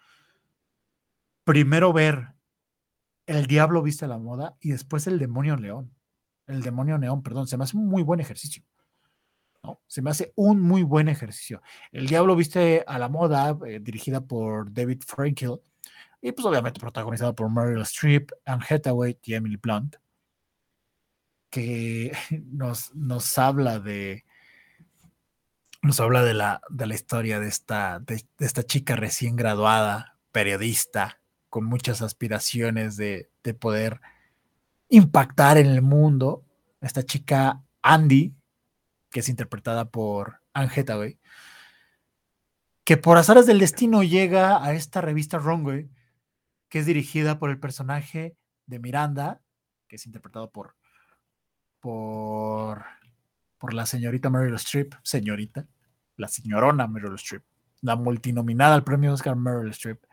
primero 1.44 1.92
ver 1.92 2.34
el 3.26 3.46
diablo 3.46 3.82
viste 3.82 4.04
a 4.04 4.08
la 4.08 4.18
moda 4.18 4.56
y 4.60 4.70
después 4.70 5.06
el 5.06 5.18
demonio 5.18 5.56
león 5.56 5.92
el 6.50 6.62
demonio 6.62 6.98
neón, 6.98 7.22
perdón, 7.22 7.46
se 7.46 7.56
me 7.56 7.64
hace 7.64 7.76
un 7.76 7.88
muy 7.88 8.02
buen 8.02 8.20
ejercicio. 8.20 8.62
¿no? 9.62 9.80
Se 9.86 10.02
me 10.02 10.10
hace 10.10 10.32
un 10.36 10.60
muy 10.60 10.82
buen 10.82 11.08
ejercicio. 11.08 11.62
El 11.92 12.06
Diablo 12.06 12.36
viste 12.36 12.84
a 12.86 12.98
la 12.98 13.08
moda, 13.08 13.56
eh, 13.66 13.78
dirigida 13.80 14.20
por 14.20 14.72
David 14.72 15.02
Frankel, 15.06 15.60
y 16.20 16.32
pues 16.32 16.44
obviamente 16.44 16.80
protagonizada 16.80 17.34
por 17.34 17.50
Meryl 17.50 17.82
Streep, 17.82 18.30
Anne 18.44 18.64
Hathaway 18.68 19.18
y 19.22 19.34
Emily 19.34 19.56
Blunt, 19.56 19.96
que 21.50 22.12
nos, 22.50 22.94
nos 22.94 23.38
habla 23.38 23.78
de 23.80 24.24
nos 25.82 25.98
habla 25.98 26.22
de 26.22 26.34
la, 26.34 26.60
de 26.68 26.86
la 26.86 26.94
historia 26.94 27.40
de 27.40 27.48
esta, 27.48 28.00
de, 28.00 28.22
esta 28.38 28.62
chica 28.62 28.96
recién 28.96 29.34
graduada, 29.34 30.18
periodista, 30.30 31.20
con 31.48 31.64
muchas 31.64 32.02
aspiraciones 32.02 32.96
de, 32.96 33.30
de 33.42 33.54
poder 33.54 34.00
impactar 34.90 35.56
en 35.56 35.66
el 35.66 35.80
mundo. 35.80 36.44
Esta 36.82 37.02
chica 37.02 37.62
Andy, 37.80 38.34
que 39.10 39.20
es 39.20 39.30
interpretada 39.30 39.86
por 39.86 40.42
Anne 40.52 40.70
Hathaway, 40.76 41.18
que 42.84 42.98
por 42.98 43.16
azares 43.16 43.46
del 43.46 43.58
destino 43.58 44.02
llega 44.02 44.62
a 44.62 44.74
esta 44.74 45.00
revista 45.00 45.38
Runway, 45.38 45.88
que 46.68 46.80
es 46.80 46.86
dirigida 46.86 47.38
por 47.38 47.50
el 47.50 47.58
personaje 47.58 48.36
de 48.66 48.78
Miranda, 48.78 49.40
que 49.88 49.96
es 49.96 50.06
interpretado 50.06 50.50
por, 50.50 50.76
por, 51.80 52.84
por 53.58 53.74
la 53.74 53.86
señorita 53.86 54.30
Meryl 54.30 54.54
Streep, 54.54 54.94
señorita, 55.02 55.66
la 56.16 56.28
señorona 56.28 56.86
Meryl 56.86 57.14
Streep, 57.14 57.42
la 57.80 57.96
multinominada 57.96 58.74
al 58.74 58.84
premio 58.84 59.12
Oscar 59.12 59.36
Meryl 59.36 59.70
Streep, 59.70 60.04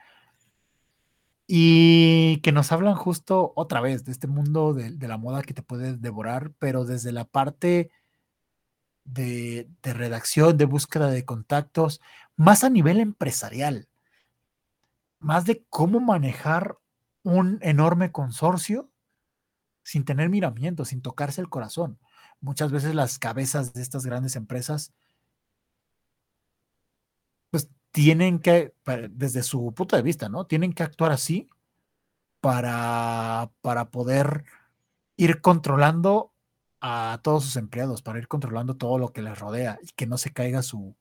y 1.47 2.41
que 2.41 2.51
nos 2.51 2.73
hablan 2.73 2.95
justo 2.95 3.53
otra 3.55 3.79
vez 3.79 4.03
de 4.03 4.11
este 4.11 4.27
mundo 4.27 4.73
de, 4.73 5.07
la 5.07 5.17
moda 5.17 5.41
que 5.43 5.53
te 5.53 5.63
puede 5.63 5.95
devorar, 5.95 6.51
pero 6.59 6.83
desde 6.83 7.13
la 7.13 7.23
parte 7.23 7.89
de, 9.05 9.69
redacción, 9.81 10.57
de 10.57 10.65
búsqueda 10.65 11.09
de 11.09 11.23
contactos, 11.23 12.01
más 12.35 12.65
a 12.65 12.69
nivel 12.69 12.99
empresarial, 12.99 13.87
más 15.19 15.45
de 15.45 15.65
cómo 15.69 16.01
manejar 16.01 16.77
un 17.23 17.59
enorme 17.61 18.11
consorcio 18.11 18.89
sin 19.87 20.03
tener 20.03 20.27
miramiento, 20.27 20.83
sin 20.83 21.01
tocarse 21.01 21.39
el 21.39 21.47
corazón. 21.47 21.97
Muchas 22.41 22.73
veces 22.73 22.93
las 22.93 23.19
cabezas 23.19 23.71
de 23.73 23.81
estas 23.81 24.05
grandes 24.05 24.35
empresas 24.35 24.91
tienen 27.91 28.39
que, 28.39 28.73
desde 29.11 29.43
su 29.43 29.73
punto 29.73 29.95
de 29.95 30.01
vista, 30.01 30.27
¿no? 30.27 30.45
Tienen 30.45 30.73
que 30.73 30.83
actuar 30.83 31.13
así 31.13 31.49
para, 32.41 33.49
para 33.61 33.89
poder 33.89 34.43
ir 35.15 35.39
controlando 35.39 36.33
a 36.81 37.21
todos 37.23 37.45
sus 37.45 37.55
empleados, 37.55 38.01
para 38.01 38.19
ir 38.19 38.27
controlando 38.27 38.75
todo 38.75 38.97
lo 38.97 39.13
que 39.13 39.21
les 39.21 39.39
rodea 39.39 39.79
y 39.81 39.87
que 39.93 40.05
no 40.05 40.17
se 40.17 40.33
caiga 40.33 40.63
su, 40.63 40.97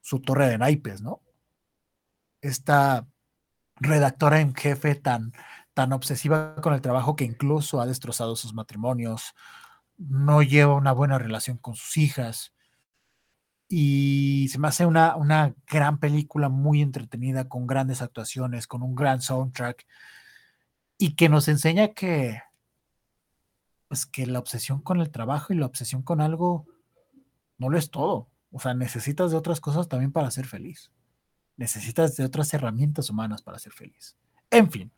su 0.00 0.20
torre 0.20 0.48
de 0.48 0.56
naipes, 0.56 1.02
¿no? 1.02 1.20
Esta 2.40 3.06
redactora 3.76 4.40
en 4.40 4.54
jefe 4.54 4.94
tan, 4.94 5.34
tan 5.74 5.92
obsesiva 5.92 6.56
con 6.56 6.72
el 6.72 6.80
trabajo 6.80 7.16
que 7.16 7.24
incluso 7.24 7.80
ha 7.80 7.86
destrozado 7.86 8.36
sus 8.36 8.54
matrimonios, 8.54 9.34
no 9.98 10.42
lleva 10.42 10.74
una 10.74 10.92
buena 10.92 11.18
relación 11.18 11.58
con 11.58 11.74
sus 11.74 11.96
hijas, 11.96 12.54
y 13.68 14.48
se 14.50 14.58
me 14.58 14.68
hace 14.68 14.86
una, 14.86 15.16
una 15.16 15.54
gran 15.66 15.98
película 15.98 16.48
muy 16.48 16.82
entretenida, 16.82 17.48
con 17.48 17.66
grandes 17.66 18.02
actuaciones, 18.02 18.66
con 18.66 18.82
un 18.82 18.94
gran 18.94 19.20
soundtrack 19.20 19.86
y 20.98 21.16
que 21.16 21.28
nos 21.28 21.48
enseña 21.48 21.88
que, 21.88 22.40
pues 23.88 24.06
que 24.06 24.26
la 24.26 24.38
obsesión 24.38 24.80
con 24.80 25.00
el 25.00 25.10
trabajo 25.10 25.52
y 25.52 25.56
la 25.56 25.66
obsesión 25.66 26.02
con 26.02 26.20
algo 26.20 26.66
no 27.58 27.68
lo 27.68 27.78
es 27.78 27.90
todo. 27.90 28.28
O 28.52 28.60
sea, 28.60 28.74
necesitas 28.74 29.30
de 29.30 29.36
otras 29.36 29.60
cosas 29.60 29.88
también 29.88 30.12
para 30.12 30.30
ser 30.30 30.46
feliz. 30.46 30.92
Necesitas 31.56 32.16
de 32.16 32.24
otras 32.24 32.52
herramientas 32.54 33.10
humanas 33.10 33.42
para 33.42 33.58
ser 33.58 33.72
feliz. 33.72 34.16
En 34.50 34.70
fin, 34.70 34.92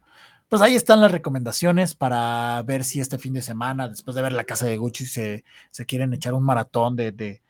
pues 0.49 0.63
ahí 0.63 0.75
están 0.75 1.01
las 1.01 1.13
recomendaciones 1.13 1.95
para 1.95 2.63
ver 2.63 2.85
si 2.85 3.01
este 3.01 3.19
fin 3.19 3.33
de 3.35 3.43
semana, 3.43 3.89
después 3.89 4.15
de 4.15 4.23
ver 4.23 4.33
la 4.33 4.45
casa 4.45 4.67
de 4.67 4.77
Gucci, 4.77 5.07
se, 5.07 5.45
se 5.71 5.87
quieren 5.87 6.13
echar 6.15 6.35
un 6.35 6.45
maratón 6.45 6.95
de, 6.95 7.13
de, 7.13 7.43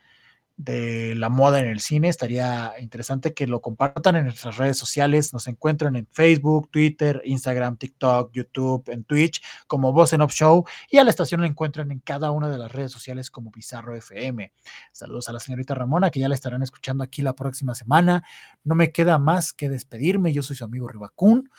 de 0.57 1.15
la 1.15 1.29
moda 1.29 1.61
en 1.61 1.67
el 1.67 1.81
cine. 1.81 2.09
Estaría 2.09 2.73
interesante 2.81 3.35
que 3.35 3.47
lo 3.47 3.61
compartan 3.61 4.17
en 4.17 4.25
nuestras 4.25 4.57
redes 4.57 4.79
sociales. 4.79 5.33
Nos 5.33 5.47
encuentran 5.47 5.97
en 5.97 6.07
Facebook, 6.11 6.71
Twitter, 6.71 7.21
Instagram, 7.25 7.77
TikTok, 7.77 8.33
YouTube, 8.33 8.89
en 8.89 9.05
Twitch 9.05 9.43
como 9.67 9.93
Voz 9.93 10.13
en 10.15 10.23
Off 10.23 10.33
Show 10.33 10.65
y 10.91 10.99
a 10.99 11.05
la 11.05 11.11
estación 11.11 11.43
la 11.43 11.47
encuentran 11.47 11.91
en 11.93 12.01
cada 12.01 12.31
una 12.31 12.49
de 12.49 12.59
las 12.59 12.73
redes 12.73 12.93
sociales 12.93 13.31
como 13.31 13.51
Bizarro 13.51 13.95
FM. 13.95 14.53
Saludos 14.93 15.29
a 15.29 15.33
la 15.33 15.41
señorita 15.41 15.75
Ramona 15.75 16.11
que 16.11 16.21
ya 16.21 16.29
la 16.29 16.35
estarán 16.35 16.63
escuchando 16.63 17.05
aquí 17.05 17.21
la 17.21 17.35
próxima 17.35 17.75
semana. 17.75 18.25
No 18.65 18.75
me 18.75 18.91
queda 18.91 19.19
más 19.19 19.53
que 19.53 19.69
despedirme. 19.69 20.33
Yo 20.33 20.43
soy 20.43 20.57
su 20.57 20.65
amigo 20.65 20.89
Ribacún. 20.89 21.51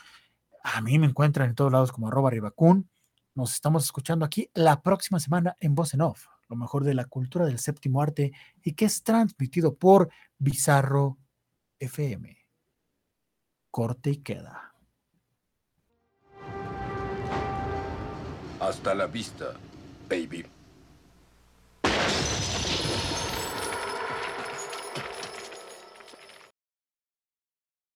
A 0.62 0.80
mí 0.80 0.98
me 0.98 1.06
encuentran 1.06 1.50
en 1.50 1.54
todos 1.54 1.72
lados 1.72 1.92
como 1.92 2.08
arroba 2.08 2.30
Ribacún. 2.30 2.90
Nos 3.34 3.54
estamos 3.54 3.84
escuchando 3.84 4.24
aquí 4.24 4.50
la 4.54 4.82
próxima 4.82 5.20
semana 5.20 5.56
en 5.60 5.74
Voz 5.74 5.94
en 5.94 6.02
Off 6.02 6.26
lo 6.48 6.56
mejor 6.56 6.84
de 6.84 6.94
la 6.94 7.04
cultura 7.04 7.44
del 7.44 7.58
séptimo 7.58 8.02
arte 8.02 8.32
y 8.62 8.72
que 8.72 8.86
es 8.86 9.02
transmitido 9.02 9.76
por 9.76 10.10
Bizarro 10.38 11.18
FM. 11.78 12.36
Corte 13.70 14.10
y 14.10 14.16
queda. 14.18 14.74
Hasta 18.60 18.94
la 18.94 19.06
vista, 19.06 19.54
baby. 20.08 20.46